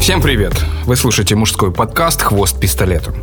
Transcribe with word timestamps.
Всем 0.00 0.22
привет! 0.22 0.54
Вы 0.86 0.96
слушаете 0.96 1.36
мужской 1.36 1.70
подкаст 1.70 2.22
«Хвост 2.22 2.58
пистолетом». 2.58 3.14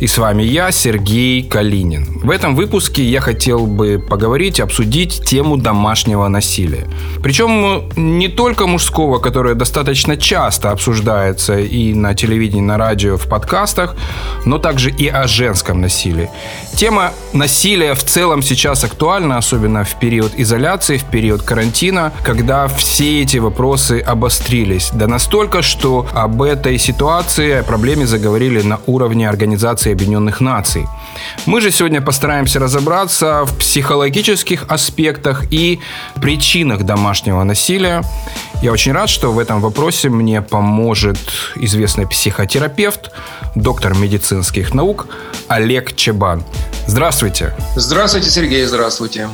И 0.00 0.08
с 0.08 0.18
вами 0.18 0.42
я, 0.42 0.72
Сергей 0.72 1.42
Калинин. 1.42 2.18
В 2.22 2.30
этом 2.30 2.56
выпуске 2.56 3.04
я 3.04 3.20
хотел 3.20 3.66
бы 3.66 3.98
поговорить, 3.98 4.58
обсудить 4.58 5.22
тему 5.24 5.56
домашнего 5.56 6.26
насилия. 6.28 6.86
Причем 7.22 7.88
не 7.96 8.28
только 8.28 8.66
мужского, 8.66 9.18
которое 9.18 9.54
достаточно 9.54 10.16
часто 10.16 10.72
обсуждается 10.72 11.58
и 11.58 11.94
на 11.94 12.14
телевидении, 12.14 12.60
на 12.62 12.76
радио, 12.76 13.16
в 13.16 13.28
подкастах, 13.28 13.94
но 14.44 14.58
также 14.58 14.90
и 14.90 15.06
о 15.06 15.28
женском 15.28 15.80
насилии. 15.80 16.28
Тема 16.76 17.12
насилия 17.32 17.94
в 17.94 18.02
целом 18.02 18.42
сейчас 18.42 18.84
актуальна, 18.84 19.38
особенно 19.38 19.84
в 19.84 19.98
период 19.98 20.32
изоляции, 20.36 20.98
в 20.98 21.04
период 21.04 21.42
карантина, 21.42 22.12
когда 22.22 22.66
все 22.66 23.22
эти 23.22 23.38
вопросы 23.38 24.00
обострились. 24.00 24.90
Да 24.92 25.06
настолько, 25.06 25.62
что 25.62 26.06
об 26.12 26.42
этой 26.42 26.76
ситуации, 26.78 26.95
о 27.00 27.62
проблеме 27.62 28.06
заговорили 28.06 28.62
на 28.62 28.80
уровне 28.86 29.28
Организации 29.28 29.92
Объединенных 29.92 30.40
Наций. 30.40 30.86
Мы 31.44 31.60
же 31.60 31.70
сегодня 31.70 32.00
постараемся 32.00 32.58
разобраться 32.58 33.44
в 33.44 33.58
психологических 33.58 34.64
аспектах 34.68 35.44
и 35.50 35.80
причинах 36.20 36.84
домашнего 36.84 37.42
насилия. 37.44 38.02
Я 38.62 38.72
очень 38.72 38.92
рад, 38.92 39.10
что 39.10 39.32
в 39.32 39.38
этом 39.38 39.60
вопросе 39.60 40.08
мне 40.08 40.40
поможет 40.40 41.18
известный 41.56 42.06
психотерапевт, 42.06 43.10
доктор 43.54 43.94
медицинских 43.94 44.72
наук 44.72 45.06
Олег 45.48 45.94
Чебан. 45.96 46.42
Здравствуйте. 46.86 47.54
Здравствуйте, 47.76 48.30
Сергей, 48.30 48.64
здравствуйте. 48.64 49.28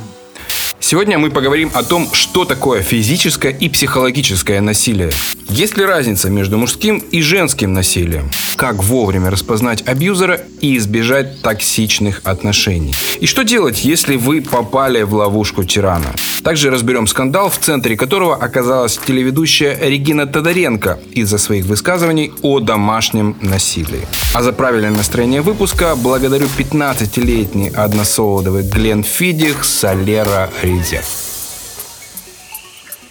Сегодня 0.85 1.17
мы 1.17 1.31
поговорим 1.31 1.71
о 1.73 1.81
том, 1.81 2.09
что 2.11 2.43
такое 2.43 2.81
физическое 2.81 3.53
и 3.53 3.69
психологическое 3.69 4.59
насилие. 4.59 5.11
Есть 5.47 5.77
ли 5.77 5.85
разница 5.85 6.29
между 6.29 6.57
мужским 6.57 6.97
и 6.97 7.21
женским 7.21 7.71
насилием? 7.71 8.29
Как 8.57 8.83
вовремя 8.83 9.29
распознать 9.31 9.87
абьюзера 9.87 10.41
и 10.59 10.75
избежать 10.75 11.41
токсичных 11.41 12.19
отношений? 12.25 12.93
И 13.21 13.27
что 13.27 13.43
делать, 13.43 13.85
если 13.85 14.17
вы 14.17 14.41
попали 14.41 15.03
в 15.03 15.13
ловушку 15.13 15.63
тирана? 15.63 16.13
Также 16.43 16.69
разберем 16.69 17.07
скандал, 17.07 17.49
в 17.49 17.57
центре 17.57 17.95
которого 17.95 18.35
оказалась 18.35 18.97
телеведущая 18.97 19.77
Регина 19.79 20.27
Тодоренко 20.27 20.99
из-за 21.13 21.37
своих 21.37 21.65
высказываний 21.65 22.33
о 22.41 22.59
домашнем 22.59 23.37
насилии. 23.39 24.05
А 24.33 24.43
за 24.43 24.51
правильное 24.51 24.91
настроение 24.91 25.41
выпуска 25.41 25.95
благодарю 25.95 26.47
15-летний 26.57 27.69
односолодовый 27.69 28.63
Глен 28.63 29.03
Фидих 29.03 29.63
Солера 29.63 30.49
Резерв. 30.73 31.05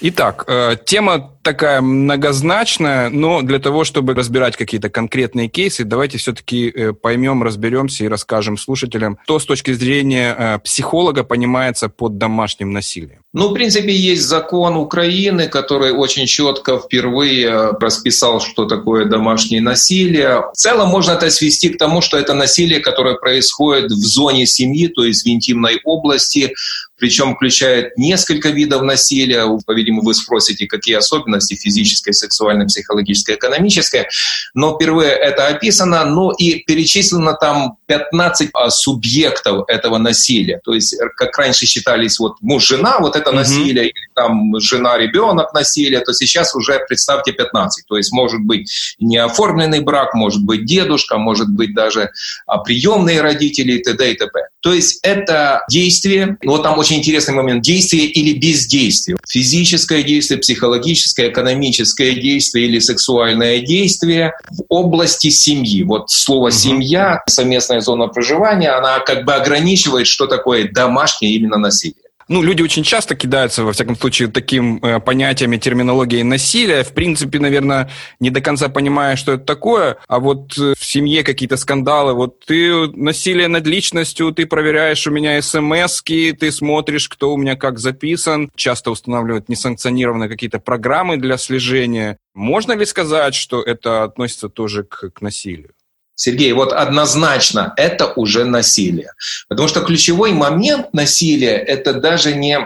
Итак, 0.00 0.44
э, 0.48 0.76
тема 0.84 1.30
такая 1.42 1.80
многозначная, 1.80 3.08
но 3.10 3.42
для 3.42 3.58
того, 3.58 3.84
чтобы 3.84 4.14
разбирать 4.14 4.56
какие-то 4.56 4.88
конкретные 4.88 5.48
кейсы, 5.48 5.84
давайте 5.84 6.18
все-таки 6.18 6.68
э, 6.70 6.92
поймем, 6.92 7.42
разберемся 7.42 8.04
и 8.04 8.08
расскажем 8.08 8.56
слушателям, 8.56 9.18
что 9.24 9.38
с 9.38 9.46
точки 9.46 9.72
зрения 9.72 10.34
э, 10.38 10.58
психолога 10.60 11.24
понимается 11.24 11.88
под 11.88 12.18
домашним 12.18 12.72
насилием. 12.72 13.22
Ну, 13.32 13.48
в 13.48 13.54
принципе, 13.54 13.94
есть 13.94 14.22
закон 14.22 14.76
Украины, 14.76 15.48
который 15.48 15.92
очень 15.92 16.26
четко 16.26 16.78
впервые 16.78 17.70
расписал, 17.80 18.40
что 18.40 18.66
такое 18.66 19.06
домашнее 19.06 19.62
насилие. 19.62 20.42
В 20.52 20.56
целом 20.56 20.88
можно 20.88 21.12
это 21.12 21.30
свести 21.30 21.70
к 21.70 21.78
тому, 21.78 22.02
что 22.02 22.18
это 22.18 22.34
насилие, 22.34 22.80
которое 22.80 23.14
происходит 23.14 23.90
в 23.90 23.94
зоне 23.94 24.46
семьи, 24.46 24.86
то 24.88 25.04
есть 25.04 25.24
в 25.24 25.28
интимной 25.28 25.80
области, 25.84 26.52
причем 26.98 27.34
включает 27.34 27.96
несколько 27.98 28.50
видов 28.50 28.82
насилия. 28.82 29.44
По-видимому, 29.66 30.02
вы 30.02 30.14
спросите, 30.14 30.66
какие 30.66 30.94
особенности 30.94 31.31
физическое, 31.40 32.12
сексуальное, 32.12 32.66
психологическое, 32.66 33.34
экономическое. 33.34 34.08
Но 34.54 34.74
впервые 34.74 35.12
это 35.12 35.48
описано, 35.48 36.04
ну 36.04 36.30
и 36.30 36.60
перечислено 36.64 37.34
там 37.34 37.76
15 37.86 38.50
а, 38.52 38.70
субъектов 38.70 39.64
этого 39.68 39.98
насилия. 39.98 40.60
То 40.64 40.74
есть, 40.74 40.96
как 41.16 41.36
раньше 41.38 41.66
считались 41.66 42.18
вот 42.18 42.36
муж-жена, 42.40 42.98
вот 43.00 43.16
это 43.16 43.30
mm-hmm. 43.30 43.34
насилие, 43.34 43.84
или 43.88 44.08
там 44.14 44.58
жена-ребенок 44.58 45.52
насилие, 45.54 46.00
то 46.00 46.12
сейчас 46.12 46.54
уже 46.54 46.80
представьте 46.88 47.32
15. 47.32 47.86
То 47.86 47.96
есть 47.96 48.12
может 48.12 48.40
быть 48.40 48.94
неоформленный 48.98 49.80
брак, 49.80 50.14
может 50.14 50.44
быть 50.44 50.64
дедушка, 50.64 51.18
может 51.18 51.48
быть 51.48 51.74
даже 51.74 52.10
а, 52.46 52.58
приемные 52.58 53.20
родители 53.20 53.72
и 53.72 53.82
т.д. 53.82 54.12
и 54.12 54.16
т.п. 54.16 54.40
То 54.62 54.72
есть 54.72 55.00
это 55.02 55.62
действие, 55.68 56.36
вот 56.44 56.62
там 56.62 56.78
очень 56.78 56.98
интересный 56.98 57.34
момент, 57.34 57.62
действие 57.62 58.06
или 58.06 58.38
бездействие. 58.38 59.18
Физическое 59.28 60.04
действие, 60.04 60.38
психологическое, 60.38 61.30
экономическое 61.30 62.14
действие 62.14 62.66
или 62.66 62.78
сексуальное 62.78 63.60
действие 63.60 64.32
в 64.50 64.62
области 64.68 65.30
семьи. 65.30 65.82
Вот 65.82 66.10
слово 66.10 66.52
«семья», 66.52 67.22
совместная 67.26 67.80
зона 67.80 68.06
проживания, 68.06 68.70
она 68.70 69.00
как 69.00 69.24
бы 69.24 69.34
ограничивает, 69.34 70.06
что 70.06 70.26
такое 70.26 70.70
домашнее 70.70 71.34
именно 71.34 71.58
насилие. 71.58 72.01
Ну, 72.28 72.42
люди 72.42 72.62
очень 72.62 72.82
часто 72.82 73.14
кидаются, 73.14 73.64
во 73.64 73.72
всяком 73.72 73.96
случае, 73.96 74.28
таким 74.28 74.78
э, 74.78 75.00
понятиями, 75.00 75.56
терминологией 75.56 76.22
насилия. 76.22 76.84
В 76.84 76.92
принципе, 76.92 77.38
наверное, 77.38 77.90
не 78.20 78.30
до 78.30 78.40
конца 78.40 78.68
понимая, 78.68 79.16
что 79.16 79.32
это 79.32 79.44
такое. 79.44 79.96
А 80.08 80.18
вот 80.18 80.56
э, 80.58 80.74
в 80.78 80.84
семье 80.84 81.24
какие-то 81.24 81.56
скандалы. 81.56 82.14
Вот 82.14 82.40
ты 82.44 82.88
насилие 82.88 83.48
над 83.48 83.66
личностью, 83.66 84.32
ты 84.32 84.46
проверяешь 84.46 85.06
у 85.06 85.10
меня 85.10 85.40
смс 85.42 86.02
ты 86.02 86.52
смотришь, 86.52 87.08
кто 87.08 87.32
у 87.32 87.36
меня 87.36 87.56
как 87.56 87.78
записан. 87.78 88.50
Часто 88.54 88.90
устанавливают 88.90 89.48
несанкционированные 89.48 90.28
какие-то 90.28 90.58
программы 90.58 91.16
для 91.16 91.36
слежения. 91.36 92.18
Можно 92.34 92.72
ли 92.72 92.86
сказать, 92.86 93.34
что 93.34 93.62
это 93.62 94.04
относится 94.04 94.48
тоже 94.48 94.84
к, 94.84 95.10
к 95.10 95.20
насилию? 95.20 95.70
Сергей, 96.14 96.52
вот 96.52 96.72
однозначно 96.72 97.72
это 97.76 98.12
уже 98.16 98.44
насилие. 98.44 99.12
Потому 99.48 99.68
что 99.68 99.80
ключевой 99.80 100.32
момент 100.32 100.92
насилия— 100.92 101.56
это 101.56 101.94
даже 101.94 102.34
не 102.34 102.58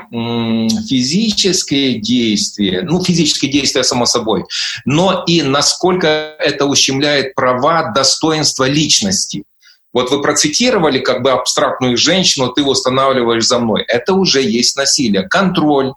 физическое 0.88 1.94
действие, 1.94 2.82
ну, 2.82 3.02
физическое 3.02 3.48
действие, 3.48 3.84
само 3.84 4.04
собой, 4.06 4.44
но 4.84 5.24
и 5.26 5.42
насколько 5.42 6.34
это 6.38 6.66
ущемляет 6.66 7.34
права, 7.34 7.92
достоинства 7.94 8.68
личности. 8.68 9.44
Вот 9.92 10.10
вы 10.10 10.20
процитировали 10.20 10.98
как 10.98 11.22
бы 11.22 11.30
абстрактную 11.30 11.96
женщину, 11.96 12.52
ты 12.52 12.62
устанавливаешь 12.62 13.46
за 13.46 13.58
мной. 13.58 13.82
Это 13.88 14.12
уже 14.12 14.42
есть 14.42 14.76
насилие. 14.76 15.22
Контроль, 15.22 15.94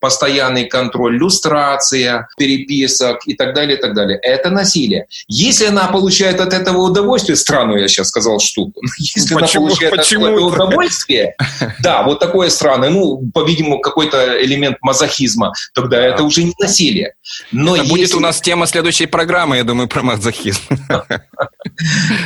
постоянный 0.00 0.64
контроль, 0.64 1.16
люстрация 1.16 2.28
переписок 2.36 3.20
и 3.26 3.34
так 3.34 3.54
далее, 3.54 3.76
и 3.76 3.80
так 3.80 3.94
далее. 3.94 4.18
Это 4.22 4.50
насилие. 4.50 5.06
Если 5.28 5.66
она 5.66 5.86
получает 5.88 6.40
от 6.40 6.52
этого 6.52 6.78
удовольствие, 6.78 7.36
странную 7.36 7.80
я 7.80 7.88
сейчас 7.88 8.08
сказал 8.08 8.40
штуку, 8.40 8.80
если 8.98 9.34
почему, 9.34 9.66
она 9.66 9.74
получает 9.74 9.96
почему 9.96 10.24
от 10.26 10.32
этого 10.32 10.46
удовольствие, 10.46 11.34
да, 11.80 12.02
вот 12.02 12.20
такое 12.20 12.50
странное, 12.50 12.90
ну, 12.90 13.30
по-видимому, 13.32 13.80
какой-то 13.80 14.42
элемент 14.42 14.78
мазохизма, 14.80 15.52
тогда 15.74 15.98
да. 15.98 16.06
это 16.06 16.22
уже 16.22 16.42
не 16.42 16.54
насилие. 16.58 17.14
Но 17.52 17.74
это 17.74 17.84
если... 17.84 17.96
будет 17.96 18.14
у 18.14 18.20
нас 18.20 18.40
тема 18.40 18.66
следующей 18.66 19.06
программы, 19.06 19.56
я 19.56 19.64
думаю, 19.64 19.88
про 19.88 20.02
мазохизм. 20.02 20.62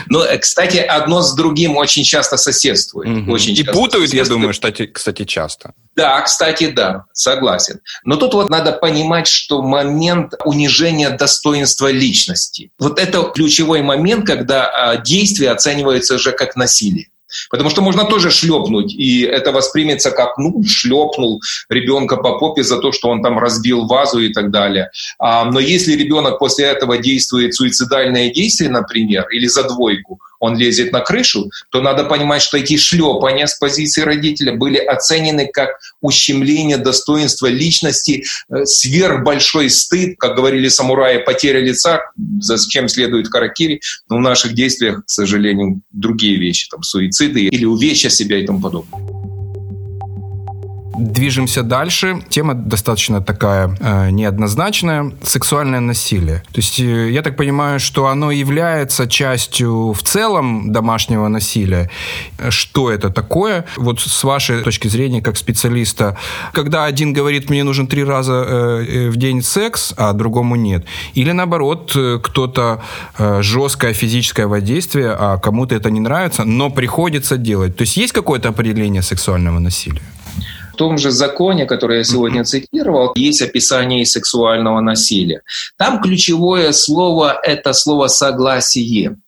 Ну, 0.09 0.23
кстати, 0.41 0.79
одно 0.79 1.23
с 1.23 1.35
другим 1.35 1.77
очень 1.77 2.03
часто 2.03 2.37
соседствует. 2.37 3.29
Очень 3.29 3.55
и 3.57 3.63
путают, 3.63 4.13
я 4.13 4.25
думаю, 4.25 4.53
кстати, 4.53 5.25
часто. 5.25 5.75
Да, 5.97 6.21
кстати, 6.23 6.71
да, 6.71 7.05
согласен. 7.35 7.81
Но 8.05 8.17
тут 8.17 8.35
вот 8.35 8.51
надо 8.51 8.73
понимать, 8.73 9.27
что 9.27 9.63
момент 9.63 10.35
унижения 10.45 11.11
достоинства 11.11 11.91
личности. 11.91 12.71
Вот 12.79 12.99
это 12.99 13.23
ключевой 13.35 13.83
момент, 13.83 14.27
когда 14.27 14.67
а, 14.67 14.97
действие 14.97 15.51
оценивается 15.51 16.15
уже 16.15 16.33
как 16.33 16.57
насилие. 16.57 17.07
Потому 17.51 17.71
что 17.71 17.83
можно 17.83 18.05
тоже 18.05 18.31
шлепнуть, 18.31 18.95
и 18.95 19.23
это 19.23 19.51
воспримется 19.51 20.13
как, 20.13 20.39
ну, 20.39 20.63
шлепнул 20.65 21.43
ребенка 21.69 22.17
по 22.17 22.39
попе 22.39 22.63
за 22.63 22.79
то, 22.79 22.93
что 22.93 23.09
он 23.09 23.23
там 23.23 23.39
разбил 23.39 23.87
вазу 23.87 24.21
и 24.21 24.33
так 24.33 24.51
далее. 24.51 24.91
А, 25.19 25.45
но 25.45 25.59
если 25.59 25.97
ребенок 25.97 26.39
после 26.39 26.67
этого 26.67 26.99
действует 26.99 27.55
суицидальное 27.55 28.31
действие, 28.31 28.71
например, 28.71 29.27
или 29.31 29.47
за 29.49 29.65
двойку, 29.65 30.21
он 30.45 30.59
лезет 30.59 30.93
на 30.93 31.01
крышу, 31.01 31.51
то 31.71 31.81
надо 31.81 32.05
понимать, 32.05 32.43
что 32.43 32.59
эти 32.59 32.77
шлепания 32.77 33.47
с 33.47 33.59
позиции 33.59 34.03
родителя 34.03 34.55
были 34.55 34.77
оценены 34.77 35.49
как 35.51 35.71
ущемление 36.03 36.77
достоинства 36.77 37.47
личности, 37.47 38.25
э, 38.51 38.65
сверхбольшой 38.67 39.71
стыд, 39.71 40.17
как 40.19 40.37
говорили 40.37 40.69
самураи, 40.69 41.19
потеря 41.19 41.61
лица, 41.61 42.01
за 42.41 42.59
чем 42.69 42.89
следует 42.89 43.29
харакири, 43.29 43.81
но 44.11 44.19
в 44.19 44.21
наших 44.21 44.53
действиях, 44.55 45.05
к 45.07 45.11
сожалению, 45.11 45.81
другие 45.91 46.37
вещи, 46.37 46.69
там 46.69 46.83
суициды 46.83 47.45
или 47.45 47.65
увечья 47.65 48.11
себя 48.11 48.39
и 48.39 48.47
тому 48.47 48.61
подобное. 48.61 49.04
Движемся 50.97 51.63
дальше. 51.63 52.23
Тема 52.29 52.55
достаточно 52.55 53.21
такая 53.21 53.77
э, 53.81 54.11
неоднозначная. 54.11 55.13
Сексуальное 55.23 55.81
насилие. 55.81 56.43
То 56.53 56.61
есть 56.61 56.79
э, 56.79 57.11
я 57.11 57.23
так 57.23 57.37
понимаю, 57.37 57.81
что 57.81 58.07
оно 58.07 58.31
является 58.31 59.09
частью 59.09 59.93
в 59.93 60.03
целом 60.03 60.73
домашнего 60.73 61.29
насилия. 61.29 61.91
Что 62.49 62.91
это 62.91 63.11
такое? 63.11 63.65
Вот 63.77 64.01
с 64.01 64.25
вашей 64.25 64.63
точки 64.63 64.89
зрения, 64.89 65.21
как 65.21 65.37
специалиста, 65.37 66.17
когда 66.53 66.85
один 66.85 67.13
говорит, 67.13 67.51
мне 67.51 67.65
нужен 67.65 67.87
три 67.87 68.05
раза 68.05 68.45
э, 68.47 68.85
э 68.87 69.11
в 69.11 69.17
день 69.17 69.43
секс, 69.43 69.95
а 69.97 70.13
другому 70.13 70.57
нет. 70.57 70.85
Или 71.15 71.33
наоборот, 71.33 71.93
э, 71.97 72.21
кто-то 72.23 72.83
э, 73.19 73.43
жесткое 73.43 73.95
физическое 73.95 74.47
воздействие, 74.47 75.17
а 75.19 75.39
кому-то 75.39 75.75
это 75.75 75.91
не 75.91 76.01
нравится, 76.01 76.45
но 76.45 76.71
приходится 76.71 77.37
делать. 77.37 77.77
То 77.77 77.83
есть 77.83 77.97
есть 77.97 78.13
какое-то 78.13 78.49
определение 78.49 79.03
сексуального 79.03 79.59
насилия? 79.59 80.03
В 80.75 80.77
том 80.77 80.99
же 80.99 81.13
законе, 81.13 81.67
который 81.67 81.99
я 81.99 82.05
сегодня 82.05 82.43
цитировал, 82.43 83.13
есть 83.15 83.41
описание 83.43 84.05
сексуального 84.05 84.81
насилия. 84.81 85.43
Там 85.79 86.03
ключевое 86.03 86.73
слово– 86.73 87.39
это 87.45 87.73
слово 87.73 88.09
«согласие». 88.09 89.19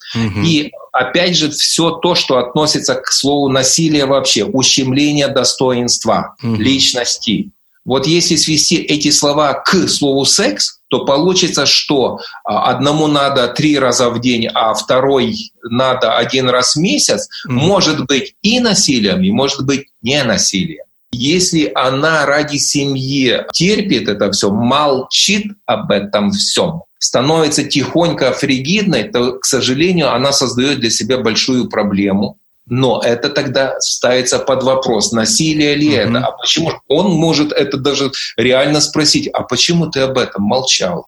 И 0.45 0.73
опять 0.93 1.37
же, 1.37 1.51
все 1.53 1.91
то, 1.91 2.17
что 2.17 2.39
относится 2.39 2.97
к 2.97 3.13
слову 3.13 3.49
насилие 3.49 4.07
вообще, 4.07 4.45
ущемление 4.45 5.29
достоинства 5.29 6.35
личности. 6.43 7.53
Вот 7.85 8.09
если 8.09 8.35
свести 8.35 8.79
эти 8.79 9.13
слова 9.13 9.55
к 9.55 9.89
слову 9.89 10.25
секс, 10.25 10.81
то 10.89 11.05
получится, 11.05 11.67
что 11.67 12.19
а, 12.45 12.71
одному 12.71 13.07
надо 13.07 13.47
три 13.47 13.79
раза 13.79 14.11
в 14.11 14.21
день, 14.21 14.49
а 14.53 14.75
второй 14.75 15.53
надо 15.63 16.17
один 16.17 16.49
раз 16.49 16.75
в 16.75 16.81
месяц, 16.81 17.29
mm-hmm. 17.47 17.53
может 17.53 18.07
быть 18.07 18.35
и 18.43 18.59
насилием, 18.59 19.23
и 19.23 19.31
может 19.31 19.65
быть 19.65 19.87
не 20.03 20.23
насилием. 20.25 20.86
Если 21.19 21.73
она 21.75 22.27
ради 22.27 22.59
семьи 22.59 23.43
терпит 23.53 24.09
это 24.09 24.31
все, 24.33 24.51
молчит 24.51 25.53
об 25.65 25.91
этом 25.91 26.31
всем, 26.31 26.83
становится 26.99 27.65
тихонько 27.65 28.33
фригидной, 28.33 29.05
то, 29.05 29.39
к 29.39 29.47
сожалению, 29.47 30.13
она 30.13 30.33
создает 30.33 30.81
для 30.81 30.91
себя 30.91 31.19
большую 31.19 31.71
проблему. 31.71 32.37
Но 32.69 33.01
это 33.03 33.31
тогда 33.31 33.81
ставится 33.81 34.39
под 34.39 34.63
вопрос, 34.63 35.13
насилие 35.13 35.75
ли 35.75 35.91
mm-hmm. 35.95 36.19
это, 36.19 36.27
а 36.27 36.33
почему 36.33 36.73
он 36.89 37.13
может 37.13 37.53
это 37.53 37.79
даже 37.79 38.11
реально 38.37 38.81
спросить, 38.81 39.29
а 39.29 39.43
почему 39.43 39.87
ты 39.87 40.01
об 40.01 40.19
этом 40.19 40.43
молчал? 40.43 41.07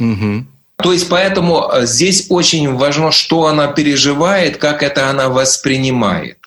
Mm-hmm. 0.00 0.44
То 0.82 0.92
есть 0.92 1.08
поэтому 1.08 1.68
э, 1.70 1.86
здесь 1.86 2.26
очень 2.30 2.74
важно, 2.74 3.12
что 3.12 3.46
она 3.46 3.66
переживает, 3.66 4.56
как 4.56 4.82
это 4.82 5.10
она 5.10 5.28
воспринимает. 5.28 6.37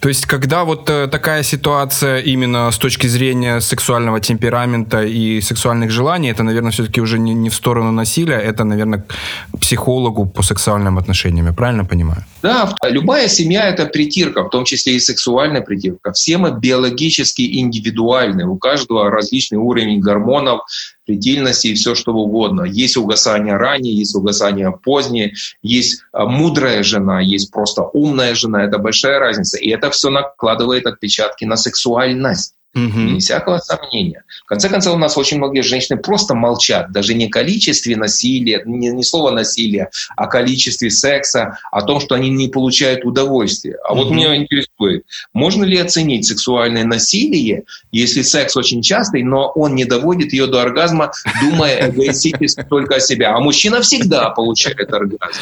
То 0.00 0.08
есть, 0.08 0.26
когда 0.26 0.64
вот 0.64 0.90
э, 0.90 1.08
такая 1.08 1.42
ситуация 1.42 2.18
именно 2.18 2.70
с 2.70 2.78
точки 2.78 3.06
зрения 3.08 3.60
сексуального 3.60 4.20
темперамента 4.20 5.02
и 5.02 5.40
сексуальных 5.40 5.90
желаний, 5.90 6.30
это, 6.30 6.42
наверное, 6.42 6.70
все-таки 6.70 7.00
уже 7.00 7.18
не, 7.18 7.34
не 7.34 7.48
в 7.48 7.54
сторону 7.54 7.92
насилия, 7.92 8.36
это, 8.36 8.64
наверное, 8.64 8.98
к 8.98 9.58
психологу 9.58 10.26
по 10.26 10.42
сексуальным 10.42 10.98
отношениям. 10.98 11.46
Я 11.46 11.52
правильно 11.52 11.84
понимаю? 11.84 12.24
Да, 12.42 12.74
любая 12.84 13.28
семья— 13.28 13.68
это 13.70 13.86
притирка, 13.86 14.44
в 14.44 14.50
том 14.50 14.64
числе 14.64 14.96
и 14.96 15.00
сексуальная 15.00 15.62
притирка. 15.62 16.12
Все 16.12 16.36
мы 16.36 16.50
биологически 16.50 17.58
индивидуальны, 17.58 18.46
у 18.46 18.58
каждого 18.58 19.10
различный 19.10 19.58
уровень 19.58 20.00
гормонов, 20.00 20.60
фертильности 21.06 21.68
и 21.68 21.74
все 21.74 21.94
что 21.94 22.12
угодно. 22.12 22.62
Есть 22.62 22.96
угасание 22.96 23.56
раннее, 23.56 23.94
есть 23.94 24.14
угасание 24.14 24.72
позднее, 24.72 25.34
есть 25.62 26.02
а, 26.12 26.26
мудрая 26.26 26.82
жена, 26.82 27.20
есть 27.20 27.52
просто 27.52 27.82
умная 27.82 28.34
жена. 28.34 28.64
Это 28.64 28.78
большая 28.78 29.18
разница. 29.18 29.58
И 29.58 29.70
это 29.70 29.90
все 29.90 30.10
накладывает 30.10 30.86
отпечатки 30.86 31.44
на 31.44 31.56
сексуальность. 31.56 32.55
Угу. 32.76 33.00
Не 33.00 33.20
всякого 33.20 33.56
сомнения. 33.56 34.24
В 34.44 34.48
конце 34.48 34.68
концов, 34.68 34.96
у 34.96 34.98
нас 34.98 35.16
очень 35.16 35.38
многие 35.38 35.62
женщины 35.62 35.98
просто 35.98 36.34
молчат. 36.34 36.92
Даже 36.92 37.14
не 37.14 37.26
о 37.26 37.30
количестве 37.30 37.96
насилия, 37.96 38.62
не, 38.66 38.88
не 38.88 39.02
слово 39.02 39.30
насилия, 39.30 39.88
а 40.14 40.24
о 40.24 40.26
количестве 40.26 40.90
секса, 40.90 41.58
о 41.72 41.80
том, 41.80 42.00
что 42.00 42.14
они 42.14 42.28
не 42.28 42.48
получают 42.48 43.06
удовольствия. 43.06 43.76
А 43.82 43.94
угу. 43.94 44.02
вот 44.02 44.10
меня 44.10 44.36
интересует, 44.36 45.06
можно 45.32 45.64
ли 45.64 45.78
оценить 45.78 46.26
сексуальное 46.26 46.84
насилие, 46.84 47.64
если 47.92 48.20
секс 48.20 48.54
очень 48.58 48.82
частый, 48.82 49.22
но 49.22 49.50
он 49.54 49.74
не 49.74 49.86
доводит 49.86 50.34
ее 50.34 50.46
до 50.46 50.60
оргазма, 50.60 51.12
думая 51.40 51.88
эгоистически 51.88 52.62
только 52.68 52.96
о 52.96 53.00
себе. 53.00 53.26
А 53.26 53.40
мужчина 53.40 53.80
всегда 53.80 54.28
получает 54.28 54.92
оргазм. 54.92 55.40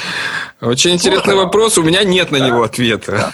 Очень 0.61 0.93
интересный 0.93 1.35
вопрос. 1.35 1.79
У 1.79 1.83
меня 1.83 2.05
нет 2.05 2.31
на 2.31 2.37
него 2.37 2.63
ответа. 2.63 3.33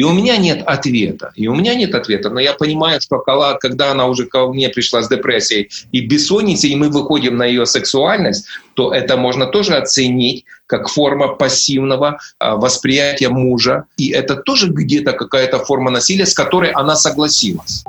И 0.00 0.02
у 0.02 0.12
меня 0.12 0.38
нет 0.38 0.62
ответа. 0.64 1.30
И 1.34 1.46
у 1.46 1.54
меня 1.54 1.74
нет 1.74 1.94
ответа. 1.94 2.30
Но 2.30 2.40
я 2.40 2.54
понимаю, 2.54 3.02
что 3.02 3.18
когда 3.18 3.90
она 3.90 4.06
уже 4.06 4.24
ко 4.24 4.46
мне 4.46 4.70
пришла 4.70 5.02
с 5.02 5.10
депрессией 5.10 5.68
и 5.92 6.00
бессонницей, 6.00 6.70
и 6.70 6.74
мы 6.74 6.88
выходим 6.88 7.36
на 7.36 7.44
ее 7.44 7.66
сексуальность, 7.66 8.46
то 8.72 8.94
это 8.94 9.18
можно 9.18 9.44
тоже 9.44 9.76
оценить 9.76 10.46
как 10.64 10.88
форма 10.88 11.34
пассивного 11.34 12.18
а, 12.38 12.56
восприятия 12.56 13.28
мужа. 13.28 13.84
И 13.98 14.08
это 14.08 14.36
тоже 14.36 14.68
где-то 14.68 15.12
какая-то 15.12 15.58
форма 15.58 15.90
насилия, 15.90 16.24
с 16.24 16.32
которой 16.32 16.70
она 16.70 16.96
согласилась. 16.96 17.84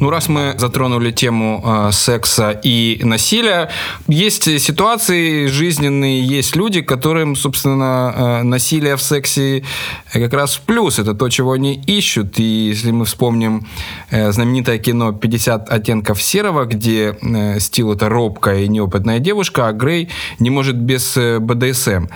Ну, 0.00 0.08
раз 0.08 0.30
мы 0.30 0.54
затронули 0.56 1.10
тему 1.10 1.62
э, 1.62 1.92
секса 1.92 2.58
и 2.64 3.00
насилия, 3.04 3.68
есть 4.08 4.44
ситуации 4.58 5.46
жизненные, 5.46 6.24
есть 6.24 6.56
люди, 6.56 6.80
которым, 6.80 7.36
собственно, 7.36 8.14
э, 8.16 8.42
насилие 8.42 8.96
в 8.96 9.02
сексе 9.02 9.62
как 10.10 10.32
раз 10.32 10.54
в 10.54 10.62
плюс. 10.62 10.98
Это 10.98 11.12
то, 11.12 11.28
чего 11.28 11.52
они 11.52 11.74
ищут. 11.86 12.38
И 12.40 12.68
если 12.70 12.92
мы 12.92 13.04
вспомним 13.04 13.66
э, 14.10 14.32
знаменитое 14.32 14.78
кино 14.78 15.10
«50 15.10 15.66
оттенков 15.68 16.22
серого», 16.22 16.64
где 16.64 17.14
э, 17.20 17.60
Стил 17.60 17.92
это 17.92 18.08
робкая 18.08 18.62
и 18.62 18.68
неопытная 18.68 19.18
девушка, 19.18 19.68
а 19.68 19.72
Грей 19.72 20.08
не 20.38 20.48
может 20.48 20.76
без 20.76 21.14
э, 21.18 21.40
БДСМ. 21.40 22.06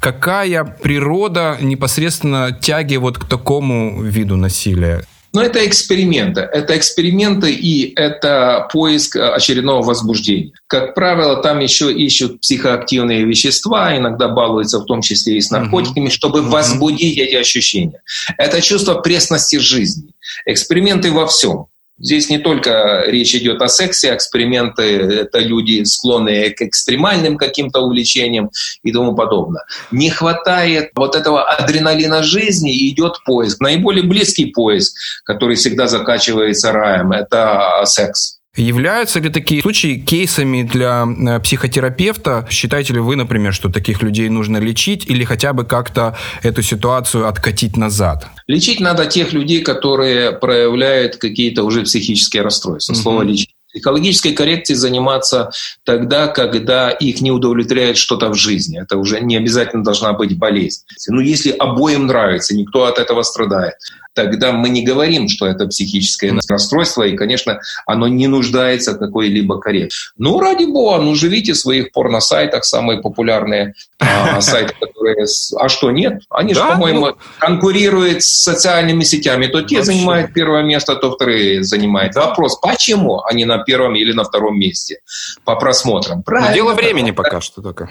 Какая 0.00 0.64
природа 0.64 1.58
непосредственно 1.60 2.52
тяги 2.58 2.96
вот 2.96 3.18
к 3.18 3.26
такому 3.26 4.00
виду 4.00 4.36
насилия? 4.36 5.04
Но 5.34 5.42
это 5.42 5.66
эксперименты. 5.66 6.42
Это 6.42 6.78
эксперименты 6.78 7.52
и 7.52 7.92
это 7.96 8.68
поиск 8.72 9.16
очередного 9.16 9.82
возбуждения. 9.82 10.52
Как 10.68 10.94
правило, 10.94 11.42
там 11.42 11.58
еще 11.58 11.92
ищут 11.92 12.40
психоактивные 12.40 13.24
вещества, 13.24 13.96
иногда 13.96 14.28
балуются 14.28 14.78
в 14.78 14.84
том 14.84 15.02
числе 15.02 15.38
и 15.38 15.40
с 15.40 15.50
наркотиками, 15.50 16.06
uh-huh. 16.06 16.10
чтобы 16.10 16.38
uh-huh. 16.38 16.50
возбудить 16.50 17.18
эти 17.18 17.34
ощущения. 17.34 18.00
Это 18.38 18.62
чувство 18.62 18.94
пресности 18.94 19.56
жизни. 19.56 20.14
Эксперименты 20.46 21.10
во 21.10 21.26
всем. 21.26 21.66
Здесь 21.96 22.28
не 22.28 22.38
только 22.38 23.04
речь 23.06 23.34
идет 23.36 23.62
о 23.62 23.68
сексе, 23.68 24.14
эксперименты— 24.14 24.82
это 24.82 25.38
люди, 25.38 25.84
склонные 25.84 26.50
к 26.50 26.60
экстремальным 26.62 27.36
каким-то 27.36 27.80
увлечениям 27.80 28.50
и 28.82 28.92
тому 28.92 29.14
подобное. 29.14 29.64
Не 29.92 30.10
хватает 30.10 30.90
вот 30.96 31.14
этого 31.14 31.44
адреналина 31.44 32.22
жизни, 32.24 32.74
и 32.74 32.90
идет 32.90 33.22
поиск. 33.24 33.60
Наиболее 33.60 34.02
близкий 34.02 34.46
поиск, 34.46 34.96
который 35.24 35.54
всегда 35.56 35.86
закачивается 35.86 36.72
раем, 36.72 37.12
это 37.12 37.82
секс. 37.84 38.40
Являются 38.56 39.18
ли 39.18 39.30
такие 39.30 39.62
случаи 39.62 39.96
кейсами 39.98 40.62
для 40.62 41.04
э, 41.04 41.40
психотерапевта? 41.40 42.46
Считаете 42.50 42.92
ли 42.92 43.00
вы, 43.00 43.16
например, 43.16 43.52
что 43.52 43.68
таких 43.68 44.02
людей 44.02 44.28
нужно 44.28 44.58
лечить 44.58 45.10
или 45.10 45.24
хотя 45.24 45.52
бы 45.52 45.64
как-то 45.64 46.16
эту 46.42 46.62
ситуацию 46.62 47.26
откатить 47.26 47.76
назад? 47.76 48.28
Лечить 48.46 48.78
надо 48.78 49.06
тех 49.06 49.32
людей, 49.32 49.60
которые 49.62 50.32
проявляют 50.32 51.16
какие-то 51.16 51.64
уже 51.64 51.82
психические 51.82 52.42
расстройства. 52.42 52.92
Угу. 52.92 53.00
Слово 53.00 53.22
лечить. 53.22 53.53
Экологической 53.74 54.32
коррекцией 54.32 54.78
заниматься 54.78 55.50
тогда, 55.84 56.28
когда 56.28 56.90
их 56.90 57.20
не 57.20 57.30
удовлетворяет 57.30 57.96
что-то 57.96 58.28
в 58.30 58.34
жизни. 58.34 58.80
Это 58.80 58.96
уже 58.96 59.20
не 59.20 59.36
обязательно 59.36 59.84
должна 59.84 60.12
быть 60.12 60.38
болезнь. 60.38 60.84
Но 61.08 61.20
если 61.20 61.50
обоим 61.50 62.06
нравится, 62.06 62.56
никто 62.56 62.84
от 62.84 62.98
этого 62.98 63.22
страдает 63.22 63.74
тогда 64.14 64.52
мы 64.52 64.68
не 64.68 64.82
говорим, 64.82 65.28
что 65.28 65.46
это 65.46 65.66
психическое 65.66 66.32
расстройство, 66.48 67.02
и, 67.02 67.16
конечно, 67.16 67.60
оно 67.86 68.08
не 68.08 68.28
нуждается 68.28 68.92
в 68.92 68.98
какой-либо 68.98 69.58
коррекции. 69.60 70.12
Ну, 70.16 70.40
ради 70.40 70.64
бога, 70.64 71.02
ну, 71.02 71.14
живите 71.14 71.52
в 71.52 71.58
своих 71.58 71.92
порно-сайтах, 71.92 72.64
самые 72.64 73.00
популярные 73.00 73.74
а, 73.98 74.40
сайты, 74.40 74.74
которые... 74.80 75.26
А 75.58 75.68
что, 75.68 75.90
нет? 75.90 76.22
Они 76.30 76.54
да? 76.54 76.60
же, 76.60 76.72
по-моему, 76.72 77.06
ну... 77.06 77.16
конкурируют 77.38 78.22
с 78.22 78.42
социальными 78.42 79.02
сетями. 79.02 79.46
То 79.46 79.62
те 79.62 79.76
Вообще. 79.76 79.92
занимают 79.92 80.32
первое 80.32 80.62
место, 80.62 80.94
то 80.96 81.10
вторые 81.10 81.64
занимают. 81.64 82.14
Вопрос, 82.14 82.58
почему 82.60 83.22
они 83.24 83.44
на 83.44 83.58
первом 83.64 83.94
или 83.94 84.12
на 84.12 84.24
втором 84.24 84.58
месте 84.58 84.98
по 85.44 85.56
просмотрам? 85.56 86.22
Правильно. 86.22 86.50
Ну, 86.50 86.54
дело 86.54 86.74
времени 86.74 87.10
пока 87.10 87.40
что 87.40 87.62
только. 87.62 87.90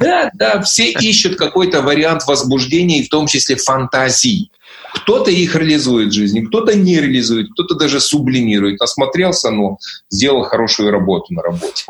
Да, 0.00 0.30
да, 0.34 0.62
все 0.62 0.90
ищут 0.90 1.36
какой-то 1.36 1.82
вариант 1.82 2.26
возбуждения, 2.26 3.02
в 3.02 3.08
том 3.08 3.26
числе 3.26 3.56
фантазии. 3.56 4.50
Кто-то 4.94 5.30
их 5.30 5.56
реализует 5.56 6.10
в 6.10 6.12
жизни, 6.12 6.40
кто-то 6.40 6.76
не 6.76 7.00
реализует, 7.00 7.48
кто-то 7.52 7.74
даже 7.74 8.00
сублимирует. 8.00 8.80
Осмотрелся, 8.80 9.50
но 9.50 9.78
сделал 10.10 10.42
хорошую 10.44 10.90
работу 10.90 11.32
на 11.32 11.42
работе. 11.42 11.84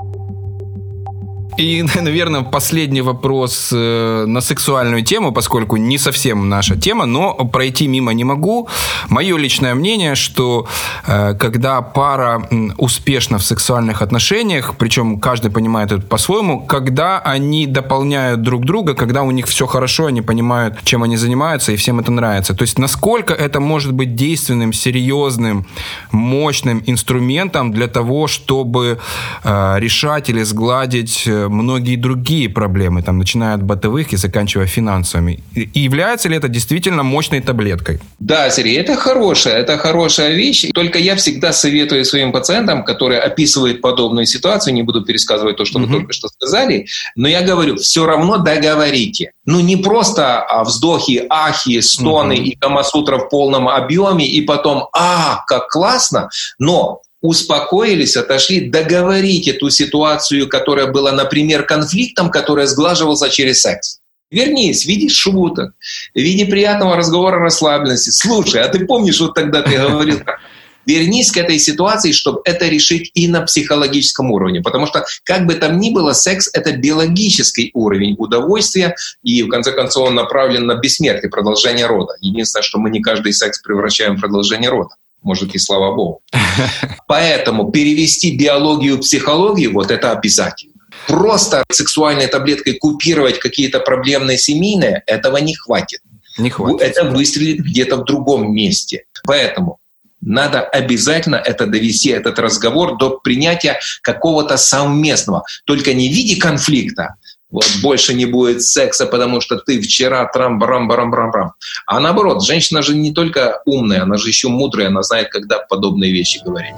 И, 1.58 1.82
наверное, 2.00 2.42
последний 2.42 3.02
вопрос 3.02 3.70
э, 3.72 4.24
на 4.26 4.40
сексуальную 4.40 5.02
тему, 5.02 5.32
поскольку 5.32 5.76
не 5.76 5.98
совсем 5.98 6.48
наша 6.48 6.76
тема, 6.76 7.06
но 7.06 7.34
пройти 7.34 7.88
мимо 7.88 8.12
не 8.12 8.24
могу. 8.24 8.68
Мое 9.08 9.36
личное 9.36 9.74
мнение, 9.74 10.14
что 10.14 10.66
э, 11.06 11.34
когда 11.34 11.82
пара 11.82 12.48
успешна 12.78 13.38
в 13.38 13.42
сексуальных 13.42 14.02
отношениях, 14.02 14.74
причем 14.78 15.20
каждый 15.20 15.50
понимает 15.50 15.92
это 15.92 16.02
по-своему, 16.02 16.66
когда 16.66 17.18
они 17.18 17.66
дополняют 17.66 18.42
друг 18.42 18.64
друга, 18.64 18.94
когда 18.94 19.22
у 19.22 19.30
них 19.30 19.46
все 19.46 19.66
хорошо, 19.66 20.06
они 20.06 20.22
понимают, 20.22 20.78
чем 20.84 21.02
они 21.02 21.16
занимаются, 21.16 21.72
и 21.72 21.76
всем 21.76 22.00
это 22.00 22.10
нравится. 22.10 22.54
То 22.54 22.62
есть 22.62 22.78
насколько 22.78 23.34
это 23.34 23.60
может 23.60 23.92
быть 23.92 24.14
действенным, 24.14 24.72
серьезным, 24.72 25.66
мощным 26.12 26.82
инструментом 26.86 27.72
для 27.72 27.88
того, 27.88 28.26
чтобы 28.26 28.98
э, 29.44 29.74
решать 29.78 30.30
или 30.30 30.42
сгладить 30.44 31.28
многие 31.48 31.96
другие 31.96 32.48
проблемы, 32.48 33.02
там, 33.02 33.18
начиная 33.18 33.54
от 33.54 33.62
бытовых 33.62 34.12
и 34.12 34.16
заканчивая 34.16 34.66
финансовыми. 34.66 35.40
И 35.54 35.80
является 35.80 36.28
ли 36.28 36.36
это 36.36 36.48
действительно 36.48 37.02
мощной 37.02 37.40
таблеткой? 37.40 38.00
Да, 38.18 38.50
Сергей, 38.50 38.78
это 38.78 38.96
хорошая, 38.96 39.58
это 39.58 39.78
хорошая 39.78 40.34
вещь. 40.34 40.66
Только 40.74 40.98
я 40.98 41.16
всегда 41.16 41.52
советую 41.52 42.04
своим 42.04 42.32
пациентам, 42.32 42.84
которые 42.84 43.20
описывают 43.20 43.80
подобную 43.80 44.26
ситуацию, 44.26 44.74
не 44.74 44.82
буду 44.82 45.04
пересказывать 45.04 45.56
то, 45.56 45.64
что 45.64 45.78
угу. 45.78 45.86
вы 45.86 45.92
только 45.92 46.12
что 46.12 46.28
сказали, 46.28 46.86
но 47.16 47.28
я 47.28 47.42
говорю, 47.42 47.76
все 47.76 48.06
равно 48.06 48.38
договорите. 48.38 49.32
Ну, 49.44 49.60
не 49.60 49.76
просто 49.76 50.40
а, 50.40 50.64
вздохи, 50.64 51.24
ахи, 51.28 51.80
стоны 51.80 52.34
угу. 52.34 52.42
и 52.42 52.56
камасутра 52.56 53.18
в 53.18 53.28
полном 53.28 53.68
объеме, 53.68 54.26
и 54.26 54.40
потом, 54.42 54.88
а, 54.92 55.44
как 55.46 55.68
классно, 55.68 56.28
но 56.58 57.02
успокоились, 57.22 58.16
отошли, 58.16 58.68
договорить 58.68 59.48
эту 59.48 59.70
ситуацию, 59.70 60.48
которая 60.48 60.88
была, 60.88 61.12
например, 61.12 61.64
конфликтом, 61.64 62.30
который 62.30 62.66
сглаживался 62.66 63.30
через 63.30 63.62
секс. 63.62 64.00
Вернись 64.30 64.84
в 64.84 64.88
виде 64.88 65.08
шуток, 65.08 65.74
в 66.14 66.18
виде 66.18 66.46
приятного 66.46 66.96
разговора 66.96 67.38
расслабленности. 67.38 68.10
Слушай, 68.10 68.62
а 68.62 68.68
ты 68.68 68.84
помнишь, 68.86 69.20
вот 69.20 69.34
тогда 69.34 69.62
ты 69.62 69.76
говорил, 69.76 70.20
вернись 70.86 71.30
к 71.30 71.36
этой 71.36 71.58
ситуации, 71.58 72.12
чтобы 72.12 72.40
это 72.44 72.66
решить 72.66 73.10
и 73.14 73.28
на 73.28 73.42
психологическом 73.42 74.30
уровне. 74.32 74.60
Потому 74.60 74.86
что, 74.86 75.04
как 75.24 75.46
бы 75.46 75.54
там 75.54 75.78
ни 75.78 75.90
было, 75.90 76.12
секс— 76.12 76.50
это 76.52 76.72
биологический 76.72 77.70
уровень 77.74 78.16
удовольствия, 78.18 78.96
и, 79.22 79.42
в 79.42 79.48
конце 79.48 79.72
концов, 79.72 80.08
он 80.08 80.14
направлен 80.14 80.66
на 80.66 80.74
бессмертие, 80.74 81.30
продолжение 81.30 81.86
рода. 81.86 82.14
Единственное, 82.20 82.62
что 82.62 82.78
мы 82.78 82.90
не 82.90 83.00
каждый 83.00 83.32
секс 83.32 83.60
превращаем 83.60 84.16
в 84.16 84.20
продолжение 84.20 84.70
рода. 84.70 84.94
Может, 85.22 85.54
и 85.54 85.58
слава 85.58 85.94
богу. 85.94 86.22
Поэтому 87.06 87.70
перевести 87.70 88.36
биологию 88.36 88.96
в 88.96 89.00
психологию, 89.00 89.72
вот 89.72 89.90
это 89.90 90.12
обязательно. 90.12 90.72
Просто 91.06 91.64
сексуальной 91.70 92.26
таблеткой 92.26 92.74
купировать 92.74 93.38
какие-то 93.38 93.80
проблемные 93.80 94.38
семейные, 94.38 95.02
этого 95.06 95.36
не 95.38 95.54
хватит. 95.54 96.00
Не 96.38 96.50
хватит. 96.50 96.80
Это 96.80 97.04
выстрелит 97.04 97.60
где-то 97.60 97.96
в 97.96 98.04
другом 98.04 98.52
месте. 98.52 99.04
Поэтому 99.24 99.78
надо 100.20 100.62
обязательно 100.62 101.36
это 101.36 101.66
довести, 101.66 102.10
этот 102.10 102.38
разговор 102.38 102.96
до 102.96 103.18
принятия 103.18 103.80
какого-то 104.02 104.56
совместного. 104.56 105.44
Только 105.64 105.94
не 105.94 106.08
в 106.08 106.12
виде 106.12 106.40
конфликта, 106.40 107.16
вот 107.52 107.66
больше 107.82 108.14
не 108.14 108.24
будет 108.26 108.62
секса, 108.62 109.06
потому 109.06 109.40
что 109.40 109.58
ты 109.58 109.80
вчера 109.80 110.24
трам 110.26 110.58
барам 110.58 110.88
барам 110.88 111.10
барам 111.10 111.30
барам 111.30 111.52
А 111.86 112.00
наоборот, 112.00 112.42
женщина 112.42 112.82
же 112.82 112.96
не 112.96 113.12
только 113.12 113.60
умная, 113.66 114.02
она 114.02 114.16
же 114.16 114.28
еще 114.28 114.48
мудрая, 114.48 114.88
она 114.88 115.02
знает, 115.02 115.28
когда 115.30 115.58
подобные 115.58 116.10
вещи 116.10 116.40
говорить. 116.44 116.74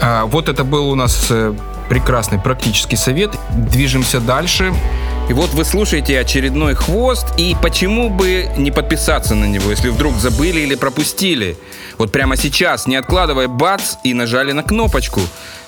А, 0.00 0.26
вот 0.26 0.48
это 0.48 0.62
был 0.62 0.90
у 0.90 0.94
нас 0.94 1.28
э, 1.30 1.54
прекрасный 1.88 2.38
практический 2.38 2.96
совет. 2.96 3.34
Движемся 3.70 4.20
дальше. 4.20 4.72
И 5.28 5.32
вот 5.32 5.50
вы 5.54 5.64
слушаете 5.64 6.20
очередной 6.20 6.74
хвост, 6.74 7.26
и 7.36 7.56
почему 7.60 8.10
бы 8.10 8.48
не 8.56 8.70
подписаться 8.70 9.34
на 9.34 9.46
него, 9.46 9.70
если 9.70 9.88
вдруг 9.88 10.14
забыли 10.16 10.60
или 10.60 10.76
пропустили? 10.76 11.56
Вот 11.98 12.12
прямо 12.12 12.36
сейчас, 12.36 12.86
не 12.86 12.94
откладывая 12.94 13.48
бац, 13.48 13.96
и 14.04 14.14
нажали 14.14 14.52
на 14.52 14.62
кнопочку. 14.62 15.20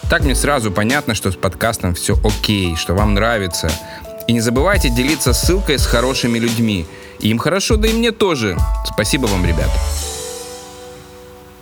Так 0.09 0.23
мне 0.23 0.37
сразу 0.37 0.71
понятно, 0.71 1.15
что 1.15 1.33
с 1.33 1.37
подкастом 1.37 1.95
все 1.95 2.17
окей, 2.23 2.77
что 2.77 2.95
вам 2.95 3.15
нравится. 3.15 3.69
И 4.29 4.33
не 4.33 4.41
забывайте 4.41 4.91
делиться 4.91 5.33
ссылкой 5.33 5.79
с 5.79 5.87
хорошими 5.87 6.39
людьми. 6.39 6.87
Им 7.19 7.39
хорошо, 7.39 7.77
да 7.77 7.89
и 7.89 7.93
мне 7.93 8.13
тоже. 8.13 8.57
Спасибо 8.87 9.27
вам, 9.27 9.45
ребята. 9.45 9.73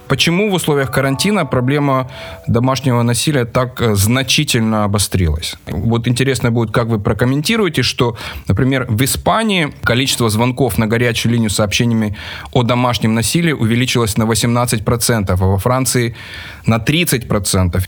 Почему 0.09 0.51
в 0.51 0.55
условиях 0.55 0.91
карантина 0.91 1.47
проблема 1.47 2.11
домашнего 2.47 3.03
насилия 3.03 3.45
так 3.45 3.81
э, 3.81 3.95
значительно 3.95 4.85
обострилась? 4.85 5.57
Вот 5.67 6.07
интересно 6.07 6.51
будет, 6.51 6.73
как 6.73 6.87
вы 6.87 6.99
прокомментируете, 6.99 7.83
что, 7.83 8.17
например, 8.49 8.87
в 8.89 9.03
Испании 9.03 9.73
количество 9.83 10.29
звонков 10.31 10.79
на 10.79 10.87
горячую 10.87 11.33
линию 11.33 11.51
с 11.51 11.57
сообщениями 11.57 12.17
о 12.53 12.63
домашнем 12.63 13.15
насилии 13.15 13.53
увеличилось 13.53 14.17
на 14.17 14.25
18%, 14.25 15.27
а 15.29 15.37
во 15.37 15.59
Франции 15.59 16.15
на 16.67 16.77
30%. 16.77 17.83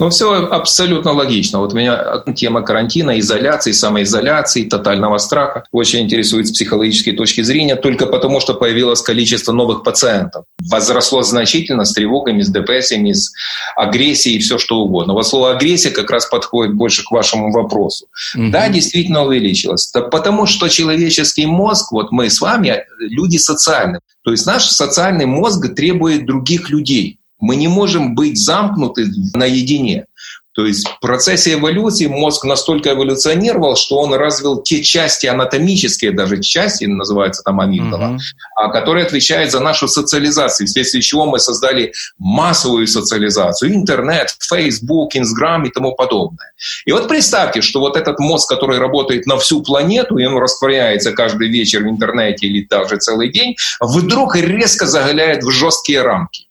Ну, 0.00 0.08
все 0.08 0.46
абсолютно 0.46 1.12
логично. 1.12 1.58
Вот 1.58 1.74
меня 1.74 2.22
тема 2.34 2.62
карантина, 2.62 3.20
изоляции, 3.20 3.72
самоизоляции, 3.72 4.64
тотального 4.64 5.18
страха 5.18 5.64
очень 5.72 6.00
интересует 6.00 6.48
с 6.48 6.52
психологической 6.52 7.12
точки 7.12 7.42
зрения, 7.42 7.76
только 7.76 8.06
потому, 8.06 8.40
что 8.40 8.54
появилось 8.54 9.02
количество 9.02 9.52
новых 9.52 9.84
пациентов. 9.84 10.46
Возросло 10.70 11.22
значительно 11.22 11.84
с 11.84 11.92
тревогами, 11.92 12.40
с 12.40 12.48
депрессиями, 12.48 13.12
с 13.12 13.30
агрессией 13.76 14.36
и 14.36 14.38
все 14.38 14.56
что 14.56 14.78
угодно. 14.78 15.12
Вот 15.12 15.26
слово 15.26 15.52
агрессия 15.52 15.90
как 15.90 16.10
раз 16.10 16.24
подходит 16.26 16.74
больше 16.74 17.04
к 17.04 17.10
вашему 17.10 17.52
вопросу. 17.52 18.06
Угу. 18.34 18.50
Да, 18.50 18.70
действительно 18.70 19.24
увеличилось. 19.24 19.90
Да 19.92 20.00
потому 20.00 20.46
что 20.46 20.68
человеческий 20.68 21.44
мозг, 21.44 21.92
вот 21.92 22.10
мы 22.10 22.30
с 22.30 22.40
вами, 22.40 22.84
люди 22.98 23.36
социальные. 23.36 24.00
То 24.24 24.30
есть 24.30 24.46
наш 24.46 24.64
социальный 24.66 25.26
мозг 25.26 25.74
требует 25.74 26.24
других 26.24 26.70
людей. 26.70 27.19
Мы 27.40 27.56
не 27.56 27.68
можем 27.68 28.14
быть 28.14 28.38
замкнуты 28.38 29.06
наедине. 29.34 30.06
То 30.52 30.66
есть 30.66 30.86
в 30.86 31.00
процессе 31.00 31.54
эволюции 31.54 32.06
мозг 32.06 32.44
настолько 32.44 32.90
эволюционировал, 32.90 33.76
что 33.76 33.98
он 33.98 34.12
развил 34.14 34.60
те 34.60 34.82
части 34.82 35.26
анатомические, 35.26 36.10
даже 36.10 36.42
части, 36.42 36.84
называются 36.84 37.42
там 37.44 37.60
амигдала, 37.60 38.16
uh-huh. 38.16 38.72
которые 38.72 39.06
отвечают 39.06 39.52
за 39.52 39.60
нашу 39.60 39.86
социализацию, 39.86 40.66
вследствие 40.66 41.02
чего 41.02 41.24
мы 41.24 41.38
создали 41.38 41.92
массовую 42.18 42.88
социализацию, 42.88 43.74
интернет, 43.74 44.34
Facebook, 44.40 45.14
Instagram 45.14 45.66
и 45.66 45.70
тому 45.70 45.94
подобное. 45.94 46.52
И 46.84 46.90
вот 46.90 47.06
представьте, 47.06 47.62
что 47.62 47.78
вот 47.78 47.96
этот 47.96 48.18
мозг, 48.18 48.48
который 48.48 48.78
работает 48.78 49.26
на 49.26 49.38
всю 49.38 49.62
планету, 49.62 50.18
и 50.18 50.26
он 50.26 50.36
растворяется 50.36 51.12
каждый 51.12 51.48
вечер 51.48 51.84
в 51.84 51.88
интернете 51.88 52.48
или 52.48 52.66
даже 52.68 52.96
целый 52.96 53.30
день, 53.30 53.54
вдруг 53.80 54.34
резко 54.34 54.86
заголяет 54.86 55.44
в 55.44 55.50
жесткие 55.50 56.02
рамки. 56.02 56.49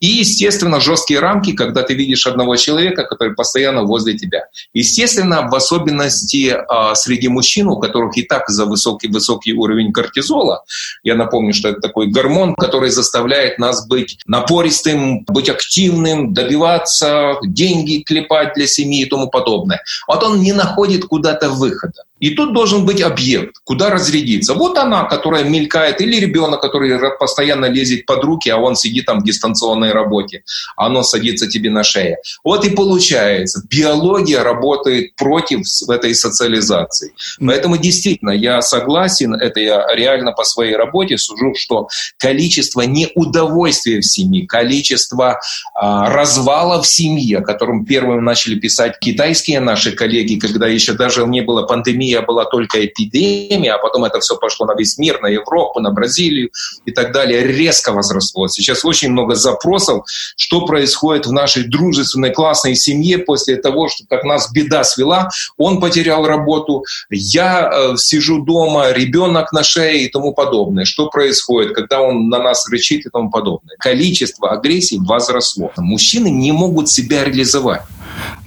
И, 0.00 0.06
естественно, 0.06 0.80
жесткие 0.80 1.20
рамки, 1.20 1.52
когда 1.52 1.82
ты 1.82 1.94
видишь 1.94 2.26
одного 2.26 2.56
человека, 2.56 3.04
который 3.04 3.34
постоянно 3.34 3.82
возле 3.82 4.16
тебя. 4.16 4.44
Естественно, 4.72 5.48
в 5.50 5.54
особенности 5.54 6.54
э, 6.54 6.94
среди 6.94 7.28
мужчин, 7.28 7.68
у 7.68 7.78
которых 7.78 8.16
и 8.16 8.22
так 8.22 8.48
за 8.48 8.64
высокий, 8.64 9.08
высокий 9.08 9.52
уровень 9.52 9.92
кортизола, 9.92 10.64
я 11.02 11.16
напомню, 11.16 11.52
что 11.52 11.68
это 11.68 11.80
такой 11.80 12.06
гормон, 12.08 12.54
который 12.54 12.90
заставляет 12.90 13.58
нас 13.58 13.86
быть 13.86 14.18
напористым, 14.26 15.24
быть 15.24 15.48
активным, 15.48 16.32
добиваться, 16.32 17.36
деньги 17.42 18.02
клепать 18.02 18.54
для 18.54 18.66
семьи 18.66 19.02
и 19.02 19.08
тому 19.08 19.28
подобное. 19.28 19.82
Вот 20.06 20.22
он 20.22 20.40
не 20.40 20.52
находит 20.52 21.04
куда-то 21.04 21.50
выхода. 21.50 22.04
И 22.20 22.30
тут 22.30 22.52
должен 22.52 22.84
быть 22.84 23.00
объект, 23.00 23.56
куда 23.64 23.90
разрядиться. 23.90 24.54
Вот 24.54 24.78
она, 24.78 25.04
которая 25.04 25.44
мелькает, 25.44 26.00
или 26.00 26.16
ребенок, 26.16 26.60
который 26.60 26.98
постоянно 27.18 27.66
лезет 27.66 28.06
под 28.06 28.24
руки, 28.24 28.48
а 28.48 28.56
он 28.58 28.76
сидит 28.76 29.06
там 29.06 29.20
в 29.20 29.24
дистанционной 29.24 29.92
работе, 29.92 30.42
оно 30.76 31.02
садится 31.02 31.46
тебе 31.46 31.70
на 31.70 31.84
шею. 31.84 32.16
Вот 32.44 32.64
и 32.64 32.70
получается, 32.70 33.62
биология 33.68 34.42
работает 34.42 35.14
против 35.16 35.60
этой 35.88 36.14
социализации. 36.14 37.12
Поэтому 37.40 37.76
действительно, 37.76 38.30
я 38.30 38.62
согласен, 38.62 39.34
это 39.34 39.60
я 39.60 39.86
реально 39.94 40.32
по 40.32 40.44
своей 40.44 40.76
работе 40.76 41.18
сужу, 41.18 41.54
что 41.56 41.88
количество 42.16 42.82
неудовольствия 42.82 44.00
в 44.00 44.04
семье, 44.04 44.46
количество 44.46 45.40
а, 45.74 46.10
развала 46.10 46.82
в 46.82 46.86
семье, 46.86 47.38
о 47.38 47.42
котором 47.42 47.84
первым 47.84 48.24
начали 48.24 48.56
писать 48.56 48.98
китайские 48.98 49.60
наши 49.60 49.92
коллеги, 49.92 50.38
когда 50.38 50.66
еще 50.66 50.92
даже 50.92 51.26
не 51.26 51.42
было 51.42 51.62
пандемии, 51.62 52.07
пандемия 52.08 52.22
была 52.22 52.44
только 52.44 52.84
эпидемия, 52.84 53.74
а 53.74 53.78
потом 53.78 54.04
это 54.04 54.20
все 54.20 54.36
пошло 54.36 54.66
на 54.66 54.74
весь 54.74 54.98
мир, 54.98 55.20
на 55.20 55.28
Европу, 55.28 55.80
на 55.80 55.90
Бразилию 55.90 56.50
и 56.86 56.92
так 56.92 57.12
далее, 57.12 57.46
резко 57.46 57.92
возросло. 57.92 58.48
Сейчас 58.48 58.84
очень 58.84 59.10
много 59.10 59.34
запросов, 59.34 60.04
что 60.36 60.66
происходит 60.66 61.26
в 61.26 61.32
нашей 61.32 61.64
дружественной 61.64 62.30
классной 62.30 62.74
семье 62.74 63.18
после 63.18 63.56
того, 63.56 63.88
что 63.88 64.04
как 64.08 64.24
нас 64.24 64.50
беда 64.52 64.84
свела, 64.84 65.28
он 65.56 65.80
потерял 65.80 66.26
работу, 66.26 66.84
я 67.10 67.70
э, 67.72 67.96
сижу 67.96 68.44
дома, 68.44 68.92
ребенок 68.92 69.52
на 69.52 69.62
шее 69.62 70.04
и 70.04 70.08
тому 70.08 70.32
подобное. 70.34 70.84
Что 70.84 71.08
происходит, 71.08 71.74
когда 71.74 72.00
он 72.00 72.28
на 72.28 72.38
нас 72.38 72.68
рычит 72.70 73.06
и 73.06 73.10
тому 73.10 73.30
подобное. 73.30 73.76
Количество 73.78 74.50
агрессии 74.50 74.98
возросло. 75.00 75.70
Мужчины 75.76 76.28
не 76.30 76.52
могут 76.52 76.88
себя 76.88 77.24
реализовать. 77.24 77.82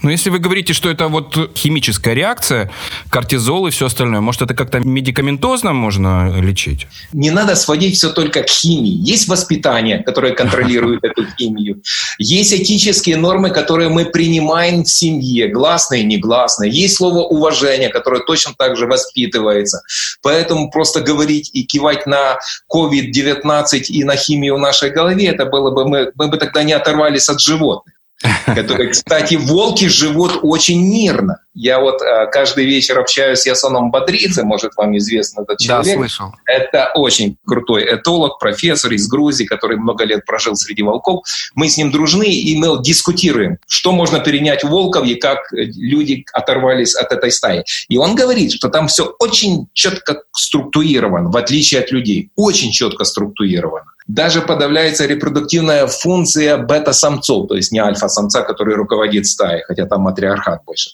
Но 0.02 0.12
если 0.12 0.30
вы 0.30 0.40
говорите, 0.40 0.74
что 0.74 0.90
это 0.90 1.08
вот 1.08 1.52
химическая 1.56 2.14
реакция, 2.14 2.72
кортизол 3.10 3.68
и 3.68 3.72
все 3.72 3.86
остальное, 3.86 4.22
может, 4.22 4.42
это 4.42 4.54
как-то 4.54 4.80
медикаментозно 4.80 5.74
можно 5.74 6.40
лечить? 6.40 6.88
Не 7.14 7.32
надо 7.32 7.56
сводить 7.56 7.96
все 7.96 8.10
только 8.10 8.44
к 8.44 8.50
химии. 8.50 8.98
Есть 9.12 9.28
воспитание, 9.28 10.00
которое 10.00 10.34
контролирует 10.34 11.04
эту 11.04 11.26
химию. 11.38 11.82
Есть 12.18 12.54
этические 12.54 13.18
нормы, 13.18 13.50
которые 13.50 13.90
мы 13.90 14.06
принимаем 14.06 14.84
в 14.84 14.90
семье, 14.90 15.48
гласные 15.48 16.02
и 16.02 16.06
негласные. 16.06 16.72
Есть 16.72 16.98
слово 16.98 17.20
уважения, 17.20 17.90
которое 17.90 18.22
точно 18.22 18.54
так 18.58 18.78
же 18.78 18.88
воспитывается. 18.88 19.82
Поэтому 20.22 20.70
просто 20.72 21.02
говорить 21.02 21.50
и 21.54 21.64
кивать 21.64 22.06
на 22.06 22.38
COVID-19 22.74 23.80
и 23.90 24.04
на 24.04 24.16
химию 24.16 24.56
в 24.56 24.60
нашей 24.60 24.92
голове, 24.92 25.28
это 25.28 25.46
было 25.46 25.72
бы, 25.72 25.88
мы, 25.88 26.12
мы 26.16 26.28
бы 26.28 26.38
тогда 26.38 26.64
не 26.64 26.74
оторвались 26.74 27.30
от 27.30 27.40
животных 27.40 27.96
которые, 28.46 28.90
кстати, 28.90 29.36
волки 29.36 29.88
живут 29.88 30.40
очень 30.42 30.82
мирно. 30.82 31.40
Я 31.54 31.80
вот 31.80 32.02
э, 32.02 32.28
каждый 32.32 32.66
вечер 32.66 33.00
общаюсь 33.00 33.40
с 33.40 33.46
Ясоном 33.46 33.92
Бадрице, 33.92 34.44
может, 34.44 34.76
вам 34.78 34.98
известно 34.98 35.42
этот 35.42 35.60
человек. 35.60 35.96
Да, 35.96 36.00
слышал. 36.02 36.36
Это 36.46 36.92
очень 36.96 37.38
крутой 37.46 37.86
этолог, 37.96 38.40
профессор 38.40 38.94
из 38.94 39.08
Грузии, 39.08 39.44
который 39.44 39.78
много 39.78 40.06
лет 40.06 40.26
прожил 40.26 40.56
среди 40.56 40.84
волков. 40.84 41.26
Мы 41.56 41.68
с 41.68 41.78
ним 41.78 41.92
дружны, 41.92 42.28
и 42.28 42.56
мы 42.58 42.82
дискутируем, 42.82 43.58
что 43.68 43.92
можно 43.92 44.20
перенять 44.20 44.64
у 44.64 44.70
волков 44.70 45.06
и 45.06 45.16
как 45.16 45.40
люди 45.52 46.26
оторвались 46.34 46.96
от 46.96 47.12
этой 47.12 47.32
стаи. 47.32 47.64
И 47.90 47.98
он 47.98 48.16
говорит, 48.16 48.54
что 48.54 48.70
там 48.70 48.88
все 48.88 49.14
очень 49.20 49.68
четко 49.74 50.22
структурировано, 50.32 51.32
в 51.32 51.38
отличие 51.38 51.82
от 51.82 51.92
людей. 51.92 52.32
Очень 52.36 52.72
четко 52.72 53.04
структурировано 53.04 53.92
даже 54.08 54.42
подавляется 54.42 55.06
репродуктивная 55.06 55.88
функция 55.88 56.58
бета-самцов, 56.58 57.48
то 57.48 57.56
есть 57.56 57.72
не 57.72 57.80
альфа-самца, 57.80 58.42
который 58.42 58.76
руководит 58.76 59.26
стаей, 59.26 59.64
хотя 59.68 59.86
там 59.86 60.02
матриархат 60.02 60.64
больше. 60.66 60.92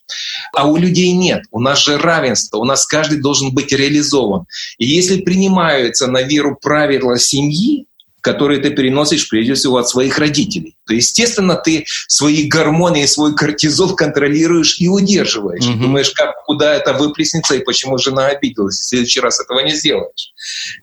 А 0.53 0.67
у 0.67 0.75
людей 0.75 1.11
нет. 1.13 1.43
У 1.51 1.59
нас 1.59 1.79
же 1.79 1.97
равенство, 1.97 2.57
у 2.57 2.65
нас 2.65 2.85
каждый 2.85 3.19
должен 3.19 3.53
быть 3.53 3.71
реализован. 3.71 4.45
И 4.77 4.85
если 4.85 5.21
принимаются 5.21 6.07
на 6.07 6.21
веру 6.21 6.57
правила 6.61 7.17
семьи, 7.17 7.87
которые 8.27 8.59
ты 8.59 8.71
переносишь 8.71 9.29
прежде 9.29 9.53
всего 9.53 9.77
от 9.77 9.87
своих 9.87 10.19
родителей. 10.19 10.75
То, 10.85 10.93
естественно, 10.93 11.55
ты 11.55 11.85
свои 12.09 12.45
гормоны 12.49 13.03
и 13.03 13.07
свой 13.07 13.33
кортизол 13.33 13.95
контролируешь 13.95 14.81
и 14.81 14.89
удерживаешь. 14.89 15.63
Mm-hmm. 15.63 15.77
И 15.77 15.79
думаешь, 15.79 16.11
как, 16.11 16.43
куда 16.43 16.73
это 16.75 16.91
выплеснется 16.91 17.55
и 17.55 17.63
почему 17.63 17.97
жена 17.97 18.27
обиделась. 18.27 18.79
В 18.79 18.83
следующий 18.83 19.21
раз 19.21 19.39
этого 19.39 19.61
не 19.61 19.71
сделаешь. 19.71 20.33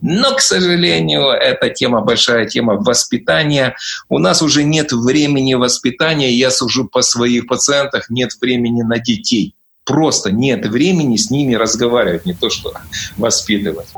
Но, 0.00 0.34
к 0.34 0.40
сожалению, 0.40 1.24
эта 1.24 1.68
тема, 1.68 2.00
большая 2.00 2.46
тема 2.46 2.76
воспитания. 2.76 3.76
У 4.08 4.18
нас 4.18 4.40
уже 4.40 4.64
нет 4.64 4.92
времени 4.92 5.52
воспитания. 5.52 6.32
Я 6.32 6.50
сужу 6.50 6.88
по 6.88 7.02
своих 7.02 7.46
пациентах, 7.46 8.08
нет 8.08 8.30
времени 8.40 8.80
на 8.80 8.98
детей. 8.98 9.54
Просто 9.84 10.32
нет 10.32 10.64
времени 10.64 11.18
с 11.18 11.30
ними 11.30 11.52
разговаривать, 11.52 12.24
не 12.24 12.32
то 12.32 12.48
что 12.48 12.72
воспитывать. 13.18 13.88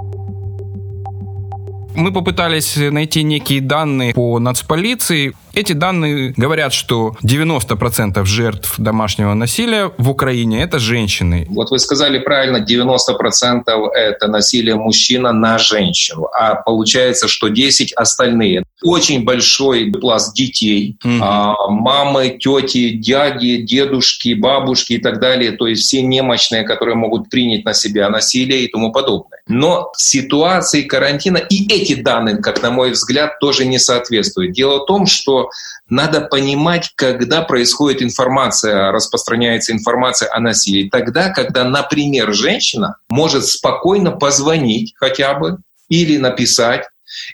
Мы 1.96 2.12
попытались 2.12 2.76
найти 2.76 3.22
некие 3.22 3.60
данные 3.60 4.12
по 4.12 4.38
нацполиции. 4.38 5.32
Эти 5.56 5.72
данные 5.72 6.34
говорят, 6.36 6.74
что 6.74 7.16
90% 7.24 8.22
жертв 8.26 8.74
домашнего 8.76 9.32
насилия 9.32 9.90
в 9.96 10.10
Украине– 10.10 10.62
это 10.62 10.78
женщины. 10.78 11.46
Вот 11.48 11.70
вы 11.70 11.78
сказали 11.78 12.18
правильно, 12.18 12.58
90% 12.58 13.88
это 13.94 14.28
насилие 14.28 14.74
мужчина 14.74 15.32
на 15.32 15.56
женщину, 15.56 16.28
а 16.38 16.56
получается, 16.56 17.26
что 17.26 17.48
10 17.48 17.94
остальные. 17.94 18.64
Очень 18.82 19.24
большой 19.24 19.90
пласт 19.92 20.36
детей, 20.36 20.98
угу. 21.02 21.10
мамы, 21.10 22.36
тети, 22.38 22.90
дяди, 22.90 23.56
дедушки, 23.56 24.34
бабушки 24.34 24.92
и 24.92 24.98
так 24.98 25.20
далее, 25.20 25.52
то 25.52 25.66
есть 25.66 25.84
все 25.84 26.02
немощные, 26.02 26.64
которые 26.64 26.96
могут 26.96 27.30
принять 27.30 27.64
на 27.64 27.72
себя 27.72 28.10
насилие 28.10 28.64
и 28.64 28.68
тому 28.70 28.92
подобное. 28.92 29.38
Но 29.48 29.90
ситуации 29.96 30.82
карантина 30.82 31.38
и 31.38 31.66
эти 31.72 31.94
данные, 31.94 32.36
как 32.36 32.62
на 32.62 32.70
мой 32.70 32.90
взгляд, 32.90 33.38
тоже 33.38 33.64
не 33.64 33.78
соответствуют. 33.78 34.52
Дело 34.52 34.82
в 34.82 34.86
том, 34.86 35.06
что 35.06 35.45
надо 35.88 36.20
понимать, 36.20 36.92
когда 36.96 37.42
происходит 37.42 38.02
информация, 38.02 38.92
распространяется 38.92 39.72
информация 39.72 40.32
о 40.32 40.40
насилии. 40.40 40.88
Тогда, 40.88 41.30
когда, 41.30 41.64
например, 41.64 42.32
женщина 42.32 42.96
может 43.08 43.46
спокойно 43.46 44.10
позвонить 44.12 44.94
хотя 44.96 45.34
бы 45.34 45.58
или 45.88 46.16
написать, 46.16 46.84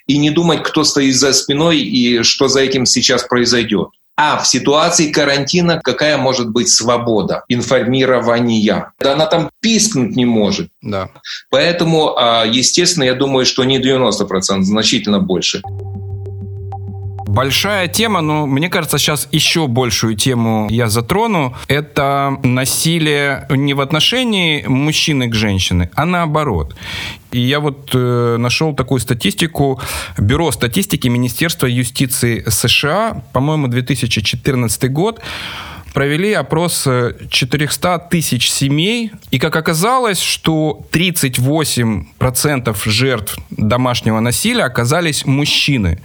и 0.07 0.17
не 0.17 0.29
думать, 0.29 0.63
кто 0.63 0.83
стоит 0.83 1.15
за 1.15 1.33
спиной 1.33 1.79
и 1.79 2.23
что 2.23 2.47
за 2.47 2.61
этим 2.61 2.85
сейчас 2.85 3.23
произойдет. 3.23 3.89
А 4.15 4.37
в 4.37 4.47
ситуации 4.47 5.11
карантина 5.11 5.81
какая 5.83 6.17
может 6.17 6.49
быть 6.51 6.69
свобода 6.69 7.43
информирования? 7.47 8.93
Да 8.99 9.13
она 9.13 9.25
там 9.25 9.49
пискнуть 9.59 10.15
не 10.15 10.25
может. 10.25 10.69
Да. 10.81 11.09
Поэтому, 11.49 12.15
а, 12.15 12.45
естественно, 12.45 13.05
я 13.05 13.15
думаю, 13.15 13.45
что 13.45 13.63
не 13.63 13.79
90%, 13.79 14.61
значительно 14.61 15.19
больше. 15.19 15.63
Большая 17.33 17.87
тема, 17.87 18.21
но 18.21 18.45
мне 18.45 18.69
кажется, 18.69 18.99
сейчас 18.99 19.27
еще 19.31 19.65
большую 19.67 20.15
тему 20.15 20.67
я 20.69 20.87
затрону. 20.87 21.55
Это 21.67 22.37
насилие 22.43 23.47
не 23.49 23.73
в 23.73 23.81
отношении 23.81 24.63
мужчины 24.67 25.27
к 25.27 25.33
женщине, 25.33 25.89
а 25.95 26.05
наоборот. 26.05 26.75
И 27.31 27.39
я 27.39 27.59
вот 27.59 27.89
э, 27.95 28.37
нашел 28.37 28.75
такую 28.75 28.99
статистику. 28.99 29.81
Бюро 30.19 30.51
статистики 30.51 31.07
Министерства 31.07 31.65
юстиции 31.65 32.43
США, 32.47 33.23
по-моему, 33.33 33.67
2014 33.67 34.91
год 34.91 35.19
провели 35.93 36.33
опрос 36.33 36.87
400 37.29 37.99
тысяч 38.09 38.49
семей, 38.49 39.11
и 39.31 39.39
как 39.39 39.55
оказалось, 39.55 40.19
что 40.19 40.81
38% 40.91 42.77
жертв 42.89 43.37
домашнего 43.51 44.19
насилия 44.19 44.63
оказались 44.63 45.25
мужчины. 45.25 45.99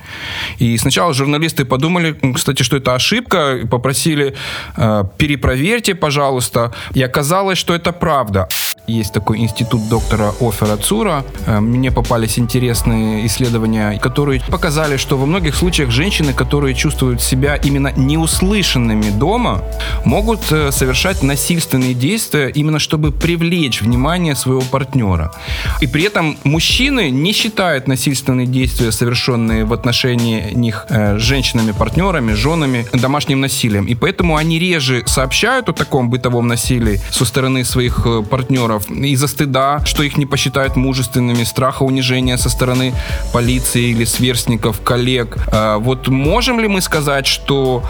И 0.58 0.76
сначала 0.78 1.14
журналисты 1.14 1.64
подумали, 1.64 2.16
кстати, 2.34 2.62
что 2.62 2.76
это 2.76 2.94
ошибка, 2.94 3.60
попросили 3.70 4.34
э, 4.76 5.04
перепроверьте, 5.16 5.94
пожалуйста, 5.94 6.72
и 6.94 7.02
оказалось, 7.02 7.58
что 7.58 7.74
это 7.74 7.92
правда. 7.92 8.48
Есть 8.86 9.12
такой 9.12 9.38
институт 9.38 9.88
доктора 9.88 10.32
Офера 10.40 10.76
Цура. 10.76 11.24
Э, 11.46 11.60
мне 11.60 11.90
попались 11.90 12.38
интересные 12.38 13.26
исследования, 13.26 13.98
которые 13.98 14.40
показали, 14.48 14.96
что 14.96 15.18
во 15.18 15.26
многих 15.26 15.54
случаях 15.54 15.90
женщины, 15.90 16.32
которые 16.32 16.74
чувствуют 16.74 17.20
себя 17.22 17.56
именно 17.56 17.92
неуслышанными 17.96 19.10
дома, 19.10 19.62
могут 20.04 20.40
э, 20.52 20.72
совершать 20.72 21.22
насильственные 21.22 21.94
действия 21.94 22.48
именно 22.48 22.78
чтобы 22.78 23.12
привлечь 23.12 23.82
внимание 23.82 24.34
своего 24.34 24.62
партнера. 24.62 25.32
И 25.80 25.86
при 25.86 26.04
этом 26.04 26.36
мужчины 26.44 27.10
не 27.10 27.32
считают 27.32 27.88
насильственные 27.88 28.46
действия, 28.46 28.92
совершенные 28.92 29.64
в 29.64 29.72
отношении 29.72 30.52
них 30.54 30.86
э, 30.88 31.18
женщинами-партнерами, 31.18 32.32
женами, 32.34 32.86
домашним 32.92 33.40
насилием. 33.40 33.86
И 33.86 33.94
поэтому 33.94 34.36
они 34.36 34.58
реже 34.58 35.02
сообщают 35.06 35.68
о 35.68 35.72
таком 35.72 36.10
бытовом 36.10 36.46
насилии 36.46 37.00
со 37.10 37.24
стороны 37.24 37.64
своих 37.64 38.02
э, 38.04 38.22
партнеров 38.22 38.90
из-за 38.90 39.28
стыда, 39.28 39.84
что 39.84 40.02
их 40.02 40.16
не 40.16 40.26
посчитают 40.26 40.76
мужественными, 40.76 41.44
страха 41.44 41.82
унижения 41.82 42.38
со 42.38 42.48
стороны 42.48 42.94
полиции 43.32 43.90
или 43.90 44.04
сверстников, 44.04 44.80
коллег. 44.80 45.36
Вот 45.78 46.08
можем 46.08 46.60
ли 46.60 46.68
мы 46.68 46.80
сказать, 46.80 47.26
что 47.26 47.82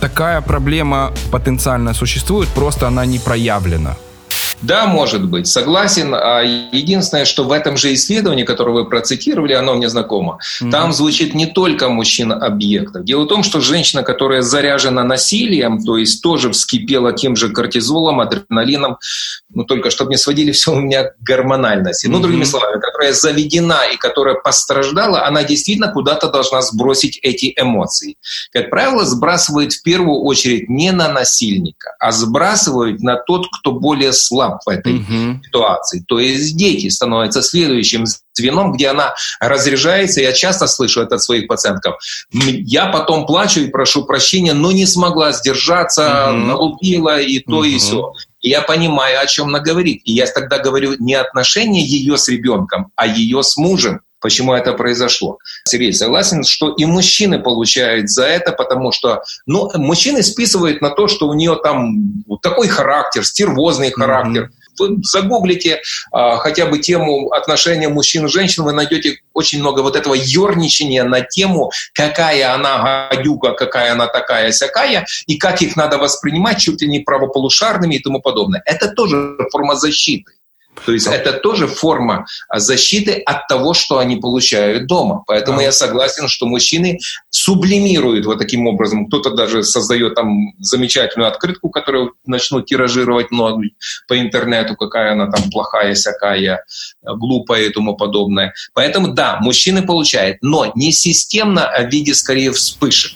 такая 0.00 0.40
проблема 0.40 1.11
потенциально 1.30 1.94
существует, 1.94 2.48
просто 2.48 2.86
она 2.86 3.06
не 3.06 3.18
проявлена. 3.18 3.96
Да, 4.62 4.86
может 4.86 5.28
быть, 5.28 5.48
согласен. 5.48 6.14
А 6.14 6.40
единственное, 6.40 7.24
что 7.24 7.44
в 7.44 7.50
этом 7.50 7.76
же 7.76 7.92
исследовании, 7.94 8.44
которое 8.44 8.72
вы 8.72 8.88
процитировали, 8.88 9.54
оно 9.54 9.74
мне 9.74 9.88
знакомо, 9.88 10.38
mm-hmm. 10.62 10.70
там 10.70 10.92
звучит 10.92 11.34
не 11.34 11.46
только 11.46 11.88
мужчина-объектов. 11.88 13.04
Дело 13.04 13.24
в 13.24 13.28
том, 13.28 13.42
что 13.42 13.60
женщина, 13.60 14.04
которая 14.04 14.42
заряжена 14.42 15.02
насилием, 15.02 15.82
то 15.82 15.96
есть 15.96 16.22
тоже 16.22 16.50
вскипела 16.50 17.12
тем 17.12 17.34
же 17.34 17.50
кортизолом, 17.50 18.20
адреналином, 18.20 18.98
ну 19.52 19.64
только 19.64 19.90
чтобы 19.90 20.12
не 20.12 20.16
сводили 20.16 20.52
все 20.52 20.72
у 20.72 20.80
меня 20.80 21.04
к 21.04 21.14
гормональности. 21.20 22.06
Mm-hmm. 22.06 22.10
Ну, 22.10 22.20
другими 22.20 22.44
словами, 22.44 22.80
которая 22.80 23.12
заведена 23.12 23.84
и 23.92 23.96
которая 23.96 24.36
постраждала, 24.36 25.26
она 25.26 25.42
действительно 25.42 25.92
куда-то 25.92 26.28
должна 26.28 26.62
сбросить 26.62 27.18
эти 27.22 27.52
эмоции. 27.56 28.16
Как 28.52 28.70
правило, 28.70 29.04
сбрасывает 29.04 29.72
в 29.72 29.82
первую 29.82 30.20
очередь 30.22 30.68
не 30.68 30.92
на 30.92 31.08
насильника, 31.08 31.96
а 31.98 32.12
сбрасывают 32.12 33.00
на 33.00 33.16
тот, 33.16 33.48
кто 33.50 33.72
более 33.72 34.12
слаб 34.12 34.51
в 34.64 34.68
этой 34.68 34.96
угу. 34.96 35.42
ситуации. 35.44 36.04
То 36.06 36.18
есть 36.18 36.56
дети 36.56 36.88
становятся 36.88 37.42
следующим 37.42 38.04
звеном, 38.34 38.72
где 38.72 38.88
она 38.88 39.14
разряжается. 39.40 40.20
Я 40.20 40.32
часто 40.32 40.66
слышу 40.66 41.00
это 41.02 41.16
от 41.16 41.22
своих 41.22 41.46
пациентов. 41.46 41.96
Я 42.32 42.86
потом 42.86 43.26
плачу 43.26 43.60
и 43.60 43.68
прошу 43.68 44.04
прощения, 44.04 44.54
но 44.54 44.72
не 44.72 44.86
смогла 44.86 45.32
сдержаться, 45.32 46.30
угу. 46.30 46.38
налупила 46.38 47.20
и 47.20 47.40
то, 47.40 47.58
угу. 47.58 47.64
и 47.64 47.78
все. 47.78 48.12
И 48.40 48.50
я 48.50 48.62
понимаю, 48.62 49.20
о 49.20 49.26
чем 49.26 49.48
она 49.48 49.60
говорит. 49.60 50.02
И 50.04 50.12
я 50.12 50.26
тогда 50.26 50.58
говорю 50.58 50.96
не 50.98 51.14
отношения 51.14 51.84
ее 51.84 52.18
с 52.18 52.28
ребенком, 52.28 52.90
а 52.96 53.06
ее 53.06 53.42
с 53.42 53.56
мужем. 53.56 54.00
Почему 54.22 54.54
это 54.54 54.72
произошло. 54.72 55.38
Сергей, 55.64 55.92
согласен, 55.92 56.44
что 56.44 56.72
и 56.72 56.84
мужчины 56.84 57.38
получают 57.38 58.08
за 58.08 58.24
это, 58.24 58.52
потому 58.52 58.92
что 58.92 59.22
ну, 59.46 59.70
мужчины 59.74 60.22
списывают 60.22 60.80
на 60.80 60.90
то, 60.90 61.08
что 61.08 61.28
у 61.28 61.34
нее 61.34 61.58
там 61.62 62.24
такой 62.40 62.68
характер, 62.68 63.24
стервозный 63.24 63.90
характер. 63.90 64.44
Mm-hmm 64.44 64.62
вы 64.78 64.98
загуглите 65.02 65.82
а, 66.10 66.36
хотя 66.38 66.66
бы 66.66 66.78
тему 66.78 67.30
отношения 67.32 67.88
мужчин 67.88 68.26
и 68.26 68.28
женщин, 68.28 68.64
вы 68.64 68.72
найдете 68.72 69.18
очень 69.32 69.60
много 69.60 69.80
вот 69.80 69.96
этого 69.96 70.14
ерничания 70.14 71.04
на 71.04 71.20
тему, 71.20 71.70
какая 71.94 72.54
она 72.54 73.08
гадюка, 73.10 73.52
какая 73.52 73.92
она 73.92 74.06
такая 74.06 74.52
сякая, 74.52 75.06
и 75.26 75.36
как 75.36 75.62
их 75.62 75.76
надо 75.76 75.98
воспринимать 75.98 76.60
чуть 76.60 76.80
ли 76.82 76.88
не 76.88 77.00
правополушарными 77.00 77.96
и 77.96 78.02
тому 78.02 78.20
подобное. 78.20 78.62
Это 78.64 78.88
тоже 78.88 79.36
форма 79.50 79.76
защиты. 79.76 80.32
То 80.84 80.92
есть 80.92 81.06
это 81.06 81.32
тоже 81.34 81.66
форма 81.66 82.26
защиты 82.52 83.22
от 83.24 83.46
того, 83.46 83.74
что 83.74 83.98
они 83.98 84.16
получают 84.16 84.86
дома. 84.86 85.22
Поэтому 85.26 85.60
я 85.60 85.70
согласен, 85.70 86.28
что 86.28 86.46
мужчины 86.46 86.98
сублимируют 87.30 88.26
вот 88.26 88.38
таким 88.38 88.66
образом. 88.66 89.06
Кто-то 89.06 89.30
даже 89.30 89.62
создает 89.62 90.14
там 90.14 90.52
замечательную 90.58 91.28
открытку, 91.28 91.70
которую 91.70 92.14
начнут 92.26 92.66
тиражировать 92.66 93.30
много 93.30 93.62
по 94.08 94.18
интернету, 94.18 94.74
какая 94.76 95.12
она 95.12 95.30
там 95.30 95.50
плохая, 95.50 95.94
всякая, 95.94 96.64
глупая 97.02 97.64
и 97.64 97.70
тому 97.70 97.96
подобное. 97.96 98.54
Поэтому 98.74 99.08
да, 99.08 99.38
мужчины 99.40 99.82
получают, 99.82 100.38
но 100.40 100.72
не 100.74 100.92
системно, 100.92 101.66
а 101.66 101.82
в 101.82 101.90
виде 101.90 102.14
скорее 102.14 102.50
вспышек. 102.52 103.12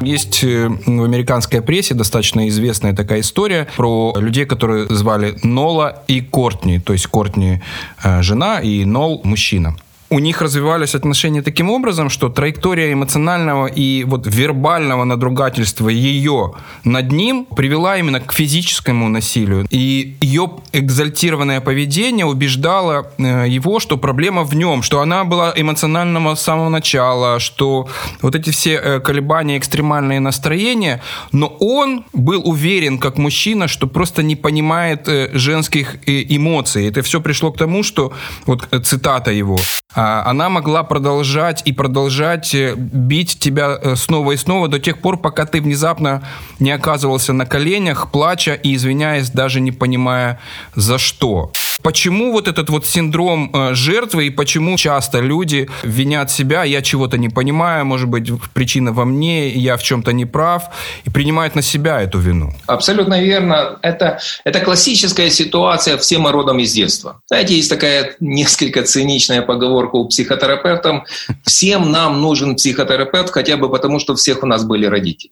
Есть 0.00 0.44
э, 0.44 0.68
в 0.68 1.04
американской 1.04 1.60
прессе 1.60 1.94
достаточно 1.94 2.48
известная 2.48 2.94
такая 2.94 3.20
история 3.20 3.66
про 3.76 4.14
людей, 4.16 4.44
которые 4.44 4.86
звали 4.88 5.36
Нола 5.42 6.02
и 6.06 6.20
Кортни. 6.20 6.78
То 6.78 6.92
есть 6.92 7.06
Кортни 7.06 7.60
э, 8.02 8.22
жена 8.22 8.60
и 8.60 8.84
Нол 8.84 9.20
мужчина 9.24 9.76
у 10.10 10.18
них 10.18 10.42
развивались 10.42 10.94
отношения 10.94 11.42
таким 11.42 11.70
образом, 11.70 12.08
что 12.08 12.28
траектория 12.28 12.92
эмоционального 12.92 13.66
и 13.66 14.04
вот 14.04 14.26
вербального 14.26 15.04
надругательства 15.04 15.88
ее 15.88 16.54
над 16.84 17.12
ним 17.12 17.44
привела 17.44 17.98
именно 17.98 18.20
к 18.20 18.32
физическому 18.32 19.08
насилию. 19.08 19.66
И 19.70 20.16
ее 20.20 20.50
экзальтированное 20.72 21.60
поведение 21.60 22.24
убеждало 22.24 23.10
э, 23.18 23.46
его, 23.48 23.80
что 23.80 23.98
проблема 23.98 24.44
в 24.44 24.54
нем, 24.54 24.82
что 24.82 25.00
она 25.00 25.24
была 25.24 25.52
эмоционального 25.54 26.34
с 26.34 26.42
самого 26.42 26.70
начала, 26.70 27.38
что 27.38 27.88
вот 28.22 28.34
эти 28.34 28.50
все 28.50 28.74
э, 28.74 29.00
колебания, 29.00 29.58
экстремальные 29.58 30.20
настроения, 30.20 31.02
но 31.32 31.48
он 31.60 32.04
был 32.14 32.48
уверен, 32.48 32.98
как 32.98 33.18
мужчина, 33.18 33.68
что 33.68 33.86
просто 33.86 34.22
не 34.22 34.36
понимает 34.36 35.08
э, 35.08 35.30
женских 35.34 35.96
эмоций. 36.06 36.88
Это 36.88 37.02
все 37.02 37.20
пришло 37.20 37.52
к 37.52 37.58
тому, 37.58 37.82
что, 37.82 38.12
вот 38.46 38.68
цитата 38.84 39.30
его, 39.30 39.58
она 40.00 40.48
могла 40.48 40.84
продолжать 40.84 41.62
и 41.64 41.72
продолжать 41.72 42.54
э, 42.54 42.74
бить 42.76 43.38
тебя 43.40 43.76
э, 43.82 43.96
снова 43.96 44.32
и 44.32 44.36
снова 44.36 44.68
до 44.68 44.78
тех 44.78 45.00
пор, 45.00 45.16
пока 45.16 45.44
ты 45.44 45.60
внезапно 45.60 46.22
не 46.60 46.70
оказывался 46.70 47.32
на 47.32 47.46
коленях, 47.46 48.12
плача 48.12 48.54
и 48.54 48.76
извиняясь, 48.76 49.30
даже 49.30 49.60
не 49.60 49.72
понимая 49.72 50.38
за 50.76 50.98
что. 50.98 51.50
Почему 51.88 52.32
вот 52.32 52.48
этот 52.48 52.68
вот 52.68 52.84
синдром 52.84 53.50
э, 53.50 53.74
жертвы 53.74 54.26
и 54.26 54.30
почему 54.30 54.76
часто 54.76 55.20
люди 55.20 55.68
винят 55.82 56.30
себя, 56.30 56.64
я 56.64 56.82
чего-то 56.82 57.16
не 57.16 57.30
понимаю, 57.30 57.86
может 57.86 58.08
быть, 58.08 58.30
причина 58.52 58.92
во 58.92 59.06
мне, 59.06 59.48
я 59.48 59.78
в 59.78 59.82
чем-то 59.82 60.12
не 60.12 60.26
прав, 60.26 60.64
и 61.06 61.10
принимают 61.10 61.54
на 61.54 61.62
себя 61.62 62.02
эту 62.02 62.18
вину? 62.18 62.52
Абсолютно 62.66 63.22
верно. 63.22 63.78
Это, 63.80 64.20
это 64.44 64.60
классическая 64.60 65.30
ситуация 65.30 65.96
всем 65.96 66.26
родом 66.26 66.58
из 66.58 66.74
детства. 66.74 67.22
Знаете, 67.26 67.56
есть 67.56 67.70
такая 67.70 68.16
несколько 68.20 68.82
циничная 68.82 69.40
поговорка 69.40 69.96
у 69.96 70.08
психотерапевтов. 70.08 71.08
Всем 71.46 71.90
нам 71.90 72.20
нужен 72.20 72.56
психотерапевт, 72.56 73.30
хотя 73.30 73.56
бы 73.56 73.70
потому, 73.70 73.98
что 73.98 74.14
всех 74.14 74.42
у 74.42 74.46
нас 74.46 74.62
были 74.62 74.84
родители. 74.84 75.30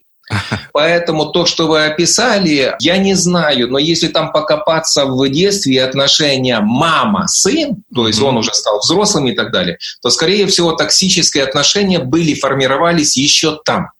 Поэтому 0.72 1.26
то, 1.26 1.46
что 1.46 1.68
вы 1.68 1.84
описали, 1.84 2.74
я 2.80 2.98
не 2.98 3.14
знаю, 3.14 3.68
но 3.70 3.78
если 3.78 4.08
там 4.08 4.32
покопаться 4.32 5.06
в 5.06 5.28
детстве 5.28 5.82
отношения 5.82 6.60
мама-сын, 6.60 7.82
то 7.94 8.06
есть 8.06 8.20
он 8.20 8.36
уже 8.36 8.52
стал 8.52 8.80
взрослым 8.80 9.28
и 9.28 9.32
так 9.32 9.52
далее, 9.52 9.78
то, 10.02 10.10
скорее 10.10 10.46
всего, 10.46 10.72
токсические 10.72 11.44
отношения 11.44 11.98
были, 11.98 12.34
формировались 12.34 13.16
еще 13.16 13.58
там. 13.64 13.90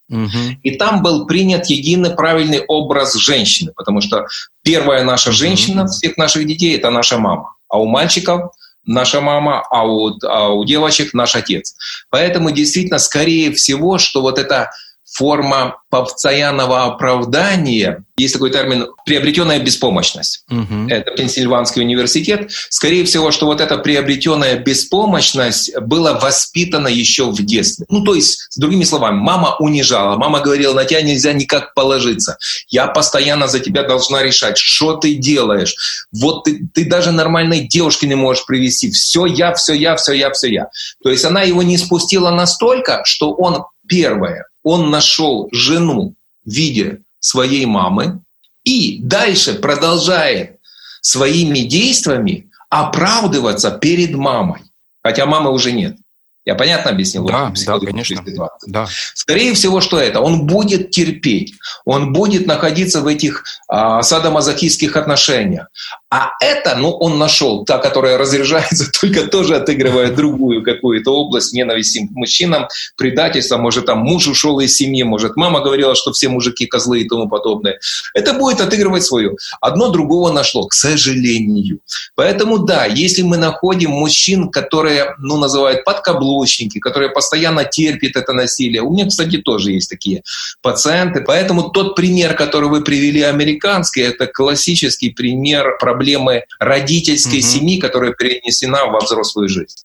И 0.63 0.73
там 0.73 1.03
был 1.03 1.27
принят 1.27 1.67
единый 1.67 2.11
правильный 2.11 2.61
образ 2.67 3.15
женщины, 3.15 3.73
потому 3.75 4.01
что 4.01 4.27
первая 4.63 5.03
наша 5.05 5.33
женщина 5.33 5.87
всех 5.87 6.17
наших 6.17 6.47
детей— 6.47 6.77
это 6.79 6.91
наша 6.91 7.19
мама. 7.19 7.55
А 7.69 7.79
у 7.81 7.87
мальчиков 7.87 8.53
наша 8.85 9.21
мама, 9.21 9.65
а 9.69 9.85
у, 9.85 10.17
а 10.23 10.51
у 10.51 10.65
девочек 10.65 11.13
наш 11.13 11.35
отец. 11.35 11.75
Поэтому 12.09 12.53
действительно, 12.53 12.99
скорее 12.99 13.53
всего, 13.53 13.99
что 13.99 14.23
вот 14.23 14.39
это 14.39 14.71
форма 15.07 15.79
постоянного 15.89 16.85
оправдания, 16.85 18.05
есть 18.17 18.35
такой 18.35 18.51
термин 18.51 18.89
«приобретенная 19.05 19.61
беспомощность». 19.61 20.45
Угу. 20.51 20.89
Это 20.89 21.13
Пенсильванский 21.13 21.83
университет. 21.83 22.51
Скорее 22.71 23.05
всего, 23.05 23.31
что 23.31 23.47
вот 23.47 23.61
эта 23.61 23.79
приобретенная 23.79 24.59
беспомощность 24.59 25.77
была 25.79 26.15
воспитана 26.15 26.89
еще 26.89 27.31
в 27.31 27.37
детстве. 27.45 27.87
Ну, 27.89 28.03
то 28.05 28.15
есть, 28.15 28.47
с 28.51 28.57
другими 28.57 28.85
словами, 28.85 29.17
мама 29.17 29.57
унижала, 29.61 30.17
мама 30.17 30.41
говорила, 30.41 30.75
на 30.75 30.85
тебя 30.85 31.03
нельзя 31.03 31.33
никак 31.33 31.73
положиться. 31.75 32.37
Я 32.69 32.89
постоянно 32.89 33.47
за 33.47 33.61
тебя 33.61 33.85
должна 33.85 34.23
решать, 34.23 34.59
что 34.59 34.97
ты 34.97 35.15
делаешь. 35.15 35.77
Вот 36.13 36.45
ты, 36.45 36.69
ты 36.75 36.85
даже 36.85 37.13
нормальной 37.13 37.61
девушки 37.61 38.07
не 38.07 38.17
можешь 38.17 38.45
привести. 38.45 38.91
Все 38.91 39.27
я, 39.27 39.55
все 39.55 39.73
я, 39.73 39.95
все 39.97 40.15
я, 40.15 40.31
все 40.33 40.49
я. 40.49 40.69
То 41.03 41.11
есть 41.11 41.25
она 41.25 41.43
его 41.43 41.63
не 41.63 41.79
спустила 41.79 42.31
настолько, 42.31 43.03
что 43.05 43.33
он 43.33 43.65
первое 43.87 44.47
он 44.67 44.91
нашел 44.91 45.49
жену 45.53 46.17
в 46.45 46.51
виде 46.51 47.03
своей 47.21 47.67
мамы 47.67 48.19
и 48.65 48.99
дальше 49.01 49.55
продолжает 49.55 50.59
своими 51.01 51.61
действиями 51.61 52.51
оправдываться 52.69 53.71
перед 53.71 54.17
мамой, 54.17 54.63
хотя 55.05 55.25
мамы 55.25 55.53
уже 55.53 55.71
нет. 55.71 55.97
Я 56.45 56.57
понятно 56.57 56.91
объяснил? 56.91 57.27
Да, 57.27 57.53
да, 57.65 57.79
конечно. 57.79 58.25
Да. 58.67 58.89
Скорее 59.15 59.55
всего, 59.55 59.81
что 59.81 60.01
это? 60.01 60.21
Он 60.21 60.47
будет 60.47 60.91
терпеть, 60.91 61.55
он 61.85 62.13
будет 62.13 62.49
находиться 62.49 63.03
в 63.03 63.07
этих 63.07 63.45
а, 63.69 64.03
садомазохистских 64.03 64.97
отношениях. 64.97 65.69
А 66.09 66.31
это, 66.41 66.77
ну, 66.77 66.93
он 66.93 67.19
нашел, 67.19 67.65
та, 67.65 67.79
которая 67.79 68.17
разряжается, 68.17 68.89
только 69.01 69.27
тоже 69.27 69.57
отыгрывая 69.57 70.13
другую 70.13 70.63
какую-то 70.63 71.11
область 71.11 71.53
ненависти 71.53 72.07
к 72.07 72.11
мужчинам, 72.13 72.69
предательство, 72.97 73.57
может, 73.57 73.87
там 73.87 73.99
муж 73.99 74.29
ушел 74.29 74.61
из 74.61 74.77
семьи, 74.77 75.03
может, 75.03 75.35
мама 75.35 75.61
говорила, 75.61 75.97
что 75.97 76.13
все 76.13 76.29
мужики 76.29 76.67
козлы 76.67 77.01
и 77.01 77.09
тому 77.09 77.29
подобное. 77.29 77.81
Это 78.15 78.35
будет 78.35 78.61
отыгрывать 78.61 79.03
свою. 79.03 79.37
Одно 79.61 79.89
другого 79.89 80.31
нашло, 80.31 80.69
к 80.69 80.75
сожалению. 80.75 81.81
Поэтому, 82.15 82.59
да, 82.59 82.87
если 82.87 83.23
мы 83.23 83.37
находим 83.37 83.91
мужчин, 83.91 84.49
которые, 84.49 85.17
ну, 85.19 85.39
называют 85.39 85.85
подкаблучники, 85.85 86.79
которые 86.79 87.11
постоянно 87.11 87.65
терпят 87.65 88.15
это 88.15 88.33
насилие, 88.33 88.83
у 88.83 88.93
меня, 88.93 89.07
кстати, 89.07 89.39
тоже 89.39 89.73
есть 89.73 89.91
такие 89.91 90.23
пациенты. 90.63 91.23
Поэтому 91.23 91.71
тот 91.71 91.97
пример, 91.97 92.37
который 92.37 92.69
вы 92.69 92.85
привели, 92.85 93.23
американский, 93.23 94.03
это 94.03 94.29
классический 94.29 95.11
пример 95.11 95.77
проблемы 95.81 95.96
проблемы 95.97 96.45
родительской 96.61 97.41
угу. 97.41 97.47
семьи, 97.47 97.81
которая 97.81 98.13
перенесена 98.13 98.87
во 98.87 99.01
взрослую 99.01 99.49
жизнь. 99.49 99.77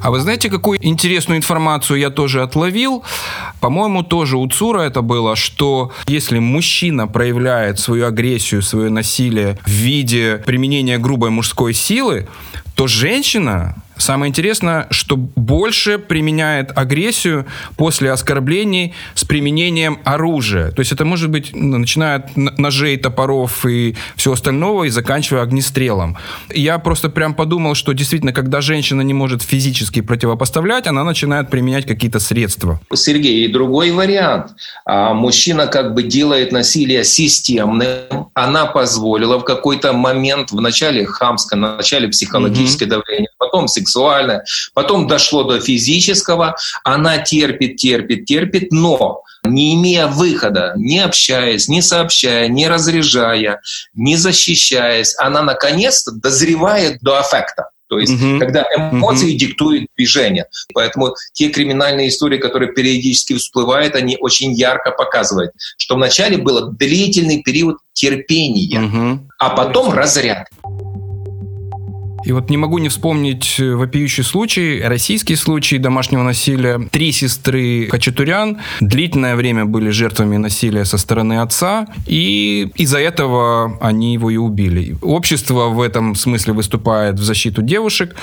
А 0.00 0.10
вы 0.10 0.20
знаете, 0.20 0.48
какую 0.48 0.78
интересную 0.84 1.38
информацию 1.38 1.98
я 1.98 2.10
тоже 2.10 2.42
отловил? 2.42 3.02
По-моему, 3.60 4.04
тоже 4.04 4.36
у 4.36 4.48
Цура 4.48 4.82
это 4.82 5.02
было, 5.02 5.34
что 5.34 5.90
если 6.06 6.38
мужчина 6.38 7.08
проявляет 7.08 7.80
свою 7.80 8.06
агрессию, 8.06 8.62
свое 8.62 8.90
насилие 8.90 9.58
в 9.64 9.70
виде 9.70 10.40
применения 10.46 10.98
грубой 10.98 11.30
мужской 11.30 11.74
силы, 11.74 12.28
то 12.82 12.88
женщина 12.88 13.76
Самое 14.02 14.30
интересное, 14.30 14.88
что 14.90 15.16
больше 15.16 15.96
применяет 15.98 16.76
агрессию 16.76 17.46
после 17.76 18.10
оскорблений 18.10 18.94
с 19.14 19.24
применением 19.24 20.00
оружия. 20.02 20.72
То 20.72 20.80
есть 20.80 20.90
это 20.90 21.04
может 21.04 21.30
быть, 21.30 21.50
начиная 21.54 22.16
от 22.16 22.36
ножей, 22.36 22.96
топоров 22.96 23.64
и 23.64 23.94
всего 24.16 24.34
остального, 24.34 24.84
и 24.84 24.88
заканчивая 24.88 25.42
огнестрелом. 25.42 26.16
Я 26.52 26.78
просто 26.78 27.10
прям 27.10 27.34
подумал, 27.34 27.76
что 27.76 27.92
действительно, 27.92 28.32
когда 28.32 28.60
женщина 28.60 29.02
не 29.02 29.14
может 29.14 29.42
физически 29.42 30.00
противопоставлять, 30.00 30.88
она 30.88 31.04
начинает 31.04 31.48
применять 31.48 31.86
какие-то 31.86 32.18
средства. 32.18 32.80
Сергей, 32.92 33.44
и 33.44 33.48
другой 33.48 33.92
вариант. 33.92 34.48
А 34.84 35.14
мужчина 35.14 35.68
как 35.68 35.94
бы 35.94 36.02
делает 36.02 36.50
насилие 36.50 37.04
системным. 37.04 38.30
Она 38.34 38.66
позволила 38.66 39.38
в 39.38 39.44
какой-то 39.44 39.92
момент, 39.92 40.50
в 40.50 40.60
начале 40.60 41.06
хамское, 41.06 41.56
в 41.56 41.76
начале 41.76 42.08
психологическое 42.72 42.84
mm-hmm. 42.84 42.88
давление, 42.88 43.28
потом 43.38 43.68
сексуальное 43.68 44.44
потом 44.74 45.06
дошло 45.06 45.44
до 45.44 45.60
физического, 45.60 46.56
она 46.84 47.18
терпит, 47.18 47.76
терпит, 47.76 48.24
терпит, 48.26 48.72
но 48.72 49.22
не 49.44 49.74
имея 49.74 50.06
выхода, 50.06 50.74
не 50.76 51.00
общаясь, 51.00 51.68
не 51.68 51.82
сообщая, 51.82 52.48
не 52.48 52.68
разряжая, 52.68 53.60
не 53.94 54.16
защищаясь, 54.16 55.14
она 55.18 55.42
наконец-то 55.42 56.12
дозревает 56.12 56.98
до 57.00 57.18
аффекта. 57.18 57.68
То 57.88 57.98
есть, 57.98 58.14
угу. 58.14 58.38
когда 58.38 58.64
эмоции 58.74 59.32
угу. 59.32 59.38
диктуют 59.38 59.86
движение. 59.98 60.46
Поэтому 60.72 61.14
те 61.34 61.50
криминальные 61.50 62.08
истории, 62.08 62.38
которые 62.38 62.72
периодически 62.72 63.34
всплывают, 63.34 63.96
они 63.96 64.16
очень 64.18 64.52
ярко 64.54 64.92
показывают, 64.92 65.52
что 65.76 65.96
вначале 65.96 66.38
был 66.38 66.70
длительный 66.70 67.42
период 67.42 67.76
терпения, 67.92 68.80
угу. 68.80 69.28
а 69.38 69.50
потом 69.50 69.92
разряд. 69.92 70.46
И 72.24 72.32
вот 72.32 72.50
не 72.50 72.56
могу 72.56 72.78
не 72.78 72.88
вспомнить 72.88 73.56
э, 73.58 73.74
вопиющий 73.74 74.22
случай, 74.22 74.82
российский 74.84 75.36
случай 75.36 75.78
домашнего 75.78 76.22
насилия. 76.22 76.78
Три 76.90 77.12
сестры 77.12 77.88
Хачатурян 77.90 78.58
длительное 78.80 79.36
время 79.36 79.64
были 79.64 79.90
жертвами 79.90 80.36
насилия 80.36 80.84
со 80.84 80.98
стороны 80.98 81.40
отца, 81.40 81.86
и 82.06 82.70
из-за 82.76 82.98
этого 82.98 83.76
они 83.80 84.14
его 84.14 84.30
и 84.30 84.36
убили. 84.36 84.96
Общество 85.02 85.68
в 85.68 85.80
этом 85.80 86.14
смысле 86.14 86.52
выступает 86.52 87.18
в 87.18 87.22
защиту 87.22 87.62
девушек, 87.62 88.14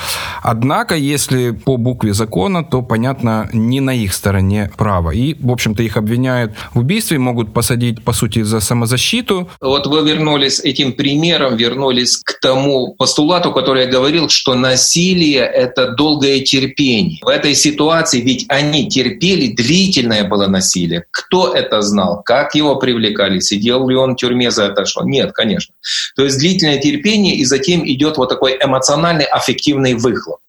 однако, 0.41 0.95
если 0.95 1.51
по 1.51 1.77
букве 1.77 2.13
закона, 2.13 2.63
то, 2.63 2.81
понятно, 2.81 3.49
не 3.53 3.81
на 3.81 3.91
их 3.91 4.13
стороне 4.13 4.71
право. 4.77 5.11
И, 5.11 5.35
в 5.39 5.51
общем-то, 5.51 5.83
их 5.83 5.97
обвиняют 5.97 6.53
в 6.73 6.79
убийстве, 6.79 7.19
могут 7.19 7.53
посадить, 7.53 8.03
по 8.03 8.13
сути, 8.13 8.43
за 8.43 8.59
самозащиту. 8.59 9.49
Вот 9.59 9.87
вы 9.87 10.09
вернулись 10.09 10.59
этим 10.59 10.93
примером, 10.93 11.57
вернулись 11.57 12.17
к 12.17 12.39
тому 12.39 12.95
постулату, 12.95 13.51
который 13.51 13.88
говорил, 13.89 14.29
что 14.29 14.55
насилие— 14.55 15.41
это 15.53 15.89
долгое 15.91 16.39
терпение. 16.41 17.19
В 17.21 17.27
этой 17.27 17.55
ситуации 17.55 18.21
ведь 18.21 18.45
они 18.47 18.87
терпели, 18.87 19.47
длительное 19.53 20.23
было 20.23 20.47
насилие. 20.47 21.05
Кто 21.11 21.53
это 21.53 21.81
знал? 21.81 22.21
Как 22.23 22.55
его 22.55 22.75
привлекали? 22.77 23.39
Сидел 23.39 23.89
ли 23.89 23.95
он 23.95 24.13
в 24.13 24.15
тюрьме 24.17 24.51
за 24.51 24.65
это? 24.65 24.85
Что? 24.85 25.03
Нет, 25.03 25.33
конечно. 25.33 25.75
То 26.15 26.23
есть 26.23 26.37
длительное 26.37 26.79
терпение, 26.79 27.35
и 27.35 27.45
затем 27.45 27.85
идет 27.87 28.17
вот 28.17 28.29
такой 28.29 28.57
эмоциональный, 28.61 29.25
аффективный 29.25 29.93
выхлоп. 29.95 30.39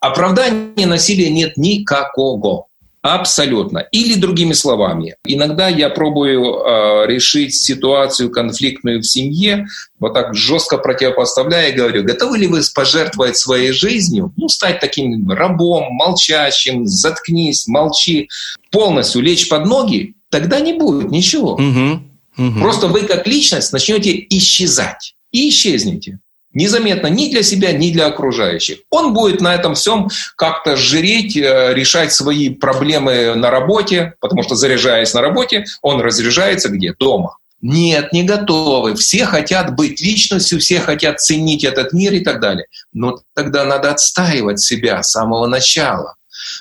Оправдания 0.00 0.86
насилия 0.86 1.30
нет 1.30 1.56
никакого. 1.56 2.66
Абсолютно. 3.04 3.80
Или 3.92 4.14
другими 4.14 4.54
словами, 4.54 5.16
иногда 5.26 5.68
я 5.68 5.90
пробую 5.90 6.42
э, 6.42 7.06
решить 7.06 7.54
ситуацию 7.54 8.30
конфликтную 8.30 9.02
в 9.02 9.06
семье, 9.06 9.66
вот 9.98 10.14
так 10.14 10.34
жестко 10.34 10.78
противопоставляя 10.78 11.68
и 11.68 11.74
говорю, 11.76 12.02
готовы 12.02 12.38
ли 12.38 12.46
вы 12.46 12.62
пожертвовать 12.74 13.36
своей 13.36 13.72
жизнью, 13.72 14.32
ну, 14.38 14.48
стать 14.48 14.80
таким 14.80 15.30
рабом, 15.30 15.92
молчащим, 15.92 16.86
заткнись, 16.86 17.66
молчи, 17.66 18.30
полностью 18.70 19.20
лечь 19.20 19.50
под 19.50 19.66
ноги, 19.66 20.14
тогда 20.30 20.58
не 20.60 20.72
будет 20.72 21.10
ничего. 21.10 21.56
Угу, 21.56 22.00
угу. 22.38 22.60
Просто 22.60 22.88
вы 22.88 23.02
как 23.02 23.26
личность 23.26 23.70
начнете 23.74 24.18
исчезать 24.30 25.14
и 25.30 25.50
исчезнете 25.50 26.20
незаметно 26.54 27.08
ни 27.08 27.30
для 27.30 27.42
себя, 27.42 27.72
ни 27.72 27.90
для 27.90 28.06
окружающих. 28.06 28.78
Он 28.90 29.12
будет 29.12 29.40
на 29.40 29.54
этом 29.54 29.74
всем 29.74 30.08
как-то 30.36 30.76
жиреть, 30.76 31.36
э, 31.36 31.74
решать 31.74 32.12
свои 32.12 32.48
проблемы 32.48 33.34
на 33.34 33.50
работе, 33.50 34.14
потому 34.20 34.42
что 34.42 34.54
заряжаясь 34.54 35.14
на 35.14 35.20
работе, 35.20 35.64
он 35.82 36.00
разряжается 36.00 36.68
где? 36.68 36.94
Дома. 36.98 37.38
Нет, 37.60 38.12
не 38.12 38.24
готовы. 38.24 38.94
Все 38.94 39.24
хотят 39.24 39.74
быть 39.74 40.00
личностью, 40.00 40.60
все 40.60 40.80
хотят 40.80 41.20
ценить 41.20 41.64
этот 41.64 41.94
мир 41.94 42.12
и 42.12 42.20
так 42.20 42.40
далее. 42.40 42.66
Но 42.92 43.20
тогда 43.34 43.64
надо 43.64 43.90
отстаивать 43.90 44.60
себя 44.60 45.02
с 45.02 45.10
самого 45.10 45.46
начала. 45.46 46.16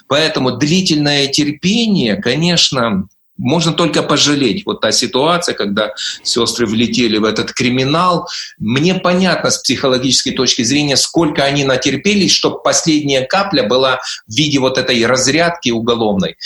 Поэтому 0.07 0.51
длительное 0.51 1.27
терпение, 1.27 2.15
конечно, 2.15 3.07
можно 3.37 3.73
только 3.73 4.03
пожалеть. 4.03 4.65
Вот 4.65 4.81
та 4.81 4.91
ситуация, 4.91 5.55
когда 5.55 5.93
сестры 6.23 6.67
влетели 6.67 7.17
в 7.17 7.25
этот 7.25 7.51
криминал. 7.51 8.27
Мне 8.59 8.95
понятно 8.95 9.49
с 9.49 9.57
психологической 9.57 10.33
точки 10.33 10.61
зрения, 10.63 10.97
сколько 10.97 11.43
они 11.43 11.63
натерпелись, 11.63 12.31
чтобы 12.31 12.61
последняя 12.61 13.21
капля 13.25 13.63
была 13.63 13.99
в 14.27 14.33
виде 14.33 14.59
вот 14.59 14.77
этой 14.77 15.03
разрядки 15.05 15.71
уголовной. 15.71 16.37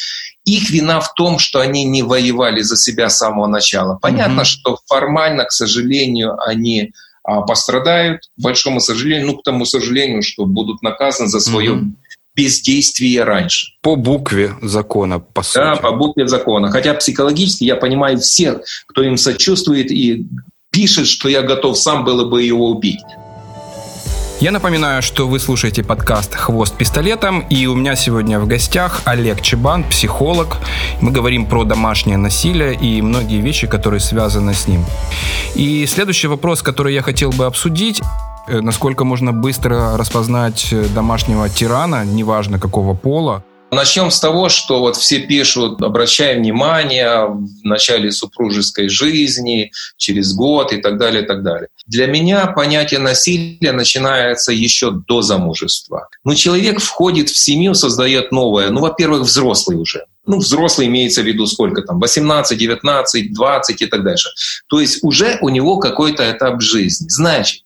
Их 0.45 0.69
вина 0.69 1.01
в 1.01 1.13
том, 1.13 1.39
что 1.39 1.59
они 1.59 1.83
не 1.83 2.03
воевали 2.03 2.61
за 2.61 2.77
себя 2.77 3.09
с 3.09 3.17
самого 3.17 3.47
начала. 3.47 3.99
Понятно, 4.01 4.41
mm-hmm. 4.41 4.45
что 4.45 4.79
формально, 4.85 5.43
к 5.43 5.51
сожалению, 5.51 6.39
они 6.41 6.93
а, 7.23 7.41
пострадают, 7.41 8.21
к 8.37 8.41
большому 8.41 8.79
сожалению, 8.79 9.27
ну, 9.27 9.37
к 9.37 9.43
тому 9.43 9.65
сожалению, 9.65 10.23
что 10.23 10.45
будут 10.45 10.81
наказаны 10.81 11.27
за 11.27 11.41
свое 11.41 11.73
mm-hmm 11.73 11.91
бездействия 12.37 13.23
раньше. 13.23 13.73
По 13.81 13.95
букве 13.95 14.53
закона, 14.61 15.19
по 15.19 15.41
сути. 15.41 15.57
Да, 15.57 15.75
по 15.75 15.91
букве 15.91 16.27
закона. 16.27 16.69
Хотя 16.69 16.93
психологически 16.93 17.63
я 17.63 17.75
понимаю 17.75 18.19
всех, 18.19 18.59
кто 18.87 19.01
им 19.01 19.17
сочувствует 19.17 19.91
и 19.91 20.27
пишет, 20.71 21.07
что 21.07 21.27
я 21.27 21.41
готов 21.41 21.77
сам 21.77 22.05
было 22.05 22.29
бы 22.29 22.43
его 22.43 22.69
убить. 22.69 23.01
Я 24.39 24.51
напоминаю, 24.51 25.01
что 25.01 25.27
вы 25.27 25.39
слушаете 25.39 25.83
подкаст 25.83 26.35
«Хвост 26.35 26.77
пистолетом», 26.77 27.39
и 27.49 27.65
у 27.65 27.73
меня 27.73 27.95
сегодня 27.95 28.39
в 28.39 28.45
гостях 28.45 29.01
Олег 29.05 29.41
Чебан, 29.41 29.83
психолог. 29.83 30.57
Мы 31.01 31.09
говорим 31.09 31.47
про 31.47 31.63
домашнее 31.63 32.17
насилие 32.17 32.75
и 32.75 33.01
многие 33.01 33.41
вещи, 33.41 33.65
которые 33.65 33.99
связаны 33.99 34.53
с 34.53 34.67
ним. 34.67 34.85
И 35.55 35.87
следующий 35.87 36.27
вопрос, 36.27 36.61
который 36.61 36.93
я 36.93 37.01
хотел 37.01 37.31
бы 37.31 37.47
обсудить, 37.47 37.99
насколько 38.47 39.03
можно 39.03 39.33
быстро 39.33 39.97
распознать 39.97 40.67
э, 40.71 40.85
домашнего 40.93 41.49
тирана, 41.49 42.05
неважно 42.05 42.59
какого 42.59 42.93
пола. 42.95 43.43
Начнем 43.69 44.11
с 44.11 44.19
того, 44.21 44.47
что 44.47 44.79
вот 44.79 44.95
все 44.95 45.19
пишут, 45.19 45.81
обращая 45.81 46.37
внимание 46.37 47.25
в 47.25 47.65
начале 47.65 48.11
супружеской 48.11 48.87
жизни, 48.87 49.71
через 49.97 50.33
год 50.33 50.71
и 50.71 50.77
так 50.77 50.97
далее, 50.97 51.23
и 51.23 51.25
так 51.25 51.43
далее. 51.43 51.67
Для 51.85 52.07
меня 52.07 52.47
понятие 52.47 53.01
насилия 53.01 53.73
начинается 53.73 54.53
еще 54.53 54.91
до 54.91 55.21
замужества. 55.21 56.07
Ну, 56.23 56.33
человек 56.33 56.79
входит 56.79 57.29
в 57.29 57.37
семью, 57.37 57.73
создает 57.73 58.31
новое. 58.31 58.69
Ну, 58.69 58.79
во-первых, 58.79 59.23
взрослый 59.23 59.77
уже. 59.77 60.05
Ну, 60.25 60.37
взрослый 60.37 60.87
имеется 60.87 61.21
в 61.21 61.25
виду 61.25 61.45
сколько 61.45 61.81
там, 61.81 61.99
18, 61.99 62.57
19, 62.57 63.33
20 63.33 63.81
и 63.81 63.85
так 63.85 64.03
дальше. 64.03 64.29
То 64.69 64.79
есть 64.79 64.99
уже 65.03 65.39
у 65.41 65.49
него 65.49 65.77
какой-то 65.77 66.29
этап 66.29 66.61
жизни. 66.61 67.07
Значит, 67.09 67.63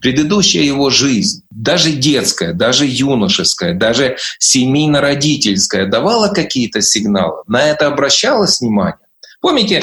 Предыдущая 0.00 0.62
его 0.62 0.90
жизнь, 0.90 1.42
даже 1.50 1.92
детская, 1.92 2.52
даже 2.52 2.86
юношеская, 2.86 3.74
даже 3.74 4.16
семейно-родительская, 4.38 5.86
давала 5.86 6.28
какие-то 6.28 6.80
сигналы, 6.82 7.42
на 7.46 7.62
это 7.62 7.86
обращалось 7.86 8.60
внимание. 8.60 8.98
Помните, 9.40 9.82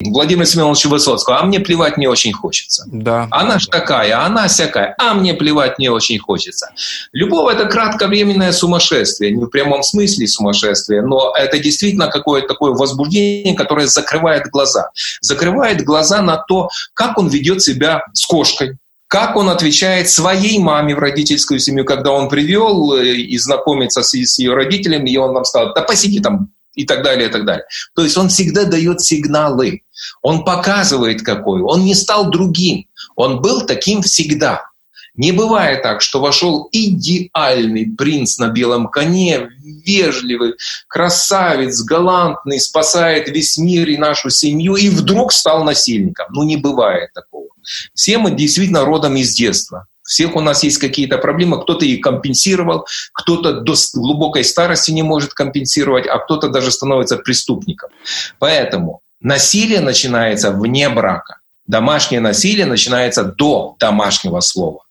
Владимир 0.00 0.46
Семенович 0.46 0.84
Высоцкого, 0.86 1.40
а 1.40 1.44
мне 1.44 1.60
плевать 1.60 1.96
не 1.96 2.06
очень 2.06 2.32
хочется. 2.32 2.84
Да. 2.86 3.28
Она 3.30 3.58
ж 3.58 3.66
такая, 3.66 4.24
она 4.24 4.46
всякая, 4.48 4.94
а 4.98 5.14
мне 5.14 5.32
плевать 5.34 5.78
не 5.78 5.88
очень 5.88 6.18
хочется. 6.18 6.70
Любовь— 7.12 7.54
это 7.56 7.66
кратковременное 7.66 8.52
сумасшествие, 8.52 9.32
не 9.32 9.44
в 9.44 9.48
прямом 9.48 9.82
смысле 9.82 10.26
сумасшествие, 10.28 11.02
но 11.02 11.34
это 11.34 11.58
действительно 11.58 12.08
какое-то 12.08 12.48
такое 12.48 12.72
возбуждение, 12.72 13.56
которое 13.56 13.86
закрывает 13.86 14.48
глаза. 14.48 14.90
Закрывает 15.20 15.82
глаза 15.82 16.20
на 16.20 16.36
то, 16.36 16.68
как 16.92 17.18
он 17.18 17.28
ведет 17.28 17.62
себя 17.62 18.02
с 18.12 18.26
кошкой, 18.26 18.76
как 19.16 19.34
он 19.34 19.48
отвечает 19.48 20.10
своей 20.10 20.58
маме 20.58 20.94
в 20.94 20.98
родительскую 20.98 21.58
семью, 21.58 21.86
когда 21.86 22.10
он 22.10 22.28
привел 22.28 22.92
э, 22.96 23.14
и 23.14 23.38
знакомится 23.38 24.02
с, 24.02 24.12
с 24.12 24.38
ее 24.38 24.52
родителями, 24.52 25.08
и 25.08 25.16
он 25.16 25.32
нам 25.32 25.46
сказал, 25.46 25.72
да 25.72 25.80
посиди 25.80 26.20
там, 26.20 26.50
и 26.74 26.84
так 26.84 27.02
далее, 27.02 27.30
и 27.30 27.32
так 27.32 27.46
далее. 27.46 27.64
То 27.94 28.02
есть 28.02 28.18
он 28.18 28.28
всегда 28.28 28.64
дает 28.64 29.00
сигналы, 29.00 29.84
он 30.20 30.44
показывает 30.44 31.22
какой, 31.22 31.62
он 31.62 31.84
не 31.84 31.94
стал 31.94 32.30
другим, 32.30 32.88
он 33.14 33.40
был 33.40 33.64
таким 33.64 34.02
всегда. 34.02 34.68
Не 35.16 35.32
бывает 35.32 35.82
так, 35.82 36.02
что 36.02 36.20
вошел 36.20 36.68
идеальный 36.72 37.86
принц 37.96 38.38
на 38.38 38.48
белом 38.48 38.88
коне, 38.88 39.48
вежливый, 39.62 40.54
красавец, 40.88 41.82
галантный, 41.82 42.60
спасает 42.60 43.28
весь 43.28 43.56
мир 43.56 43.88
и 43.88 43.96
нашу 43.96 44.30
семью, 44.30 44.76
и 44.76 44.88
вдруг 44.88 45.32
стал 45.32 45.64
насильником. 45.64 46.26
Ну, 46.30 46.42
не 46.44 46.56
бывает 46.56 47.12
такого. 47.14 47.46
Все 47.94 48.18
мы 48.18 48.30
действительно 48.30 48.84
родом 48.84 49.16
из 49.16 49.34
детства. 49.34 49.86
Всех 50.02 50.36
у 50.36 50.40
нас 50.40 50.62
есть 50.62 50.78
какие-то 50.78 51.18
проблемы, 51.18 51.60
кто-то 51.60 51.84
их 51.84 52.00
компенсировал, 52.00 52.86
кто-то 53.12 53.60
до 53.60 53.74
глубокой 53.94 54.44
старости 54.44 54.92
не 54.92 55.02
может 55.02 55.34
компенсировать, 55.34 56.06
а 56.06 56.18
кто-то 56.18 56.48
даже 56.48 56.70
становится 56.70 57.16
преступником. 57.16 57.90
Поэтому 58.38 59.00
насилие 59.20 59.80
начинается 59.80 60.52
вне 60.52 60.88
брака. 60.88 61.40
Домашнее 61.66 62.20
насилие 62.20 62.66
начинается 62.66 63.24
до 63.24 63.74
домашнего 63.80 64.38
слова. 64.38 64.85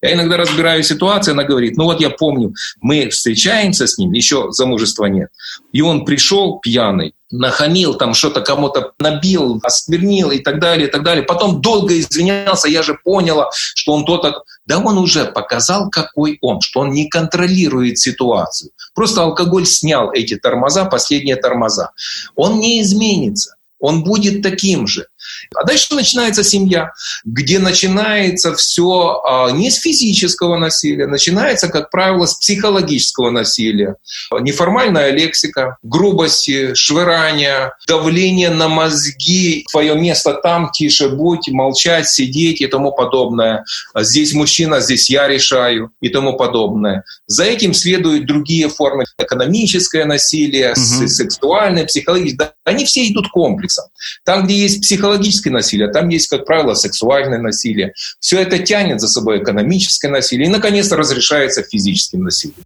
Я 0.00 0.14
иногда 0.14 0.36
разбираю 0.36 0.82
ситуацию, 0.82 1.32
она 1.32 1.44
говорит, 1.44 1.76
ну 1.76 1.84
вот 1.84 2.00
я 2.00 2.10
помню, 2.10 2.54
мы 2.80 3.08
встречаемся 3.10 3.86
с 3.86 3.98
ним, 3.98 4.12
еще 4.12 4.50
замужества 4.50 5.06
нет, 5.06 5.30
и 5.72 5.82
он 5.82 6.04
пришел 6.04 6.58
пьяный, 6.58 7.14
нахамил, 7.30 7.94
там 7.94 8.14
что-то 8.14 8.40
кому-то 8.40 8.92
набил, 8.98 9.60
осквернил 9.62 10.30
и 10.30 10.38
так 10.38 10.60
далее, 10.60 10.88
и 10.88 10.90
так 10.90 11.02
далее. 11.02 11.24
Потом 11.24 11.60
долго 11.60 11.98
извинялся, 11.98 12.68
я 12.68 12.82
же 12.82 12.98
поняла, 13.02 13.50
что 13.52 13.92
он 13.92 14.04
тот... 14.04 14.44
Да 14.66 14.78
он 14.78 14.98
уже 14.98 15.26
показал, 15.26 15.90
какой 15.90 16.38
он, 16.40 16.60
что 16.60 16.80
он 16.80 16.92
не 16.92 17.08
контролирует 17.08 17.98
ситуацию. 17.98 18.70
Просто 18.94 19.22
алкоголь 19.22 19.66
снял 19.66 20.12
эти 20.12 20.36
тормоза, 20.36 20.84
последние 20.84 21.36
тормоза. 21.36 21.92
Он 22.34 22.58
не 22.58 22.80
изменится. 22.80 23.56
Он 23.78 24.02
будет 24.04 24.42
таким 24.42 24.86
же. 24.86 25.06
А 25.54 25.64
дальше 25.64 25.94
начинается 25.94 26.44
семья, 26.44 26.92
где 27.24 27.58
начинается 27.58 28.54
все 28.54 29.20
а, 29.24 29.50
не 29.50 29.70
с 29.70 29.76
физического 29.76 30.56
насилия, 30.56 31.06
начинается, 31.06 31.68
как 31.68 31.90
правило, 31.90 32.26
с 32.26 32.34
психологического 32.34 33.30
насилия. 33.30 33.96
Неформальная 34.40 35.10
лексика, 35.10 35.76
грубости, 35.82 36.74
швырания, 36.74 37.74
давление 37.86 38.50
на 38.50 38.68
мозги, 38.68 39.66
твое 39.70 39.94
место 39.94 40.34
там, 40.34 40.70
тише 40.72 41.08
будь, 41.08 41.48
молчать, 41.48 42.08
сидеть 42.08 42.60
и 42.60 42.66
тому 42.66 42.92
подобное. 42.92 43.64
Здесь 43.96 44.32
мужчина, 44.32 44.80
здесь 44.80 45.10
я 45.10 45.28
решаю 45.28 45.90
и 46.00 46.08
тому 46.08 46.36
подобное. 46.36 47.04
За 47.26 47.44
этим 47.44 47.74
следуют 47.74 48.26
другие 48.26 48.68
формы. 48.68 49.04
Экономическое 49.18 50.04
насилие, 50.04 50.72
угу. 50.72 51.08
сексуальное, 51.08 51.86
психологическое. 51.86 52.52
Они 52.64 52.84
все 52.84 53.06
идут 53.08 53.28
комплексом. 53.28 53.86
Там, 54.24 54.44
где 54.44 54.54
есть 54.56 54.80
психологическое 54.82 55.25
насилие, 55.50 55.88
там 55.88 56.08
есть, 56.08 56.28
как 56.28 56.44
правило, 56.44 56.74
сексуальное 56.74 57.38
насилие. 57.38 57.92
Все 58.20 58.40
это 58.40 58.58
тянет 58.58 59.00
за 59.00 59.08
собой 59.08 59.42
экономическое 59.42 60.08
насилие 60.08 60.48
и, 60.48 60.50
наконец, 60.50 60.92
разрешается 60.92 61.62
физическим 61.62 62.24
насилием. 62.24 62.64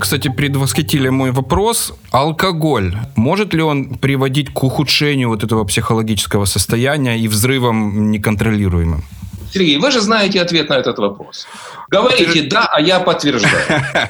Кстати, 0.00 0.28
предвосхитили 0.28 1.10
мой 1.10 1.30
вопрос. 1.30 1.92
Алкоголь, 2.10 2.96
может 3.16 3.52
ли 3.52 3.62
он 3.62 3.98
приводить 3.98 4.52
к 4.52 4.64
ухудшению 4.64 5.28
вот 5.28 5.44
этого 5.44 5.64
психологического 5.64 6.46
состояния 6.46 7.18
и 7.18 7.28
взрывам 7.28 8.10
неконтролируемым? 8.10 9.04
Сергей, 9.52 9.78
вы 9.78 9.90
же 9.90 10.00
знаете 10.00 10.40
ответ 10.40 10.68
на 10.68 10.74
этот 10.74 10.98
вопрос. 10.98 11.46
Говорите. 11.88 12.42
«да», 12.42 12.68
а 12.72 12.80
я 12.80 13.00
подтверждаю. 13.00 13.54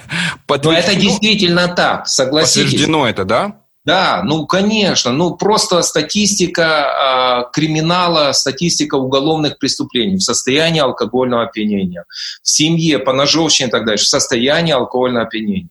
Но 0.48 0.72
это 0.72 0.94
действительно 0.94 1.68
так, 1.68 2.06
согласитесь. 2.06 2.64
Подтверждено 2.64 3.08
это, 3.08 3.24
да? 3.24 3.59
Да, 3.84 4.22
ну 4.22 4.46
конечно, 4.46 5.10
ну 5.10 5.36
просто 5.36 5.80
статистика 5.80 7.46
э, 7.48 7.50
криминала, 7.52 8.32
статистика 8.32 8.96
уголовных 8.96 9.58
преступлений 9.58 10.16
в 10.16 10.22
состоянии 10.22 10.80
алкогольного 10.80 11.44
опьянения, 11.44 12.04
в 12.42 12.48
семье, 12.48 12.98
по 12.98 13.14
ножовщине 13.14 13.68
и 13.68 13.72
так 13.72 13.86
дальше, 13.86 14.04
в 14.04 14.08
состоянии 14.08 14.72
алкогольного 14.72 15.24
опьянения. 15.24 15.70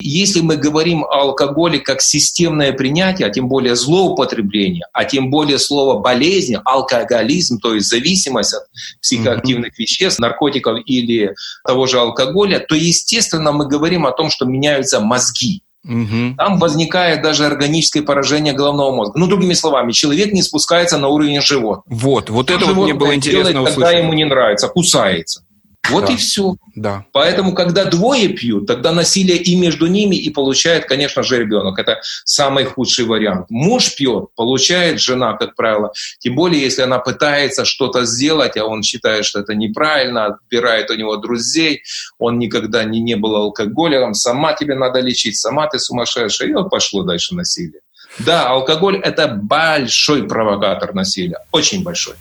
Если 0.00 0.40
мы 0.40 0.56
говорим 0.56 1.04
о 1.04 1.20
алкоголе 1.20 1.80
как 1.80 2.00
системное 2.00 2.72
принятие, 2.72 3.28
а 3.28 3.30
тем 3.30 3.48
более 3.48 3.76
злоупотребление, 3.76 4.86
а 4.94 5.04
тем 5.04 5.30
более 5.30 5.58
слово 5.58 6.00
болезнь, 6.00 6.56
алкоголизм, 6.64 7.58
то 7.58 7.74
есть 7.74 7.88
зависимость 7.88 8.54
от 8.54 8.62
психоактивных 9.02 9.78
веществ, 9.78 10.18
наркотиков 10.18 10.78
или 10.86 11.34
того 11.66 11.86
же 11.86 12.00
алкоголя, 12.00 12.58
то, 12.58 12.74
естественно, 12.74 13.52
мы 13.52 13.68
говорим 13.68 14.06
о 14.06 14.12
том, 14.12 14.30
что 14.30 14.46
меняются 14.46 15.00
мозги. 15.00 15.62
Угу. 15.82 16.34
Там 16.36 16.58
возникает 16.58 17.22
даже 17.22 17.46
органическое 17.46 18.02
поражение 18.02 18.52
головного 18.52 18.94
мозга. 18.94 19.18
Ну, 19.18 19.26
другими 19.26 19.54
словами, 19.54 19.92
человек 19.92 20.32
не 20.32 20.42
спускается 20.42 20.98
на 20.98 21.08
уровень 21.08 21.40
животного. 21.40 21.84
Вот, 21.86 22.28
вот 22.28 22.50
это 22.50 22.66
вот 22.66 22.84
мне 22.84 22.94
было 22.94 23.14
интересно 23.14 23.52
делает, 23.52 23.70
услышать. 23.70 23.74
Когда 23.76 23.98
ему 23.98 24.12
не 24.12 24.24
нравится, 24.24 24.68
кусается. 24.68 25.44
Вот 25.88 26.06
да. 26.06 26.12
и 26.12 26.16
все. 26.16 26.54
Да. 26.74 27.04
Поэтому, 27.12 27.54
когда 27.54 27.84
двое 27.84 28.28
пьют, 28.28 28.66
тогда 28.66 28.92
насилие 28.92 29.38
и 29.38 29.56
между 29.56 29.86
ними, 29.86 30.16
и 30.16 30.30
получает, 30.30 30.84
конечно 30.84 31.22
же, 31.22 31.38
ребенок. 31.38 31.78
Это 31.78 32.00
самый 32.24 32.64
худший 32.64 33.06
вариант. 33.06 33.46
Муж 33.50 33.94
пьет, 33.96 34.26
получает 34.36 35.00
жена, 35.00 35.34
как 35.34 35.56
правило. 35.56 35.92
Тем 36.18 36.34
более, 36.34 36.62
если 36.62 36.82
она 36.82 36.98
пытается 36.98 37.64
что-то 37.64 38.04
сделать, 38.04 38.56
а 38.56 38.66
он 38.66 38.82
считает, 38.82 39.24
что 39.24 39.40
это 39.40 39.54
неправильно, 39.54 40.26
отбирает 40.26 40.90
у 40.90 40.94
него 40.94 41.16
друзей, 41.16 41.82
он 42.18 42.38
никогда 42.38 42.84
не, 42.84 43.00
не 43.00 43.16
был 43.16 43.34
алкоголиком, 43.36 44.14
сама 44.14 44.52
тебе 44.52 44.74
надо 44.74 45.00
лечить, 45.00 45.36
сама 45.36 45.66
ты 45.66 45.78
сумасшедшая, 45.78 46.48
и 46.48 46.52
вот 46.52 46.70
пошло 46.70 47.02
дальше 47.02 47.34
насилие. 47.34 47.80
Да, 48.18 48.48
алкоголь– 48.48 49.00
это 49.04 49.28
большой 49.28 50.26
провокатор 50.26 50.94
насилия, 50.94 51.38
очень 51.52 51.82
большой. 51.82 52.14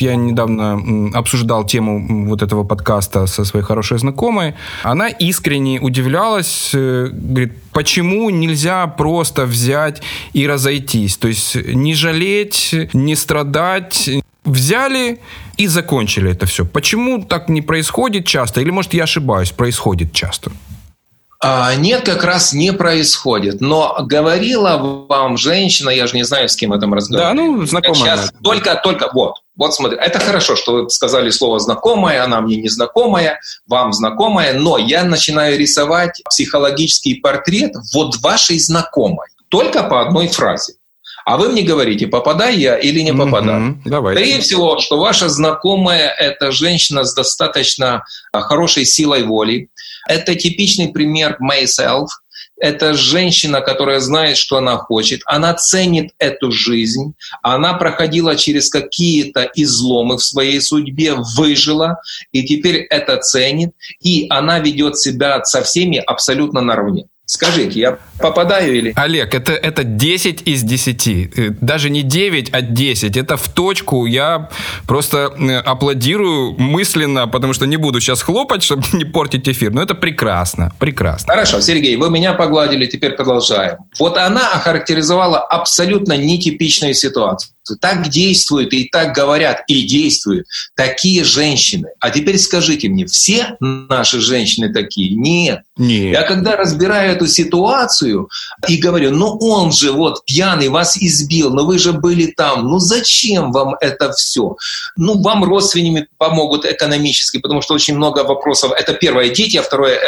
Я 0.00 0.16
недавно 0.16 1.10
обсуждал 1.14 1.64
тему 1.64 2.26
вот 2.26 2.42
этого 2.42 2.64
подкаста 2.64 3.26
со 3.26 3.44
своей 3.44 3.64
хорошей 3.64 3.98
знакомой. 3.98 4.54
Она 4.82 5.08
искренне 5.08 5.80
удивлялась, 5.80 6.70
э, 6.74 7.08
говорит, 7.12 7.52
почему 7.72 8.30
нельзя 8.30 8.86
просто 8.86 9.44
взять 9.46 10.02
и 10.32 10.46
разойтись? 10.46 11.16
То 11.16 11.28
есть 11.28 11.56
не 11.56 11.94
жалеть, 11.94 12.74
не 12.92 13.16
страдать. 13.16 14.10
Взяли 14.44 15.18
и 15.58 15.66
закончили 15.66 16.30
это 16.30 16.46
все. 16.46 16.64
Почему 16.64 17.22
так 17.22 17.50
не 17.50 17.60
происходит 17.60 18.24
часто? 18.24 18.62
Или, 18.62 18.70
может, 18.70 18.94
я 18.94 19.04
ошибаюсь, 19.04 19.50
происходит 19.50 20.12
часто? 20.12 20.50
А, 21.40 21.74
нет, 21.76 22.04
как 22.04 22.24
раз 22.24 22.52
не 22.52 22.72
происходит. 22.72 23.60
Но 23.60 23.96
говорила 24.00 25.06
вам 25.08 25.36
женщина, 25.36 25.90
я 25.90 26.06
же 26.06 26.16
не 26.16 26.24
знаю, 26.24 26.48
с 26.48 26.56
кем 26.56 26.72
это 26.72 26.86
разговариваю. 26.86 27.36
Да, 27.36 27.58
ну, 27.58 27.66
знакомая. 27.66 28.16
Сейчас 28.16 28.32
только, 28.42 28.74
только, 28.82 29.10
вот, 29.12 29.34
вот 29.58 29.74
смотри, 29.74 29.98
это 29.98 30.20
хорошо, 30.20 30.54
что 30.54 30.72
вы 30.72 30.88
сказали 30.88 31.30
слово 31.30 31.58
«знакомая», 31.58 32.22
она 32.22 32.40
мне 32.40 32.56
не 32.56 32.68
знакомая, 32.68 33.40
вам 33.66 33.92
знакомая, 33.92 34.54
но 34.54 34.78
я 34.78 35.02
начинаю 35.04 35.58
рисовать 35.58 36.22
психологический 36.30 37.14
портрет 37.14 37.72
вот 37.92 38.16
вашей 38.18 38.58
знакомой. 38.60 39.26
Только 39.48 39.82
по 39.82 40.02
одной 40.06 40.28
фразе. 40.28 40.74
А 41.24 41.36
вы 41.36 41.48
мне 41.48 41.62
говорите, 41.62 42.06
попадаю 42.06 42.56
я 42.56 42.78
или 42.78 43.00
не 43.00 43.12
попадаю. 43.12 43.72
Mm-hmm, 43.72 43.80
давайте. 43.84 44.20
Скорее 44.20 44.40
всего, 44.40 44.78
что 44.78 44.98
ваша 44.98 45.28
знакомая– 45.28 46.08
это 46.18 46.52
женщина 46.52 47.04
с 47.04 47.12
достаточно 47.12 48.04
а, 48.32 48.40
хорошей 48.40 48.86
силой 48.86 49.24
воли. 49.24 49.68
Это 50.08 50.36
типичный 50.36 50.88
пример 50.88 51.36
myself. 51.42 52.06
Это 52.60 52.94
женщина, 52.94 53.60
которая 53.60 54.00
знает, 54.00 54.36
что 54.36 54.56
она 54.56 54.76
хочет. 54.76 55.20
Она 55.26 55.54
ценит 55.54 56.12
эту 56.18 56.50
жизнь. 56.50 57.14
Она 57.42 57.74
проходила 57.74 58.36
через 58.36 58.68
какие-то 58.68 59.48
изломы 59.54 60.16
в 60.16 60.24
своей 60.24 60.60
судьбе, 60.60 61.14
выжила, 61.36 62.00
и 62.32 62.42
теперь 62.44 62.86
это 62.90 63.16
ценит. 63.18 63.70
И 64.00 64.26
она 64.30 64.58
ведет 64.58 64.98
себя 64.98 65.44
со 65.44 65.62
всеми 65.62 65.98
абсолютно 65.98 66.60
наравне. 66.60 67.06
Скажите, 67.30 67.78
я 67.78 67.98
попадаю 68.18 68.74
или... 68.74 68.94
Олег, 68.96 69.34
это, 69.34 69.52
это 69.52 69.84
10 69.84 70.48
из 70.48 70.62
10. 70.62 71.06
Э, 71.08 71.50
даже 71.60 71.90
не 71.90 72.02
9, 72.02 72.48
а 72.54 72.62
10. 72.62 73.18
Это 73.18 73.36
в 73.36 73.48
точку. 73.50 74.06
Я 74.06 74.48
просто 74.86 75.34
э, 75.38 75.56
аплодирую 75.56 76.54
мысленно, 76.58 77.28
потому 77.28 77.52
что 77.52 77.66
не 77.66 77.76
буду 77.76 78.00
сейчас 78.00 78.22
хлопать, 78.22 78.62
чтобы 78.62 78.82
не 78.94 79.04
портить 79.04 79.46
эфир. 79.46 79.72
Но 79.72 79.82
это 79.82 79.94
прекрасно, 79.94 80.72
прекрасно. 80.78 81.30
Хорошо, 81.30 81.60
Сергей, 81.60 81.96
вы 81.96 82.08
меня 82.08 82.32
погладили, 82.32 82.86
теперь 82.86 83.12
продолжаем. 83.12 83.76
Вот 83.98 84.16
она 84.16 84.50
охарактеризовала 84.54 85.38
абсолютно 85.38 86.16
нетипичную 86.16 86.94
ситуацию. 86.94 87.52
Так 87.76 88.08
действуют 88.08 88.72
и 88.72 88.84
так 88.84 89.14
говорят 89.14 89.64
и 89.66 89.82
действуют 89.82 90.46
такие 90.74 91.24
женщины. 91.24 91.88
А 92.00 92.10
теперь 92.10 92.38
скажите 92.38 92.88
мне, 92.88 93.06
все 93.06 93.56
наши 93.60 94.20
женщины 94.20 94.72
такие? 94.72 95.14
Нет. 95.14 95.62
Нет. 95.76 96.12
Я 96.12 96.22
когда 96.22 96.56
разбираю 96.56 97.12
эту 97.12 97.26
ситуацию 97.26 98.28
и 98.68 98.76
говорю, 98.76 99.10
ну 99.12 99.36
он 99.38 99.72
же 99.72 99.92
вот 99.92 100.24
пьяный 100.24 100.68
вас 100.68 100.96
избил, 100.96 101.50
но 101.50 101.64
вы 101.64 101.78
же 101.78 101.92
были 101.92 102.26
там, 102.26 102.68
ну 102.68 102.78
зачем 102.78 103.52
вам 103.52 103.76
это 103.80 104.12
все? 104.12 104.56
Ну 104.96 105.20
вам 105.22 105.44
родственники 105.44 106.08
помогут 106.16 106.64
экономически, 106.64 107.38
потому 107.38 107.62
что 107.62 107.74
очень 107.74 107.96
много 107.96 108.24
вопросов. 108.24 108.72
Это 108.72 108.94
первое 108.94 109.30
дети, 109.30 109.56
а 109.56 109.62
второе 109.62 109.98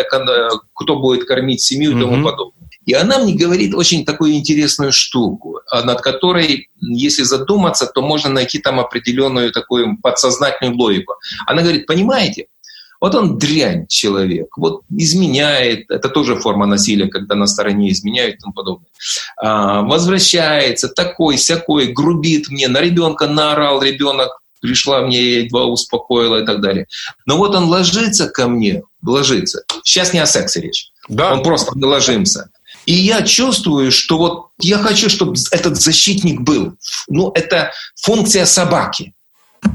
кто 0.74 0.96
будет 0.96 1.24
кормить 1.26 1.62
семью 1.62 1.96
и 1.96 2.00
тому 2.00 2.16
mm-hmm. 2.16 2.24
подобное. 2.24 2.59
И 2.86 2.94
она 2.94 3.18
мне 3.18 3.34
говорит 3.34 3.74
очень 3.74 4.04
такую 4.04 4.32
интересную 4.32 4.92
штуку, 4.92 5.60
а 5.70 5.82
над 5.82 6.00
которой, 6.00 6.70
если 6.80 7.22
задуматься, 7.22 7.86
то 7.86 8.00
можно 8.02 8.30
найти 8.30 8.58
там 8.58 8.80
определенную 8.80 9.52
такую 9.52 9.98
подсознательную 9.98 10.76
логику. 10.76 11.14
Она 11.46 11.62
говорит, 11.62 11.86
понимаете, 11.86 12.46
вот 13.00 13.14
он 13.14 13.38
дрянь 13.38 13.86
человек, 13.86 14.56
вот 14.56 14.82
изменяет, 14.90 15.90
это 15.90 16.08
тоже 16.10 16.36
форма 16.36 16.66
насилия, 16.66 17.08
когда 17.08 17.34
на 17.34 17.46
стороне 17.46 17.90
изменяют 17.90 18.36
и 18.36 18.38
тому 18.38 18.52
подобное. 18.52 18.88
А, 19.38 19.82
возвращается 19.82 20.88
такой, 20.88 21.36
всякой, 21.36 21.92
грубит 21.92 22.50
мне, 22.50 22.68
на 22.68 22.80
ребенка 22.80 23.26
наорал, 23.26 23.82
ребенок 23.82 24.40
пришла 24.60 25.00
мне, 25.00 25.22
я 25.22 25.40
едва 25.40 25.64
успокоила 25.64 26.42
и 26.42 26.46
так 26.46 26.60
далее. 26.60 26.86
Но 27.24 27.38
вот 27.38 27.54
он 27.54 27.64
ложится 27.64 28.28
ко 28.28 28.48
мне, 28.48 28.82
ложится. 29.02 29.64
Сейчас 29.82 30.12
не 30.12 30.18
о 30.18 30.26
сексе 30.26 30.60
речь. 30.60 30.90
Да. 31.08 31.32
Он 31.32 31.42
просто 31.42 31.72
ложимся. 31.74 32.50
И 32.90 32.92
я 32.92 33.22
чувствую, 33.22 33.92
что 33.92 34.18
вот 34.18 34.48
я 34.58 34.76
хочу, 34.78 35.08
чтобы 35.08 35.36
этот 35.52 35.80
защитник 35.80 36.40
был. 36.40 36.74
Ну, 37.06 37.30
это 37.36 37.70
функция 37.94 38.46
собаки 38.46 39.14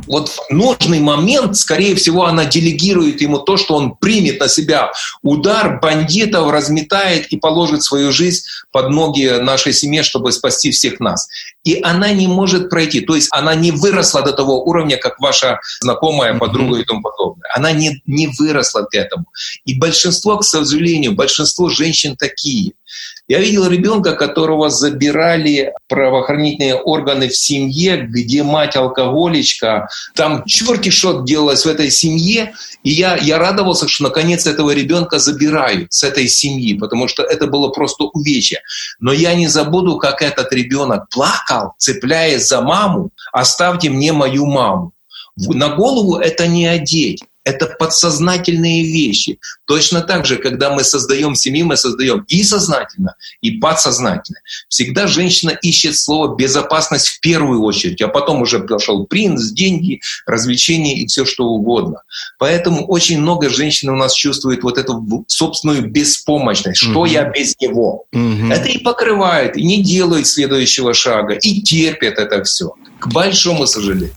вот 0.08 0.30
в 0.30 0.50
нужный 0.50 1.00
момент, 1.00 1.58
скорее 1.58 1.96
всего, 1.96 2.26
она 2.26 2.46
делегирует 2.46 3.22
ему 3.22 3.40
то, 3.40 3.58
что 3.58 3.76
он 3.76 3.96
примет 3.96 4.40
на 4.40 4.48
себя 4.48 4.92
удар 5.22 5.80
бандитов, 5.80 6.52
разметает 6.52 7.28
и 7.28 7.38
положит 7.38 7.84
свою 7.84 8.12
жизнь 8.12 8.44
под 8.72 8.90
ноги 8.90 9.40
нашей 9.42 9.74
семье, 9.74 10.04
чтобы 10.04 10.32
спасти 10.32 10.72
всех 10.72 11.00
нас. 11.00 11.28
И 11.64 11.80
она 11.84 12.12
не 12.12 12.28
может 12.28 12.70
пройти. 12.70 13.02
То 13.02 13.16
есть 13.16 13.30
она 13.32 13.56
не 13.56 13.72
выросла 13.72 14.22
до 14.22 14.34
того 14.34 14.64
уровня, 14.64 14.98
как 14.98 15.20
ваша 15.20 15.60
знакомая, 15.82 16.38
подруга 16.38 16.80
и 16.80 16.84
тому 16.84 17.02
подобное. 17.02 17.50
Она 17.56 17.72
не, 17.72 18.02
не 18.06 18.28
выросла 18.28 18.84
к 18.84 18.94
этому. 18.94 19.26
И 19.66 19.78
большинство, 19.78 20.38
к 20.38 20.44
сожалению, 20.44 21.14
большинство 21.14 21.70
женщин 21.70 22.16
такие– 22.16 22.74
Я 23.28 23.40
видел 23.40 23.68
ребенка, 23.68 24.16
которого 24.16 24.70
забирали 24.70 25.74
правоохранительные 25.88 26.76
органы 26.76 27.28
в 27.28 27.36
семье, 27.36 27.98
где 27.98 28.44
мать 28.44 28.76
алкоголичка. 28.76 29.88
Там 30.14 30.44
черти 30.46 30.90
что 30.90 31.22
делалось 31.22 31.66
в 31.66 31.70
этой 31.70 31.90
семье. 31.90 32.54
И 32.84 32.92
я, 32.92 33.16
я 33.16 33.40
радовался, 33.40 33.88
что 33.88 34.04
наконец 34.04 34.46
этого 34.46 34.72
ребенка 34.72 35.18
забирают 35.18 35.92
с 35.92 36.04
этой 36.04 36.28
семьи, 36.28 36.78
потому 36.78 37.08
что 37.08 37.24
это 37.24 37.48
было 37.48 37.70
просто 37.70 38.04
увечье. 38.06 38.60
Но 39.00 39.12
я 39.12 39.34
не 39.34 39.48
забуду, 39.48 39.98
как 39.98 40.22
этот 40.22 40.54
ребенок 40.54 41.10
плакал, 41.10 41.74
цепляясь 41.80 42.48
за 42.48 42.62
маму, 42.62 43.10
оставьте 43.32 43.90
мне 43.90 44.14
мою 44.14 44.46
маму. 44.46 44.94
На 45.36 45.70
голову 45.70 46.18
это 46.18 46.48
не 46.48 46.68
одеть 46.68 47.24
это 47.46 47.68
подсознательные 47.68 48.84
вещи. 48.84 49.40
Точно 49.66 50.02
так 50.02 50.26
же, 50.26 50.38
когда 50.38 50.74
мы 50.74 50.84
создаем 50.84 51.36
семью, 51.36 51.68
мы 51.68 51.78
создаем 51.78 52.26
и 52.28 52.44
сознательно, 52.44 53.16
и 53.42 53.52
подсознательно. 53.52 54.40
Всегда 54.68 55.08
женщина 55.08 55.52
ищет 55.52 55.96
слово 55.96 56.36
«безопасность» 56.36 57.08
в 57.08 57.20
первую 57.20 57.62
очередь, 57.62 58.02
а 58.02 58.08
потом 58.08 58.42
уже 58.42 58.60
пошел 58.60 59.06
принц, 59.06 59.44
деньги, 59.52 60.02
развлечения 60.26 61.00
и 61.00 61.06
все 61.06 61.24
что 61.24 61.46
угодно. 61.46 62.02
Поэтому 62.40 62.86
очень 62.88 63.22
много 63.22 63.50
женщин 63.50 63.90
у 63.90 63.96
нас 63.96 64.14
чувствует 64.14 64.64
вот 64.64 64.80
эту 64.80 65.26
собственную 65.28 65.90
беспомощность. 65.90 66.78
Что 66.78 67.02
угу. 67.02 67.06
я 67.06 67.26
без 67.30 67.56
него? 67.62 68.06
Угу. 68.12 68.52
Это 68.52 68.68
и 68.68 68.80
покрывает, 68.80 69.56
и 69.56 69.64
не 69.64 69.84
делает 69.84 70.26
следующего 70.26 70.96
шага, 70.96 71.36
и 71.36 71.62
терпит 71.62 72.18
это 72.18 72.44
все. 72.44 72.74
К 73.00 73.08
большому 73.08 73.68
сожалению 73.68 74.16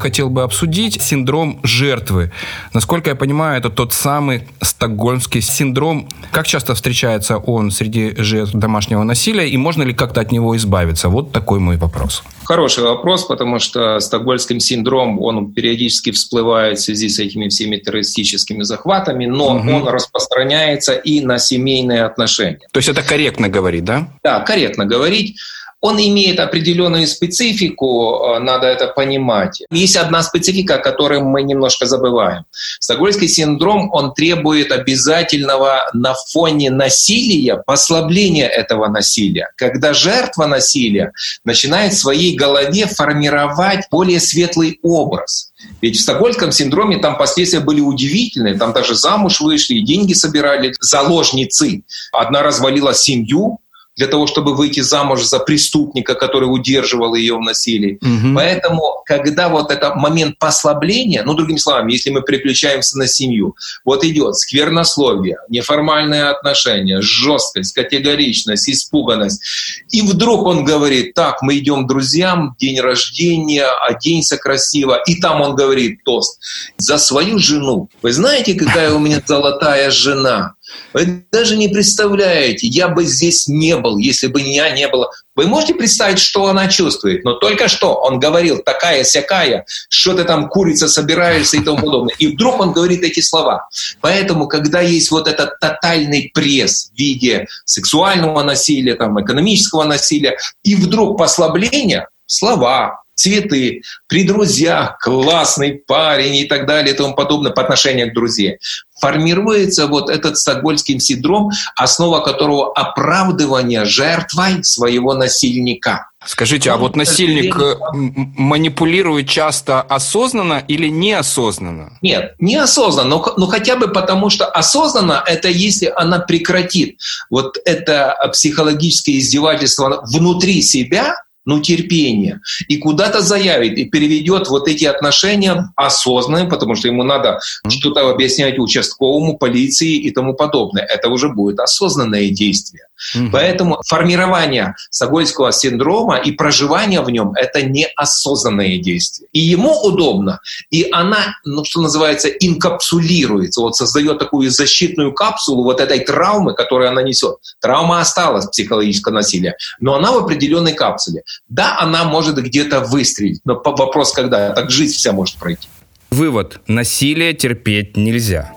хотел 0.00 0.30
бы 0.30 0.42
обсудить 0.42 1.00
синдром 1.00 1.60
жертвы. 1.62 2.32
Насколько 2.72 3.10
я 3.10 3.16
понимаю, 3.16 3.58
это 3.58 3.70
тот 3.70 3.92
самый 3.92 4.48
стокгольмский 4.60 5.40
синдром. 5.40 6.08
Как 6.32 6.46
часто 6.46 6.74
встречается 6.74 7.36
он 7.36 7.70
среди 7.70 8.14
жертв 8.16 8.54
домашнего 8.54 9.02
насилия 9.02 9.48
и 9.48 9.56
можно 9.56 9.82
ли 9.82 9.92
как-то 9.92 10.20
от 10.20 10.32
него 10.32 10.56
избавиться? 10.56 11.08
Вот 11.08 11.32
такой 11.32 11.60
мой 11.60 11.76
вопрос. 11.76 12.22
Хороший 12.44 12.82
вопрос, 12.82 13.24
потому 13.24 13.60
что 13.60 14.00
стокгольмский 14.00 14.58
синдром, 14.58 15.20
он 15.20 15.52
периодически 15.52 16.10
всплывает 16.10 16.78
в 16.78 16.82
связи 16.82 17.08
с 17.08 17.18
этими 17.18 17.48
всеми 17.48 17.76
террористическими 17.76 18.62
захватами, 18.62 19.26
но 19.26 19.56
угу. 19.56 19.70
он 19.70 19.88
распространяется 19.88 20.94
и 20.94 21.20
на 21.20 21.38
семейные 21.38 22.04
отношения. 22.04 22.58
То 22.72 22.78
есть 22.78 22.88
это 22.88 23.02
корректно 23.02 23.48
говорить, 23.48 23.84
да? 23.84 24.08
Да, 24.24 24.40
корректно 24.40 24.86
говорить. 24.86 25.36
Он 25.80 25.98
имеет 25.98 26.38
определенную 26.40 27.06
специфику, 27.06 28.36
э, 28.36 28.38
надо 28.40 28.66
это 28.66 28.88
понимать. 28.88 29.62
Есть 29.70 29.96
одна 29.96 30.22
специфика, 30.22 30.74
о 30.74 30.78
которой 30.78 31.20
мы 31.20 31.42
немножко 31.42 31.86
забываем. 31.86 32.44
Стокгольмский 32.80 33.28
синдром, 33.28 33.90
он 33.92 34.12
требует 34.12 34.72
обязательного 34.72 35.90
на 35.94 36.14
фоне 36.32 36.70
насилия 36.70 37.62
послабления 37.66 38.46
этого 38.46 38.88
насилия. 38.88 39.48
Когда 39.56 39.94
жертва 39.94 40.46
насилия 40.46 41.12
начинает 41.44 41.94
в 41.94 41.98
своей 41.98 42.36
голове 42.36 42.86
формировать 42.86 43.86
более 43.90 44.20
светлый 44.20 44.78
образ. 44.82 45.52
Ведь 45.80 45.96
в 45.96 46.00
стокгольмском 46.00 46.52
синдроме 46.52 46.98
там 46.98 47.16
последствия 47.16 47.60
были 47.60 47.80
удивительные. 47.80 48.54
Там 48.54 48.72
даже 48.72 48.94
замуж 48.94 49.40
вышли, 49.40 49.80
деньги 49.80 50.12
собирали 50.12 50.74
заложницы. 50.80 51.82
Одна 52.12 52.42
развалила 52.42 52.94
семью, 52.94 53.60
для 54.00 54.06
того, 54.06 54.26
чтобы 54.26 54.54
выйти 54.54 54.80
замуж 54.80 55.24
за 55.24 55.40
преступника, 55.40 56.14
который 56.14 56.46
удерживал 56.46 57.14
ее 57.14 57.36
в 57.36 57.40
насилии. 57.40 57.98
Угу. 58.00 58.34
Поэтому, 58.34 59.02
когда 59.04 59.50
вот 59.50 59.70
этот 59.70 59.96
момент 59.96 60.38
послабления, 60.38 61.22
ну, 61.22 61.34
другими 61.34 61.58
словами, 61.58 61.92
если 61.92 62.08
мы 62.08 62.22
переключаемся 62.22 62.96
на 62.96 63.06
семью, 63.06 63.56
вот 63.84 64.02
идет 64.02 64.36
сквернословие, 64.36 65.36
неформальные 65.50 66.30
отношения, 66.30 67.02
жесткость, 67.02 67.74
категоричность, 67.74 68.70
испуганность. 68.70 69.42
И 69.90 70.00
вдруг 70.00 70.46
он 70.46 70.64
говорит, 70.64 71.12
так, 71.12 71.42
мы 71.42 71.58
идем 71.58 71.86
друзьям, 71.86 72.56
день 72.58 72.80
рождения, 72.80 73.66
оденься 73.86 74.38
красиво. 74.38 74.98
И 75.06 75.20
там 75.20 75.42
он 75.42 75.54
говорит 75.54 76.04
тост 76.04 76.40
за 76.78 76.96
свою 76.96 77.38
жену. 77.38 77.90
Вы 78.00 78.12
знаете, 78.12 78.54
какая 78.54 78.94
у 78.94 78.98
меня 78.98 79.22
золотая 79.26 79.90
жена? 79.90 80.54
Вы 80.92 81.24
даже 81.30 81.56
не 81.56 81.68
представляете, 81.68 82.66
я 82.66 82.88
бы 82.88 83.04
здесь 83.04 83.46
не 83.46 83.76
был, 83.76 83.98
если 83.98 84.26
бы 84.26 84.42
меня 84.42 84.70
не 84.70 84.88
было. 84.88 85.10
Вы 85.36 85.46
можете 85.46 85.74
представить, 85.74 86.18
что 86.18 86.46
она 86.46 86.68
чувствует? 86.68 87.24
Но 87.24 87.34
только 87.34 87.68
что 87.68 87.94
он 87.94 88.18
говорил 88.18 88.58
такая 88.58 89.04
сякая, 89.04 89.64
что 89.88 90.14
ты 90.14 90.24
там 90.24 90.48
курица 90.48 90.88
собираешься 90.88 91.56
и 91.56 91.64
тому 91.64 91.78
подобное. 91.78 92.14
И 92.18 92.26
вдруг 92.28 92.60
он 92.60 92.72
говорит 92.72 93.02
эти 93.02 93.20
слова. 93.20 93.68
Поэтому, 94.00 94.48
когда 94.48 94.80
есть 94.80 95.10
вот 95.10 95.28
этот 95.28 95.58
тотальный 95.60 96.30
пресс 96.34 96.90
в 96.92 96.98
виде 96.98 97.46
сексуального 97.64 98.42
насилия, 98.42 98.96
там, 98.96 99.22
экономического 99.22 99.84
насилия, 99.84 100.36
и 100.62 100.74
вдруг 100.74 101.16
послабление, 101.18 102.08
слова, 102.26 103.02
цветы, 103.20 103.82
при 104.06 104.24
друзьях, 104.24 104.98
классный 104.98 105.72
парень 105.86 106.36
и 106.36 106.44
так 106.46 106.66
далее 106.66 106.94
и 106.94 106.96
тому 106.96 107.14
подобное 107.14 107.52
по 107.52 107.62
отношению 107.62 108.10
к 108.10 108.14
друзьям. 108.14 108.56
Формируется 108.98 109.86
вот 109.86 110.08
этот 110.08 110.38
стокгольмский 110.38 110.98
синдром, 111.00 111.50
основа 111.76 112.20
которого 112.20 112.72
оправдывание 112.72 113.84
жертвой 113.84 114.64
своего 114.64 115.14
насильника. 115.14 116.06
Скажите, 116.26 116.70
а 116.70 116.76
вот 116.76 116.96
насильник 116.96 117.56
э, 117.56 117.76
манипулирует 117.94 119.26
часто 119.26 119.80
осознанно 119.80 120.62
или 120.68 120.88
неосознанно? 120.88 121.98
Нет, 122.02 122.34
неосознанно, 122.38 123.08
но, 123.08 123.34
но 123.38 123.46
хотя 123.46 123.76
бы 123.76 123.88
потому, 123.88 124.28
что 124.28 124.44
осознанно 124.46 125.22
это 125.26 125.48
если 125.48 125.90
она 125.94 126.18
прекратит 126.18 126.98
вот 127.30 127.56
это 127.64 128.16
психологическое 128.32 129.18
издевательство 129.18 130.02
внутри 130.12 130.60
себя, 130.60 131.16
ну, 131.44 131.60
терпение, 131.60 132.40
и 132.68 132.76
куда-то 132.76 133.20
заявит, 133.22 133.78
и 133.78 133.86
переведет 133.86 134.48
вот 134.48 134.68
эти 134.68 134.84
отношения 134.84 135.72
осознанно, 135.76 136.48
потому 136.48 136.74
что 136.74 136.88
ему 136.88 137.02
надо 137.02 137.40
что-то 137.68 138.08
объяснять 138.10 138.58
участковому, 138.58 139.38
полиции 139.38 139.96
и 139.96 140.10
тому 140.10 140.34
подобное. 140.34 140.84
Это 140.84 141.08
уже 141.08 141.28
будет 141.28 141.58
осознанное 141.60 142.28
действие. 142.30 142.84
Mm-hmm. 143.14 143.30
Поэтому 143.32 143.80
формирование 143.86 144.74
Сагольского 144.90 145.52
синдрома 145.52 146.18
и 146.18 146.32
проживание 146.32 147.00
в 147.00 147.10
нем— 147.10 147.32
это 147.34 147.62
неосознанное 147.62 148.78
действие. 148.78 149.28
И 149.32 149.40
ему 149.40 149.72
удобно, 149.82 150.40
и 150.70 150.88
она, 150.92 151.34
ну, 151.44 151.64
что 151.64 151.80
называется, 151.80 152.28
инкапсулируется, 152.28 153.60
вот 153.60 153.76
создает 153.76 154.18
такую 154.18 154.50
защитную 154.50 155.12
капсулу 155.12 155.64
вот 155.64 155.80
этой 155.80 156.00
травмы, 156.00 156.54
которую 156.54 156.88
она 156.88 157.02
несет. 157.02 157.36
Травма 157.60 158.00
осталась, 158.00 158.46
психологическое 158.46 159.12
насилие, 159.12 159.56
но 159.80 159.94
она 159.94 160.12
в 160.12 160.18
определенной 160.18 160.74
капсуле. 160.74 161.22
Да, 161.48 161.78
она 161.78 162.04
может 162.04 162.36
где-то 162.36 162.80
выстрелить, 162.80 163.40
но 163.44 163.54
вопрос 163.54 164.12
когда. 164.12 164.50
Так 164.50 164.70
жизнь 164.70 164.94
вся 164.94 165.12
может 165.12 165.36
пройти. 165.36 165.68
Вывод. 166.10 166.60
Насилие 166.66 167.34
терпеть 167.34 167.96
нельзя. 167.96 168.52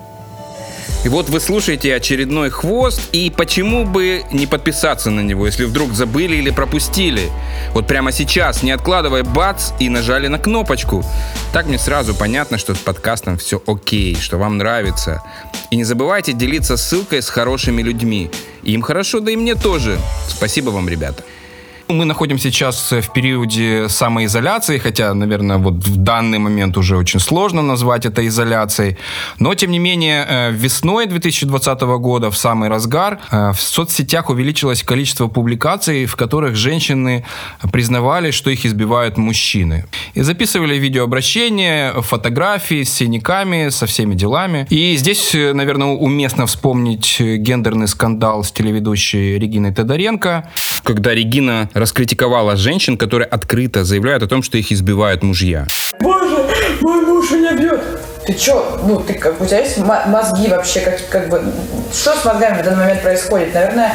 И 1.04 1.10
вот 1.10 1.30
вы 1.30 1.40
слушаете 1.40 1.96
очередной 1.96 2.50
хвост, 2.50 3.02
и 3.12 3.30
почему 3.30 3.86
бы 3.86 4.24
не 4.32 4.48
подписаться 4.48 5.10
на 5.10 5.22
него, 5.22 5.46
если 5.46 5.66
вдруг 5.66 5.94
забыли 5.94 6.38
или 6.38 6.50
пропустили? 6.50 7.30
Вот 7.74 7.88
прямо 7.88 8.12
сейчас, 8.12 8.64
не 8.64 8.72
откладывая 8.72 9.24
бац, 9.24 9.72
и 9.80 9.90
нажали 9.90 10.28
на 10.28 10.40
кнопочку. 10.40 11.04
Так 11.52 11.66
мне 11.66 11.78
сразу 11.78 12.16
понятно, 12.16 12.58
что 12.58 12.74
с 12.74 12.80
подкастом 12.80 13.38
все 13.38 13.62
окей, 13.68 14.16
что 14.16 14.38
вам 14.38 14.58
нравится. 14.58 15.22
И 15.72 15.76
не 15.76 15.84
забывайте 15.84 16.34
делиться 16.34 16.78
ссылкой 16.78 17.22
с 17.22 17.30
хорошими 17.30 17.82
людьми. 17.82 18.32
Им 18.64 18.82
хорошо, 18.82 19.20
да 19.20 19.32
и 19.32 19.36
мне 19.36 19.56
тоже. 19.56 20.00
Спасибо 20.30 20.70
вам, 20.70 20.88
ребята. 20.88 21.24
Мы 21.90 22.06
находимся 22.06 22.50
сейчас 22.50 22.92
в 22.92 23.12
периоде 23.14 23.90
самоизоляции, 23.90 24.78
хотя, 24.78 25.14
наверное, 25.14 25.58
вот 25.58 25.74
в 25.74 25.98
данный 25.98 26.40
момент 26.40 26.78
уже 26.78 26.96
очень 26.96 27.20
сложно 27.20 27.62
назвать 27.62 28.06
это 28.06 28.26
изоляцией. 28.26 28.98
Но, 29.40 29.54
тем 29.54 29.72
не 29.72 29.80
менее, 29.80 30.26
э, 30.28 30.52
весной 30.52 31.08
2020 31.08 31.98
года, 32.00 32.32
в 32.32 32.38
самый 32.38 32.70
разгар, 32.70 33.20
э, 33.32 33.52
в 33.52 33.62
соцсетях 33.62 34.30
увеличилось 34.30 34.82
количество 34.82 35.28
публикаций, 35.28 36.06
в 36.06 36.16
которых 36.16 36.56
женщины 36.56 37.26
признавали, 37.72 38.32
что 38.32 38.50
их 38.50 38.66
избивают 38.66 39.18
мужчины. 39.18 39.86
И 40.16 40.22
записывали 40.22 40.76
видеообращения, 40.76 41.92
фотографии 42.02 42.84
с 42.84 42.94
синяками, 42.94 43.70
со 43.70 43.86
всеми 43.86 44.16
делами. 44.16 44.66
И 44.70 44.96
здесь, 44.96 45.36
э, 45.36 45.54
наверное, 45.54 45.88
уместно 45.88 46.46
вспомнить 46.46 47.20
гендерный 47.20 47.88
скандал 47.88 48.44
с 48.44 48.52
телеведущей 48.52 49.38
Региной 49.38 49.74
Тодоренко, 49.74 50.50
когда 50.84 51.14
Регина 51.14 51.70
раскритиковала 51.74 52.56
женщин, 52.56 52.98
которые 52.98 53.28
открыто 53.28 53.84
заявляют 53.84 54.24
о 54.24 54.28
том, 54.28 54.44
что 54.44 54.58
их 54.58 54.72
избивают 54.72 55.24
мужья. 55.24 55.68
Боже, 56.00 56.46
мой 56.82 57.02
муж 57.02 57.32
меня 57.32 57.54
бьет. 57.54 57.82
Ты 58.26 58.34
чё? 58.34 58.80
Ну, 58.84 59.00
ты 59.00 59.16
как 59.16 59.40
у 59.42 59.46
тебя 59.46 59.60
есть 59.60 59.78
мозги 59.78 60.48
вообще, 60.48 60.80
как, 60.80 61.10
как 61.10 61.30
бы... 61.30 61.44
Что 61.92 62.16
с 62.16 62.24
мозгами 62.24 62.62
в 62.62 62.66
данный 62.66 62.78
момент 62.80 63.02
происходит? 63.02 63.54
Наверное, 63.54 63.94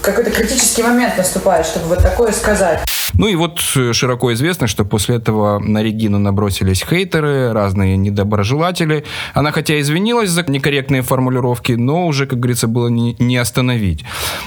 какой-то 0.00 0.30
критический 0.30 0.82
момент 0.82 1.16
наступает, 1.16 1.66
чтобы 1.66 1.86
вот 1.86 1.98
такое 1.98 2.32
сказать. 2.32 2.80
Ну 3.14 3.28
и 3.28 3.34
вот 3.34 3.60
э, 3.76 3.92
широко 3.92 4.32
известно, 4.32 4.66
что 4.66 4.84
после 4.84 5.16
этого 5.16 5.58
на 5.58 5.82
Регину 5.82 6.18
набросились 6.18 6.82
хейтеры, 6.82 7.52
разные 7.52 7.96
недоброжелатели. 7.96 9.04
Она 9.34 9.52
хотя 9.52 9.80
извинилась 9.80 10.30
за 10.30 10.48
некорректные 10.48 11.02
формулировки, 11.02 11.72
но 11.72 12.06
уже, 12.06 12.26
как 12.26 12.38
говорится, 12.38 12.66
было 12.66 12.88
не, 12.88 13.16
не 13.18 13.36
остановить. 13.36 14.04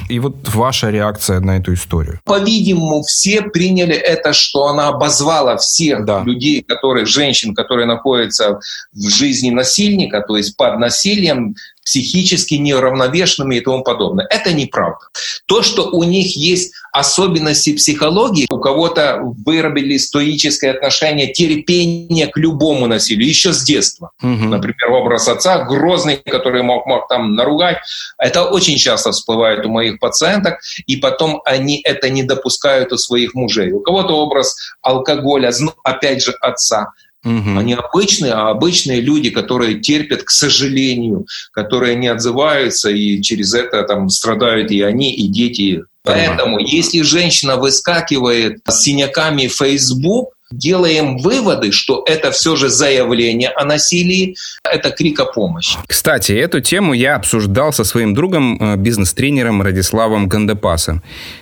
И 0.10 0.20
вот 0.20 0.36
ваша 0.54 0.90
реакция 0.90 1.40
на 1.40 1.58
эту 1.58 1.74
историю. 1.74 2.20
По-видимому, 2.26 3.04
все 3.04 3.42
приняли 3.42 3.96
это, 3.96 4.34
что 4.34 4.68
она 4.68 4.88
обозвала 4.88 5.58
всех 5.58 6.06
да. 6.06 6.24
людей, 6.24 6.64
которые, 6.64 7.06
женщин, 7.06 7.54
которые 7.54 7.86
находятся 7.86 8.60
в 8.94 9.10
жизни 9.10 9.50
насильника, 9.50 10.22
то 10.22 10.38
есть 10.38 10.56
под 10.58 10.80
насилием, 10.80 11.56
психически 11.86 12.56
неуравновешенными 12.56 13.56
и 13.56 13.62
тому 13.62 13.84
подобное. 13.84 14.28
Это 14.30 14.54
неправда. 14.54 15.08
То, 15.46 15.62
что 15.62 15.90
у 15.90 16.04
них 16.04 16.36
есть 16.36 16.74
особенности 16.92 17.74
психологии, 17.74 18.48
у 18.50 18.60
кого-то 18.60 19.20
выработали 19.46 19.98
стоическое 19.98 20.72
отношение, 20.72 21.34
терпение 21.34 22.28
к 22.28 22.38
любому 22.38 22.88
насилию, 22.88 23.28
еще 23.28 23.52
с 23.52 23.64
детства. 23.64 24.12
Угу. 24.22 24.30
Например, 24.30 24.92
образ 24.92 25.28
отца 25.28 25.64
грозный, 25.64 26.18
который 26.18 26.62
мог, 26.62 26.86
мог 26.86 27.08
там 27.08 27.34
наругать. 27.34 27.78
Это 28.18 28.46
очень 28.46 28.78
часто 28.78 29.12
всплывает 29.12 29.66
у 29.66 29.70
моих 29.70 30.00
пациенток, 30.00 30.60
и 30.86 30.98
потом 30.98 31.42
они 31.46 31.82
это 31.84 32.10
не 32.10 32.24
допускают 32.24 32.94
у 32.94 32.98
своих 32.98 33.34
мужей. 33.34 33.72
У 33.72 33.80
кого-то 33.80 34.16
образ 34.16 34.56
алкоголя, 34.82 35.52
опять 35.84 36.24
же, 36.24 36.32
отца. 36.42 36.94
Угу. 37.24 37.58
Они 37.58 37.74
обычные, 37.74 38.34
а 38.34 38.50
обычные 38.50 39.02
люди, 39.02 39.30
которые 39.30 39.80
терпят, 39.80 40.24
к 40.24 40.30
сожалению, 40.30 41.26
которые 41.52 41.96
не 41.96 42.08
отзываются, 42.08 42.90
и 42.90 43.22
через 43.22 43.54
это 43.54 43.84
там 43.84 44.10
страдают 44.10 44.72
и 44.72 44.82
они, 44.82 45.14
и 45.14 45.28
дети. 45.28 45.84
Поэтому, 46.04 46.60
если 46.60 47.02
женщина 47.02 47.56
выскакивает 47.56 48.60
с 48.68 48.82
синяками 48.82 49.48
в 49.48 49.56
Facebook, 49.56 50.34
делаем 50.52 51.18
выводы, 51.18 51.72
что 51.72 52.04
это 52.06 52.32
все 52.32 52.56
же 52.56 52.70
заявление 52.70 53.50
о 53.50 53.66
насилии, 53.66 54.36
это 54.64 54.92
крик 54.92 55.20
о 55.20 55.26
помощи. 55.26 55.78
Кстати, 55.88 56.32
эту 56.34 56.62
тему 56.62 56.94
я 56.94 57.16
обсуждал 57.16 57.74
со 57.74 57.84
своим 57.84 58.14
другом, 58.14 58.58
э, 58.60 58.76
бизнес-тренером 58.78 59.62
Радиславом 59.62 60.28
Гандепасом. 60.28 61.02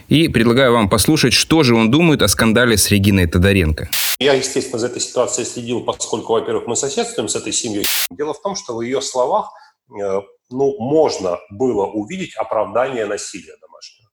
И 0.09 0.27
предлагаю 0.27 0.73
вам 0.73 0.89
послушать, 0.89 1.33
что 1.33 1.63
же 1.63 1.75
он 1.75 1.91
думает 1.91 2.21
о 2.21 2.27
скандале 2.27 2.77
с 2.77 2.89
Региной 2.89 3.27
Тодоренко. 3.27 3.89
Я, 4.21 4.33
естественно, 4.33 4.77
за 4.77 4.85
этой 4.85 5.01
ситуацией 5.01 5.47
следил, 5.47 5.83
поскольку, 5.83 6.33
во-первых, 6.33 6.67
мы 6.67 6.75
соседствуем 6.75 7.27
с 7.27 7.35
этой 7.35 7.51
семьей. 7.51 7.87
Дело 8.11 8.35
в 8.35 8.41
том, 8.43 8.55
что 8.55 8.75
в 8.75 8.81
ее 8.81 9.01
словах 9.01 9.51
э, 9.89 10.21
ну, 10.51 10.75
можно 10.77 11.39
было 11.49 11.87
увидеть 11.87 12.35
оправдание 12.35 13.07
насилия 13.07 13.57
домашнего. 13.59 14.11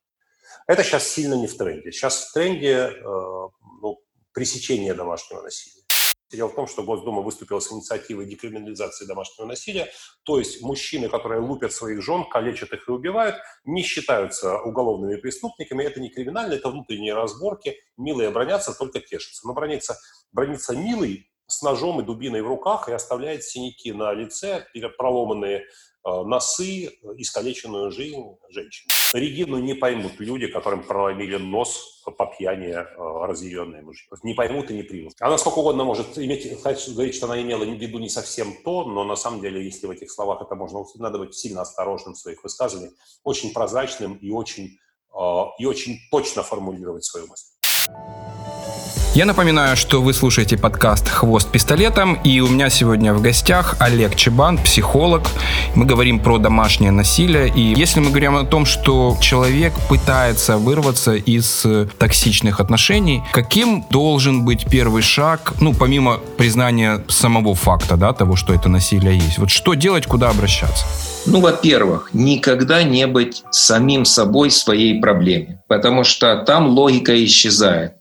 Это 0.66 0.82
сейчас 0.82 1.06
сильно 1.06 1.34
не 1.34 1.46
в 1.46 1.54
тренде. 1.58 1.92
Сейчас 1.92 2.24
в 2.24 2.32
тренде 2.32 2.90
э, 2.90 3.48
пресечения 4.32 4.94
домашнего 4.94 5.42
насилия. 5.42 5.77
Дело 6.30 6.48
в 6.48 6.54
том, 6.54 6.66
что 6.66 6.82
Госдума 6.82 7.22
выступила 7.22 7.58
с 7.58 7.72
инициативой 7.72 8.26
декриминализации 8.26 9.06
домашнего 9.06 9.46
насилия, 9.46 9.90
то 10.24 10.38
есть 10.38 10.60
мужчины, 10.60 11.08
которые 11.08 11.40
лупят 11.40 11.72
своих 11.72 12.02
жен, 12.02 12.28
калечат 12.28 12.72
их 12.72 12.86
и 12.86 12.92
убивают, 12.92 13.36
не 13.64 13.82
считаются 13.82 14.58
уголовными 14.58 15.16
преступниками, 15.16 15.84
это 15.84 16.00
не 16.00 16.10
криминально, 16.10 16.54
это 16.54 16.68
внутренние 16.68 17.14
разборки, 17.14 17.76
милые 17.96 18.30
бронятся, 18.30 18.74
только 18.74 19.00
тешатся. 19.00 19.46
Но 19.46 19.54
бронится, 19.54 19.98
бронится 20.32 20.76
милый 20.76 21.30
с 21.46 21.62
ножом 21.62 22.00
и 22.00 22.04
дубиной 22.04 22.42
в 22.42 22.46
руках 22.46 22.88
и 22.88 22.92
оставляет 22.92 23.42
синяки 23.42 23.92
на 23.92 24.12
лице, 24.12 24.66
проломанные 24.98 25.64
носы, 26.24 26.90
искалеченную 27.16 27.90
жизнь 27.90 28.22
женщин. 28.50 28.88
Регину 29.12 29.58
не 29.58 29.74
поймут 29.74 30.12
люди, 30.18 30.46
которым 30.46 30.82
проломили 30.82 31.36
нос 31.36 32.02
по 32.16 32.26
пьяни 32.26 32.68
э, 32.68 33.26
разъяренные 33.26 33.82
мужчины. 33.82 34.16
Не 34.22 34.34
поймут 34.34 34.70
и 34.70 34.74
не 34.74 34.82
примут. 34.82 35.14
Она 35.20 35.38
сколько 35.38 35.58
угодно 35.58 35.84
может 35.84 36.18
иметь, 36.18 36.62
говорить, 36.62 37.14
что 37.14 37.26
она 37.26 37.40
имела 37.40 37.64
в 37.64 37.68
виду 37.68 37.98
не 37.98 38.08
совсем 38.08 38.54
то, 38.64 38.84
но 38.84 39.04
на 39.04 39.16
самом 39.16 39.40
деле, 39.40 39.64
если 39.64 39.86
в 39.86 39.90
этих 39.90 40.10
словах 40.10 40.42
это 40.42 40.54
можно, 40.54 40.84
надо 40.96 41.18
быть 41.18 41.34
сильно 41.34 41.62
осторожным 41.62 42.14
в 42.14 42.18
своих 42.18 42.42
высказываниях, 42.42 42.92
очень 43.24 43.52
прозрачным 43.52 44.16
и 44.16 44.30
очень, 44.30 44.78
э, 45.14 45.44
и 45.58 45.66
очень 45.66 45.98
точно 46.10 46.42
формулировать 46.42 47.04
свою 47.04 47.26
мысль. 47.26 47.46
Я 49.18 49.26
напоминаю, 49.26 49.76
что 49.76 50.00
вы 50.00 50.14
слушаете 50.14 50.56
подкаст 50.56 51.08
«Хвост 51.08 51.50
пистолетом», 51.50 52.14
и 52.22 52.38
у 52.38 52.46
меня 52.46 52.70
сегодня 52.70 53.12
в 53.12 53.20
гостях 53.20 53.74
Олег 53.80 54.14
Чебан, 54.14 54.58
психолог. 54.58 55.24
Мы 55.74 55.86
говорим 55.86 56.20
про 56.20 56.38
домашнее 56.38 56.92
насилие, 56.92 57.48
и 57.48 57.74
если 57.76 57.98
мы 57.98 58.10
говорим 58.10 58.36
о 58.36 58.44
том, 58.44 58.64
что 58.64 59.16
человек 59.20 59.72
пытается 59.88 60.56
вырваться 60.56 61.16
из 61.16 61.62
э, 61.64 61.88
токсичных 61.98 62.60
отношений, 62.60 63.24
каким 63.32 63.84
должен 63.90 64.44
быть 64.44 64.66
первый 64.70 65.02
шаг, 65.02 65.52
ну, 65.60 65.74
помимо 65.74 66.18
признания 66.36 67.04
самого 67.08 67.56
факта, 67.56 67.96
да, 67.96 68.12
того, 68.12 68.36
что 68.36 68.54
это 68.54 68.68
насилие 68.68 69.18
есть? 69.18 69.38
Вот 69.38 69.50
что 69.50 69.74
делать, 69.74 70.06
куда 70.06 70.30
обращаться? 70.30 70.86
Ну, 71.26 71.40
во-первых, 71.40 72.10
никогда 72.12 72.84
не 72.84 73.06
быть 73.08 73.42
самим 73.50 74.04
собой 74.04 74.52
своей 74.52 75.00
проблеме, 75.00 75.60
потому 75.66 76.04
что 76.04 76.36
там 76.44 76.68
логика 76.68 77.12
исчезает. 77.24 77.94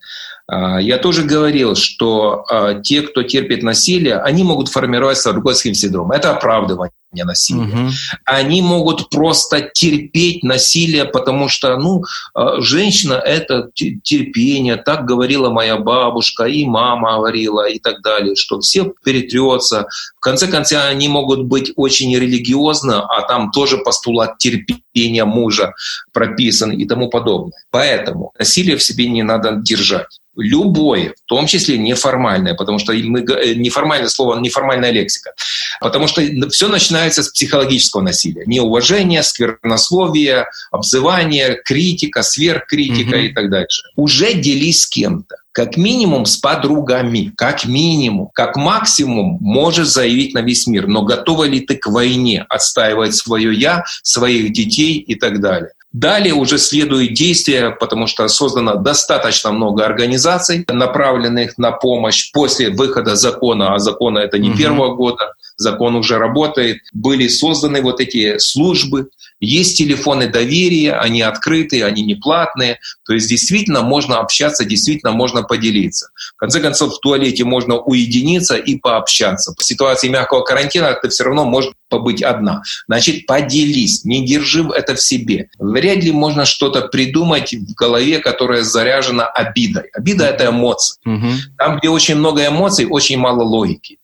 А, 0.47 0.79
я 0.79 0.97
тоже 0.97 1.23
говорил, 1.23 1.75
что 1.75 2.45
а, 2.49 2.75
те, 2.75 3.01
кто 3.01 3.23
терпит 3.23 3.63
насилие, 3.63 4.17
они 4.19 4.43
могут 4.43 4.69
формировать 4.69 5.17
Стокгольмский 5.17 5.73
синдром. 5.73 6.11
Это 6.11 6.31
оправдывание 6.31 6.93
насилия. 7.11 7.61
Угу. 7.61 7.89
Они 8.25 8.61
могут 8.61 9.09
просто 9.09 9.61
терпеть 9.73 10.43
насилие, 10.43 11.05
потому 11.05 11.49
что, 11.49 11.77
ну, 11.77 12.03
а, 12.33 12.61
женщина— 12.61 13.13
это 13.25 13.69
терпение. 13.73 14.75
Так 14.77 15.05
говорила 15.05 15.49
моя 15.49 15.77
бабушка, 15.77 16.45
и 16.45 16.65
мама 16.65 17.17
говорила, 17.17 17.67
и 17.67 17.79
так 17.79 18.01
далее, 18.01 18.35
что 18.35 18.59
все 18.59 18.93
перетрется. 19.03 19.87
В 20.17 20.19
конце 20.19 20.47
концов, 20.47 20.83
они 20.89 21.07
могут 21.07 21.43
быть 21.43 21.71
очень 21.75 22.15
религиозны, 22.15 22.93
а 22.93 23.21
там 23.27 23.51
тоже 23.51 23.77
постулат 23.77 24.37
терпения 24.37 25.25
мужа 25.25 25.73
прописан 26.13 26.71
и 26.71 26.85
тому 26.85 27.09
подобное. 27.09 27.57
Поэтому 27.71 28.31
насилие 28.37 28.77
в 28.77 28.83
себе 28.83 29.07
не 29.07 29.23
надо 29.23 29.53
держать 29.55 30.19
любое, 30.37 31.13
в 31.25 31.27
том 31.27 31.47
числе 31.47 31.77
неформальное, 31.77 32.53
потому 32.53 32.79
что 32.79 32.93
мы, 32.93 33.21
э, 33.21 33.55
неформальное 33.55 34.09
слово, 34.09 34.39
неформальная 34.39 34.91
лексика, 34.91 35.33
потому 35.81 36.07
что 36.07 36.21
все 36.49 36.67
начинается 36.67 36.96
с 37.05 37.29
психологического 37.29 38.01
насилия. 38.01 38.43
Неуважение, 38.45 39.23
сквернословие, 39.23 40.47
обзывание, 40.71 41.59
критика, 41.63 42.23
сверхкритика 42.23 43.17
mm-hmm. 43.17 43.27
и 43.27 43.33
так 43.33 43.49
дальше. 43.49 43.83
Уже 43.95 44.33
делись 44.33 44.81
с 44.81 44.87
кем-то 44.87 45.37
как 45.57 45.75
минимум 45.75 46.27
с 46.27 46.37
подругами, 46.37 47.33
как 47.35 47.65
минимум, 47.65 48.29
как 48.31 48.57
максимум 48.57 49.39
можешь 49.41 49.87
заявить 49.87 50.35
на 50.35 50.43
весь 50.43 50.67
мир, 50.67 50.85
но 50.85 51.01
готова 51.01 51.45
ли 51.45 51.61
ты 51.61 51.75
к 51.77 51.87
войне 51.87 52.45
отстаивать 52.47 53.15
свое 53.15 53.51
«я», 53.55 53.83
своих 54.03 54.53
детей 54.53 54.99
и 54.99 55.15
так 55.15 55.41
далее. 55.41 55.71
Далее 55.91 56.35
уже 56.35 56.59
следует 56.59 57.15
действия, 57.15 57.71
потому 57.71 58.05
что 58.05 58.27
создано 58.27 58.75
достаточно 58.75 59.51
много 59.51 59.83
организаций, 59.83 60.63
направленных 60.71 61.57
на 61.57 61.71
помощь 61.71 62.31
после 62.31 62.69
выхода 62.69 63.15
закона, 63.15 63.73
а 63.73 63.79
закона 63.79 64.19
это 64.19 64.37
не 64.37 64.49
угу. 64.49 64.59
первого 64.59 64.95
года, 64.95 65.33
закон 65.57 65.95
уже 65.95 66.17
работает, 66.17 66.81
были 66.93 67.27
созданы 67.27 67.81
вот 67.81 67.99
эти 67.99 68.37
службы, 68.37 69.09
есть 69.39 69.77
телефоны 69.77 70.27
доверия, 70.27 70.93
они 70.93 71.21
открытые, 71.21 71.85
они 71.85 72.03
не 72.03 72.15
платные, 72.15 72.79
то 73.05 73.13
есть 73.13 73.29
действительно 73.29 73.81
можно 73.81 74.19
общаться, 74.19 74.65
действительно 74.65 75.11
можно 75.11 75.43
поделиться. 75.43 76.09
В 76.35 76.37
конце 76.37 76.59
концов, 76.59 76.95
в 76.95 76.99
туалете 76.99 77.43
можно 77.43 77.77
уединиться 77.77 78.55
и 78.55 78.77
пообщаться. 78.77 79.53
В 79.57 79.63
ситуации 79.63 80.07
мягкого 80.09 80.41
карантина 80.41 80.93
ты 80.93 81.09
все 81.09 81.23
равно 81.23 81.45
можешь 81.45 81.71
побыть 81.89 82.23
одна. 82.23 82.63
Значит, 82.87 83.25
поделись, 83.25 84.03
не 84.05 84.25
держи 84.25 84.67
это 84.75 84.95
в 84.95 85.01
себе. 85.01 85.49
Вряд 85.59 86.03
ли 86.03 86.11
можно 86.11 86.45
что-то 86.45 86.87
придумать 86.87 87.53
в 87.53 87.73
голове, 87.75 88.19
которое 88.19 88.63
заряжено 88.63 89.25
обидой. 89.25 89.83
Обида— 89.93 90.25
это 90.27 90.47
эмоция. 90.47 90.97
Угу. 91.05 91.27
Там, 91.57 91.77
где 91.77 91.89
очень 91.89 92.15
много 92.15 92.45
эмоций, 92.47 92.87
очень 92.89 93.17
мало 93.17 93.43
логики. 93.43 93.99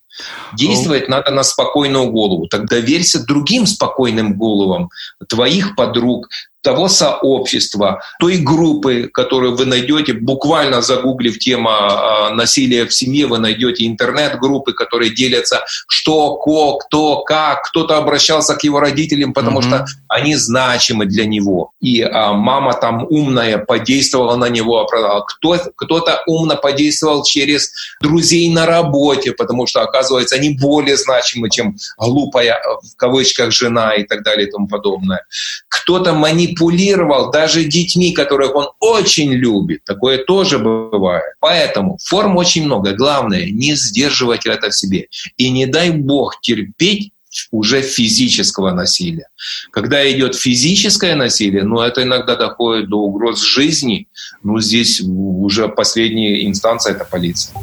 Действовать 0.54 1.10
надо 1.10 1.32
на 1.32 1.44
спокойную 1.44 2.12
голову. 2.12 2.48
Тогда 2.48 2.78
верься 2.78 3.26
другим 3.26 3.66
спокойным 3.66 4.38
головам, 4.38 4.90
твоих 5.28 5.76
подруг, 5.76 6.30
того 6.64 6.88
сообщества, 6.88 8.02
той 8.20 8.38
группы, 8.38 9.10
которую 9.14 9.56
вы 9.56 9.66
найдете, 9.66 10.14
буквально 10.14 10.82
загуглив 10.82 11.38
тему 11.38 11.70
а, 11.70 12.30
насилия 12.32 12.86
в 12.86 12.94
семье, 12.94 13.28
вы 13.28 13.38
найдете 13.38 13.86
интернет-группы, 13.86 14.74
которые 14.74 15.14
делятся, 15.14 15.64
что, 15.88 16.38
ко, 16.38 16.78
кто, 16.78 17.22
как, 17.24 17.64
кто-то 17.64 17.98
обращался 17.98 18.56
к 18.56 18.64
его 18.64 18.80
родителям, 18.80 19.34
потому 19.34 19.60
mm-hmm. 19.60 19.68
что 19.68 19.86
они 20.08 20.36
значимы 20.36 21.06
для 21.06 21.26
него. 21.26 21.72
И 21.82 22.02
а, 22.02 22.34
мама 22.34 22.74
там 22.74 23.06
умная 23.10 23.58
подействовала 23.58 24.38
на 24.38 24.48
него, 24.50 24.80
оправдала. 24.80 25.26
Кто, 25.26 25.58
кто-то 25.76 26.24
умно 26.28 26.56
подействовал 26.56 27.24
через 27.24 27.72
друзей 28.02 28.50
на 28.50 28.66
работе, 28.66 29.34
потому 29.34 29.68
что, 29.68 29.82
оказывается, 29.82 30.36
они 30.36 30.58
более 30.58 30.96
значимы, 30.96 31.50
чем 31.50 31.76
глупая, 31.98 32.62
в 32.82 32.96
кавычках, 32.96 33.52
жена 33.52 33.96
и 33.96 34.04
так 34.04 34.24
далее 34.24 34.48
и 34.48 34.52
тому 34.52 34.68
подобное. 34.70 35.26
Кто-то 35.68 36.14
манипулировал 36.14 36.53
манипулировал 36.54 37.32
даже 37.32 37.64
детьми, 37.64 38.12
которых 38.12 38.56
он 38.56 38.68
очень 38.80 39.32
любит. 39.32 39.84
Такое 39.86 40.24
тоже 40.24 40.60
бывает. 40.60 41.36
Поэтому 41.40 41.98
форм 42.04 42.38
очень 42.38 42.66
много. 42.66 42.94
Главное, 42.94 43.50
не 43.50 43.76
сдерживать 43.76 44.46
это 44.46 44.70
в 44.70 44.76
себе. 44.76 45.08
И 45.38 45.50
не 45.50 45.66
дай 45.66 45.92
бог 45.92 46.40
терпеть 46.42 47.12
уже 47.52 47.82
физического 47.82 48.72
насилия. 48.72 49.28
Когда 49.72 50.10
идет 50.12 50.36
физическое 50.36 51.16
насилие, 51.16 51.64
ну, 51.64 51.82
это 51.82 52.04
иногда 52.04 52.36
доходит 52.36 52.90
до 52.90 52.98
угроз 52.98 53.42
жизни, 53.42 54.08
ну, 54.44 54.60
здесь 54.60 55.02
уже 55.02 55.68
последняя 55.68 56.46
инстанция— 56.46 56.94
это 56.96 57.06
полиция. 57.06 57.56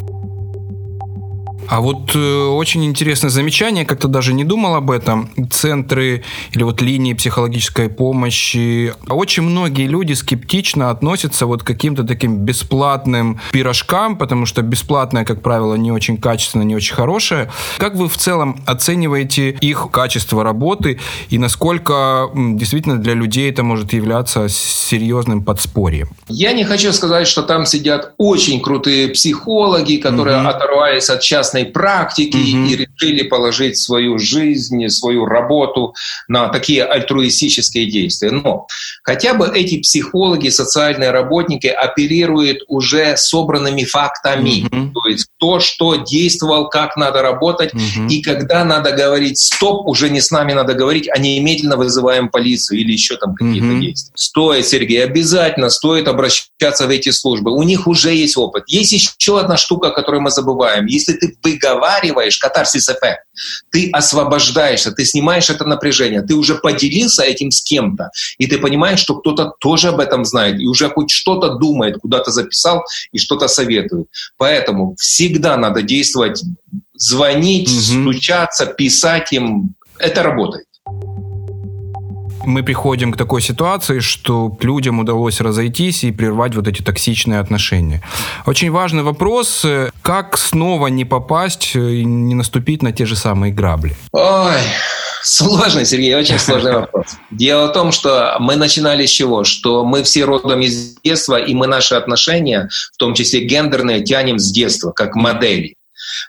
А 1.71 1.81
вот 1.81 2.17
э, 2.17 2.47
очень 2.47 2.85
интересное 2.85 3.31
замечание, 3.31 3.85
как-то 3.85 4.09
даже 4.09 4.33
не 4.33 4.43
думал 4.45 4.75
об 4.75 4.91
этом. 4.91 5.31
Центры 5.51 6.25
или 6.51 6.65
вот 6.65 6.83
линии 6.83 7.15
психологической 7.15 7.89
помощи. 7.89 8.93
Очень 9.09 9.45
многие 9.45 9.87
люди 9.87 10.15
скептично 10.15 10.91
относятся 10.91 11.47
вот 11.47 11.63
к 11.63 11.67
каким-то 11.67 12.03
таким 12.03 12.39
бесплатным 12.39 13.41
пирожкам, 13.53 14.19
потому 14.19 14.47
что 14.47 14.63
бесплатное, 14.63 15.25
как 15.25 15.43
правило, 15.43 15.77
не 15.77 15.93
очень 15.93 16.17
качественно, 16.17 16.63
не 16.65 16.75
очень 16.75 16.97
хорошее. 16.97 17.53
Как 17.79 17.95
вы 17.95 18.09
в 18.09 18.17
целом 18.17 18.61
оцениваете 18.67 19.51
их 19.51 19.89
качество 19.93 20.43
работы 20.43 20.99
и 21.29 21.39
насколько 21.39 22.31
действительно 22.35 22.99
для 22.99 23.15
людей 23.15 23.49
это 23.49 23.63
может 23.63 23.93
являться 23.93 24.49
серьезным 24.49 25.45
подспорьем? 25.45 26.09
Я 26.27 26.53
не 26.53 26.65
хочу 26.65 26.93
сказать, 26.93 27.29
что 27.29 27.43
там 27.43 27.65
сидят 27.65 28.13
очень 28.19 28.61
крутые 28.61 29.09
психологи, 29.11 29.97
которые 29.99 30.39
mm-hmm. 30.39 30.49
оторвались 30.49 31.11
от 31.11 31.21
частной 31.21 31.60
частной 31.61 31.73
практики 31.73 32.37
mm-hmm. 32.37 32.69
и 32.69 32.77
решили 32.77 33.23
положить 33.23 33.79
свою 33.79 34.19
жизнь, 34.19 34.89
свою 34.89 35.27
работу 35.27 35.95
на 36.29 36.49
такие 36.49 36.85
альтруистические 36.85 37.87
действия. 37.87 38.31
Но 38.31 38.67
хотя 39.03 39.35
бы 39.35 39.51
эти 39.55 39.79
психологи, 39.79 40.49
социальные 40.49 41.11
работники 41.11 41.67
оперируют 41.67 42.59
уже 42.69 43.17
собранными 43.17 43.85
фактами. 43.85 44.67
Mm-hmm. 44.67 44.93
То 44.93 45.09
есть 45.09 45.27
то, 45.39 45.61
что 45.61 45.97
действовал, 45.97 46.69
как 46.69 46.97
надо 46.97 47.23
работать, 47.23 47.75
mm-hmm. 47.75 48.09
и 48.09 48.23
когда 48.23 48.65
надо 48.65 48.93
говорить 48.93 49.39
«стоп», 49.39 49.87
уже 49.87 50.11
не 50.11 50.21
с 50.21 50.31
нами 50.31 50.53
надо 50.53 50.75
говорить, 50.75 51.09
а 51.09 51.19
немедленно 51.19 51.77
вызываем 51.77 52.29
полицию 52.29 52.81
или 52.81 52.93
еще 52.93 53.17
там 53.17 53.35
какие-то 53.35 53.67
mm-hmm. 53.67 53.81
действия. 53.81 54.13
Стоит, 54.15 54.67
Сергей, 54.67 55.05
обязательно 55.05 55.71
стоит 55.71 56.09
обращаться 56.09 56.87
в 56.87 56.91
эти 56.91 57.11
службы. 57.11 57.51
У 57.51 57.63
них 57.63 57.87
уже 57.87 58.13
есть 58.13 58.37
опыт. 58.37 58.65
Есть 58.67 58.93
еще 58.93 59.41
одна 59.41 59.57
штука, 59.57 59.91
которую 59.91 60.23
мы 60.23 60.31
забываем. 60.31 60.87
Если 60.87 61.15
ты 61.15 61.37
выговариваешь 61.53 62.39
катарсис 62.39 62.89
эффект, 62.89 63.25
ты 63.71 63.91
освобождаешься, 63.93 64.93
ты 64.93 65.05
снимаешь 65.05 65.51
это 65.51 65.65
напряжение, 65.65 66.23
ты 66.23 66.35
уже 66.35 66.55
поделился 66.55 67.23
этим 67.23 67.51
с 67.51 67.63
кем-то, 67.63 68.11
и 68.39 68.47
ты 68.47 68.59
понимаешь, 68.59 69.01
что 69.01 69.17
кто-то 69.17 69.53
тоже 69.61 69.89
об 69.89 70.01
этом 70.01 70.25
знает, 70.25 70.61
и 70.61 70.67
уже 70.67 70.89
хоть 70.89 71.11
что-то 71.11 71.55
думает, 71.55 71.99
куда-то 72.01 72.31
записал 72.31 72.85
и 73.13 73.19
что-то 73.19 73.49
советует. 73.49 74.07
Поэтому 74.37 74.95
всегда 74.99 75.57
надо 75.57 75.83
действовать, 75.83 76.43
звонить, 76.95 77.71
угу. 77.71 78.13
стучаться, 78.13 78.67
писать 78.67 79.33
им. 79.33 79.75
Это 79.99 80.23
работает 80.23 80.65
мы 82.45 82.63
приходим 82.63 83.13
к 83.13 83.17
такой 83.17 83.43
ситуации, 83.43 84.01
что 84.01 84.57
людям 84.61 85.01
удалось 85.01 85.41
разойтись 85.41 86.05
и 86.05 86.13
прервать 86.13 86.55
вот 86.55 86.69
эти 86.69 86.83
токсичные 86.83 87.41
отношения. 87.41 88.03
Очень 88.47 88.71
важный 88.71 89.03
вопрос, 89.03 89.65
как 90.03 90.39
снова 90.39 90.89
не 90.89 91.05
попасть 91.05 91.75
и 91.75 92.05
не 92.05 92.35
наступить 92.35 92.83
на 92.83 92.93
те 92.93 93.07
же 93.07 93.17
самые 93.17 93.53
грабли? 93.53 93.97
Ой, 94.13 94.61
Сложный, 95.23 95.85
Сергей, 95.85 96.15
очень 96.15 96.39
сложный 96.41 96.73
вопрос. 96.73 97.07
Дело 97.31 97.69
в 97.69 97.73
том, 97.73 97.93
что 97.93 98.37
мы 98.41 98.57
начинали 98.57 99.07
с 99.07 99.11
чего? 99.11 99.45
Что 99.45 99.85
мы 99.85 100.03
все 100.03 100.25
родом 100.25 100.61
из 100.61 100.97
детства, 101.05 101.37
и 101.37 101.55
мы 101.55 101.67
наши 101.67 101.95
отношения, 101.95 102.69
в 102.93 102.97
том 102.97 103.15
числе 103.15 103.45
гендерные, 103.45 104.03
тянем 104.03 104.39
с 104.39 104.51
детства, 104.51 104.93
как 104.93 105.15
модели. 105.15 105.75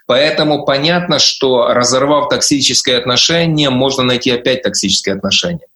Поэтому 0.05 0.65
понятно, 0.65 1.19
что 1.19 1.73
разорвав 1.73 2.29
токсическое 2.29 2.97
отношение, 2.97 3.69
можно 3.69 4.03
найти 4.03 4.29
опять 4.29 4.63
токсическое 4.63 5.15
отношение. 5.15 5.67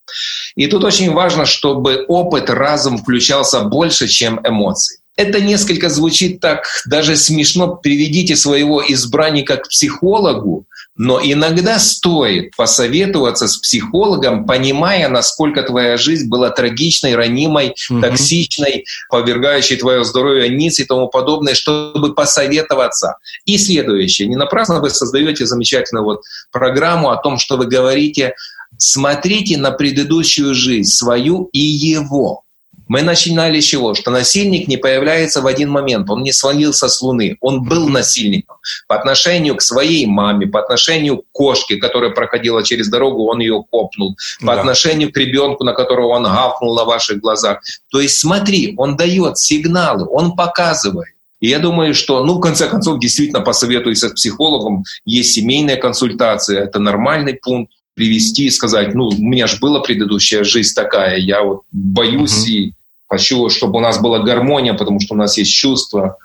И 0.56 0.68
тут 0.68 0.84
очень 0.84 1.12
важно, 1.12 1.46
чтобы 1.46 2.06
опыт 2.08 2.50
разум 2.50 2.98
включался 2.98 3.62
больше, 3.62 4.08
чем 4.08 4.40
эмоции. 4.44 5.00
Это 5.18 5.40
несколько 5.40 5.90
звучит 5.90 6.42
так 6.42 6.66
даже 6.86 7.16
смешно. 7.16 7.76
Приведите 7.76 8.36
своего 8.36 8.84
избранника 8.86 9.56
к 9.58 9.70
психологу, 9.70 10.66
но 10.98 11.20
иногда 11.22 11.80
стоит 11.80 12.56
посоветоваться 12.56 13.48
с 13.48 13.58
психологом, 13.58 14.46
понимая, 14.46 15.08
насколько 15.08 15.64
твоя 15.64 15.96
жизнь 15.98 16.28
была 16.28 16.50
трагичной, 16.50 17.16
ранимой, 17.16 17.76
mm-hmm. 17.92 18.02
токсичной, 18.02 18.86
повергающей 19.10 19.78
твое 19.78 20.04
здоровье 20.04 20.50
ниц 20.50 20.80
и 20.80 20.86
тому 20.86 21.08
подобное, 21.08 21.54
чтобы 21.54 22.14
посоветоваться. 22.14 23.18
И 23.46 23.58
следующее. 23.58 24.28
Не 24.28 24.36
напрасно 24.36 24.82
вы 24.82 24.90
создаете 24.90 25.46
замечательную 25.46 26.04
вот 26.04 26.24
программу 26.52 27.10
о 27.10 27.18
том, 27.18 27.38
что 27.38 27.56
вы 27.56 27.68
говорите, 27.68 28.36
смотрите 28.78 29.58
на 29.58 29.72
предыдущую 29.72 30.54
жизнь, 30.54 30.90
свою 30.90 31.50
и 31.52 31.60
его. 31.60 32.46
Мы 32.88 33.02
начинали 33.02 33.60
с 33.60 33.64
чего? 33.64 33.96
Что 33.96 34.12
насильник 34.12 34.68
не 34.68 34.78
появляется 34.78 35.42
в 35.42 35.48
один 35.48 35.72
момент, 35.72 36.10
он 36.10 36.22
не 36.22 36.32
свалился 36.32 36.88
с 36.88 37.02
Луны, 37.02 37.36
он 37.42 37.64
был 37.64 37.90
насильником 37.90 38.58
по 38.88 38.96
отношению 38.96 39.56
к 39.56 39.62
своей 39.62 40.06
маме, 40.06 40.46
по 40.48 40.60
отношению 40.60 41.18
к 41.18 41.26
кошке, 41.32 41.78
которая 41.78 42.12
проходила 42.12 42.64
через 42.64 42.88
дорогу, 42.88 43.28
он 43.28 43.40
ее 43.40 43.64
копнул, 43.72 44.16
по 44.40 44.54
да. 44.54 44.60
отношению 44.60 45.12
к 45.12 45.18
ребенку, 45.18 45.64
на 45.64 45.74
которого 45.74 46.10
он 46.10 46.24
гавкнул 46.24 46.76
на 46.76 46.86
ваших 46.86 47.20
глазах. 47.20 47.62
То 47.92 48.00
есть 48.00 48.20
смотри, 48.20 48.76
он 48.78 48.96
дает 48.96 49.38
сигналы, 49.40 50.08
он 50.08 50.36
показывает. 50.36 51.10
И 51.40 51.48
я 51.48 51.60
думаю, 51.60 51.94
что, 51.94 52.24
ну, 52.24 52.36
в 52.36 52.40
конце 52.40 52.68
концов, 52.68 53.00
действительно 53.00 53.42
посоветуйся 53.42 54.10
с 54.10 54.14
психологом. 54.14 54.84
Есть 55.06 55.34
семейная 55.34 55.76
консультация, 55.76 56.64
это 56.64 56.80
нормальный 56.80 57.34
пункт 57.34 57.74
привести 57.96 58.46
и 58.46 58.50
сказать, 58.50 58.94
ну, 58.94 59.08
у 59.08 59.22
меня 59.22 59.48
же 59.48 59.58
была 59.60 59.80
предыдущая 59.80 60.44
жизнь 60.44 60.74
такая, 60.76 61.18
я 61.18 61.44
вот 61.44 61.62
боюсь 61.72 62.48
mm-hmm. 62.48 62.52
и 62.52 62.74
хочу, 63.08 63.50
чтобы 63.50 63.78
у 63.78 63.82
нас 63.82 64.00
была 64.00 64.20
гармония, 64.20 64.74
потому 64.74 65.00
что 65.00 65.16
у 65.16 65.18
нас 65.18 65.38
есть 65.38 65.52
чувства. 65.52 66.18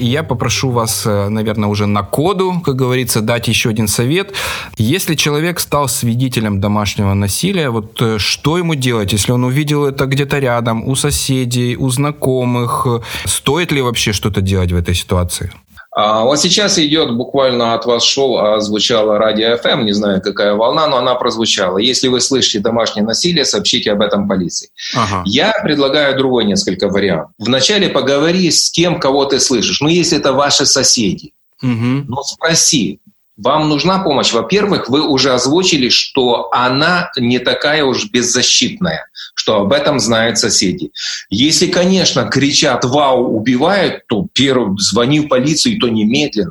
Я 0.00 0.22
попрошу 0.22 0.70
вас, 0.70 1.06
э, 1.06 1.28
наверное, 1.28 1.68
уже 1.68 1.86
на 1.86 2.02
коду, 2.02 2.60
как 2.64 2.76
говорится, 2.76 3.20
дать 3.20 3.48
еще 3.48 3.70
один 3.70 3.88
совет. 3.88 4.32
Если 4.76 5.16
человек 5.16 5.58
стал 5.60 5.88
свидетелем 5.88 6.60
домашнего 6.60 7.14
насилия, 7.14 7.70
вот 7.70 8.00
э, 8.00 8.18
что 8.18 8.58
ему 8.58 8.76
делать, 8.76 9.12
если 9.12 9.32
он 9.32 9.44
увидел 9.44 9.86
это 9.86 10.06
где-то 10.06 10.38
рядом, 10.38 10.88
у 10.88 10.94
соседей, 10.94 11.76
у 11.76 11.90
знакомых? 11.90 12.86
Стоит 13.24 13.72
ли 13.72 13.82
вообще 13.82 14.12
что-то 14.12 14.40
делать 14.40 14.70
в 14.70 14.76
этой 14.76 14.94
ситуации? 14.94 15.52
А 16.00 16.22
вот 16.22 16.38
сейчас 16.38 16.78
идет 16.78 17.16
буквально 17.16 17.74
от 17.74 17.84
вас 17.84 18.04
шоу, 18.04 18.36
а 18.36 18.60
звучало 18.60 19.18
радио 19.18 19.56
FM, 19.56 19.82
не 19.82 19.90
знаю, 19.92 20.22
какая 20.22 20.54
волна, 20.54 20.86
но 20.86 20.98
она 20.98 21.16
прозвучала. 21.16 21.78
Если 21.78 22.06
вы 22.06 22.20
слышите 22.20 22.60
домашнее 22.60 23.04
насилие, 23.04 23.44
сообщите 23.44 23.90
об 23.90 24.00
этом 24.00 24.28
полиции. 24.28 24.70
Ага. 24.94 25.24
Я 25.26 25.52
предлагаю 25.60 26.16
другой 26.16 26.44
несколько 26.44 26.86
вариантов. 26.88 27.32
Вначале 27.36 27.88
поговори 27.88 28.48
с 28.48 28.70
тем, 28.70 29.00
кого 29.00 29.24
ты 29.24 29.40
слышишь. 29.40 29.80
Ну, 29.80 29.88
если 29.88 30.18
это 30.18 30.32
ваши 30.32 30.66
соседи, 30.66 31.32
угу. 31.60 32.04
ну, 32.06 32.22
спроси, 32.22 33.00
вам 33.38 33.68
нужна 33.68 34.00
помощь. 34.00 34.32
Во-первых, 34.32 34.88
вы 34.88 35.00
уже 35.06 35.32
озвучили, 35.32 35.88
что 35.88 36.48
она 36.52 37.10
не 37.16 37.38
такая 37.38 37.84
уж 37.84 38.10
беззащитная, 38.10 39.06
что 39.34 39.60
об 39.60 39.72
этом 39.72 40.00
знают 40.00 40.38
соседи. 40.38 40.90
Если, 41.30 41.68
конечно, 41.68 42.24
кричат 42.24 42.84
«Вау, 42.84 43.36
убивают», 43.36 44.06
то 44.08 44.26
первым 44.32 44.76
звони 44.78 45.20
в 45.20 45.28
полицию, 45.28 45.76
и 45.76 45.78
то 45.78 45.88
немедленно. 45.88 46.50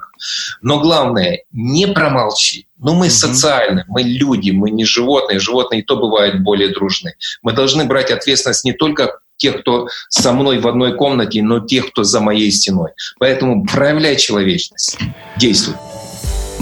Но 0.61 0.79
главное, 0.79 1.43
не 1.51 1.87
промолчи. 1.87 2.67
Ну, 2.79 2.93
мы 2.93 3.07
mm-hmm. 3.07 3.09
социальны, 3.09 3.85
мы 3.87 4.03
люди, 4.03 4.51
мы 4.51 4.71
не 4.71 4.85
животные. 4.85 5.39
Животные 5.39 5.81
и 5.81 5.83
то 5.83 5.97
бывают 5.97 6.41
более 6.41 6.69
дружны. 6.69 7.15
Мы 7.41 7.51
должны 7.51 7.83
брать 7.85 8.11
ответственность 8.11 8.63
не 8.63 8.71
только 8.71 9.19
тех, 9.35 9.61
кто 9.61 9.87
со 10.09 10.31
мной 10.31 10.59
в 10.59 10.67
одной 10.67 10.95
комнате, 10.95 11.43
но 11.43 11.59
тех, 11.59 11.91
кто 11.91 12.03
за 12.03 12.21
моей 12.21 12.51
стеной. 12.51 12.91
Поэтому 13.19 13.65
проявляй 13.65 14.15
человечность. 14.15 14.97
Действуй. 15.37 15.75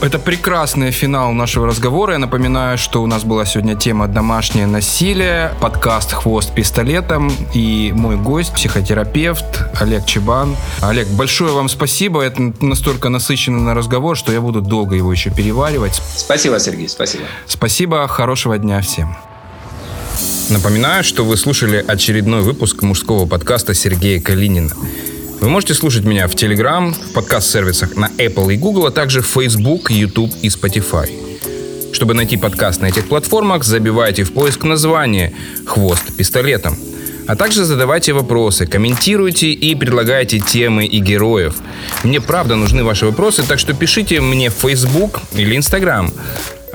Это 0.02 0.20
прекрасный 0.20 0.92
финал 0.92 1.32
нашего 1.32 1.68
разговора. 1.68 2.14
Я 2.14 2.20
напоминаю, 2.20 2.78
что 2.78 3.02
у 3.02 3.08
нас 3.08 3.24
была 3.24 3.46
сегодня 3.46 3.76
тема 3.76 4.08
«Домашнее 4.08 4.68
насилие», 4.68 5.54
подкаст 5.62 6.12
«Хвост 6.12 6.54
пистолетом» 6.54 7.32
и 7.54 7.94
мой 7.96 8.18
гость, 8.18 8.54
психотерапевт 8.54 9.64
Олег 9.80 10.06
Чебан. 10.06 10.58
Олег, 10.82 11.08
большое 11.08 11.54
вам 11.54 11.70
спасибо. 11.70 12.22
Это 12.22 12.54
настолько 12.60 13.08
насыщенный 13.10 13.74
разговор, 13.74 14.18
что 14.18 14.34
я 14.34 14.42
буду 14.42 14.62
долго 14.62 14.96
его 14.96 15.12
еще 15.12 15.30
переваривать. 15.30 16.02
Спасибо, 16.16 16.60
Сергей, 16.60 16.90
спасибо. 16.90 17.24
Спасибо, 17.48 18.08
хорошего 18.08 18.58
дня 18.58 18.82
всем. 18.82 19.16
Напоминаю, 20.50 21.04
что 21.04 21.24
вы 21.24 21.38
слушали 21.38 21.84
очередной 21.88 22.42
выпуск 22.42 22.84
мужского 22.84 23.26
подкаста 23.26 23.74
Сергея 23.74 24.22
Калинина. 24.22 24.72
Вы 25.42 25.50
можете 25.50 25.74
слушать 25.74 26.06
меня 26.06 26.28
в 26.28 26.36
Telegram, 26.36 26.92
в 26.94 27.14
подкаст-сервисах 27.14 27.96
на 27.96 28.10
Apple 28.18 28.54
и 28.54 28.58
Google, 28.58 28.88
а 28.88 28.92
также 28.92 29.22
в 29.22 29.26
Facebook, 29.26 29.92
YouTube 29.92 30.32
и 30.42 30.48
Spotify. 30.48 31.10
Чтобы 31.94 32.14
найти 32.14 32.38
подкаст 32.38 32.82
на 32.82 32.88
этих 32.88 33.08
платформах, 33.08 33.64
забивайте 33.64 34.24
в 34.24 34.32
поиск 34.32 34.64
название 34.64 35.34
«Хвост 35.66 36.16
пистолетом». 36.18 36.78
А 37.28 37.36
также 37.36 37.66
задавайте 37.66 38.14
вопросы, 38.14 38.66
комментируйте 38.66 39.52
и 39.52 39.76
предлагайте 39.76 40.40
темы 40.40 40.86
и 40.86 41.00
героев. 41.00 41.56
Мне 42.04 42.22
правда 42.22 42.56
нужны 42.56 42.84
ваши 42.84 43.06
вопросы, 43.06 43.44
так 43.44 43.60
что 43.60 43.74
пишите 43.74 44.22
мне 44.22 44.50
в 44.50 44.54
Facebook 44.54 45.22
или 45.34 45.56
Instagram. 45.56 46.12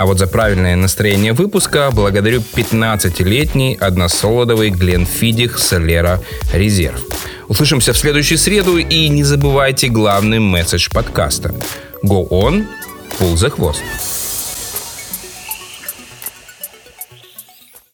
А 0.01 0.07
вот 0.07 0.19
за 0.19 0.27
правильное 0.27 0.77
настроение 0.77 1.35
выпуска 1.35 1.91
благодарю 1.93 2.41
15-летний 2.41 3.77
односолодовый 3.79 4.71
Гленфидих 4.71 5.59
Солера 5.59 6.23
Резерв. 6.55 7.05
Услышимся 7.49 7.93
в 7.93 7.99
следующую 7.99 8.39
среду 8.39 8.79
и 8.79 9.09
не 9.09 9.25
забывайте 9.25 9.89
главный 9.89 10.39
месседж 10.39 10.89
подкаста. 10.91 11.55
Go 12.03 12.27
on, 12.31 12.67
pull 13.19 13.35
the 13.35 13.51
хвост. 13.51 13.83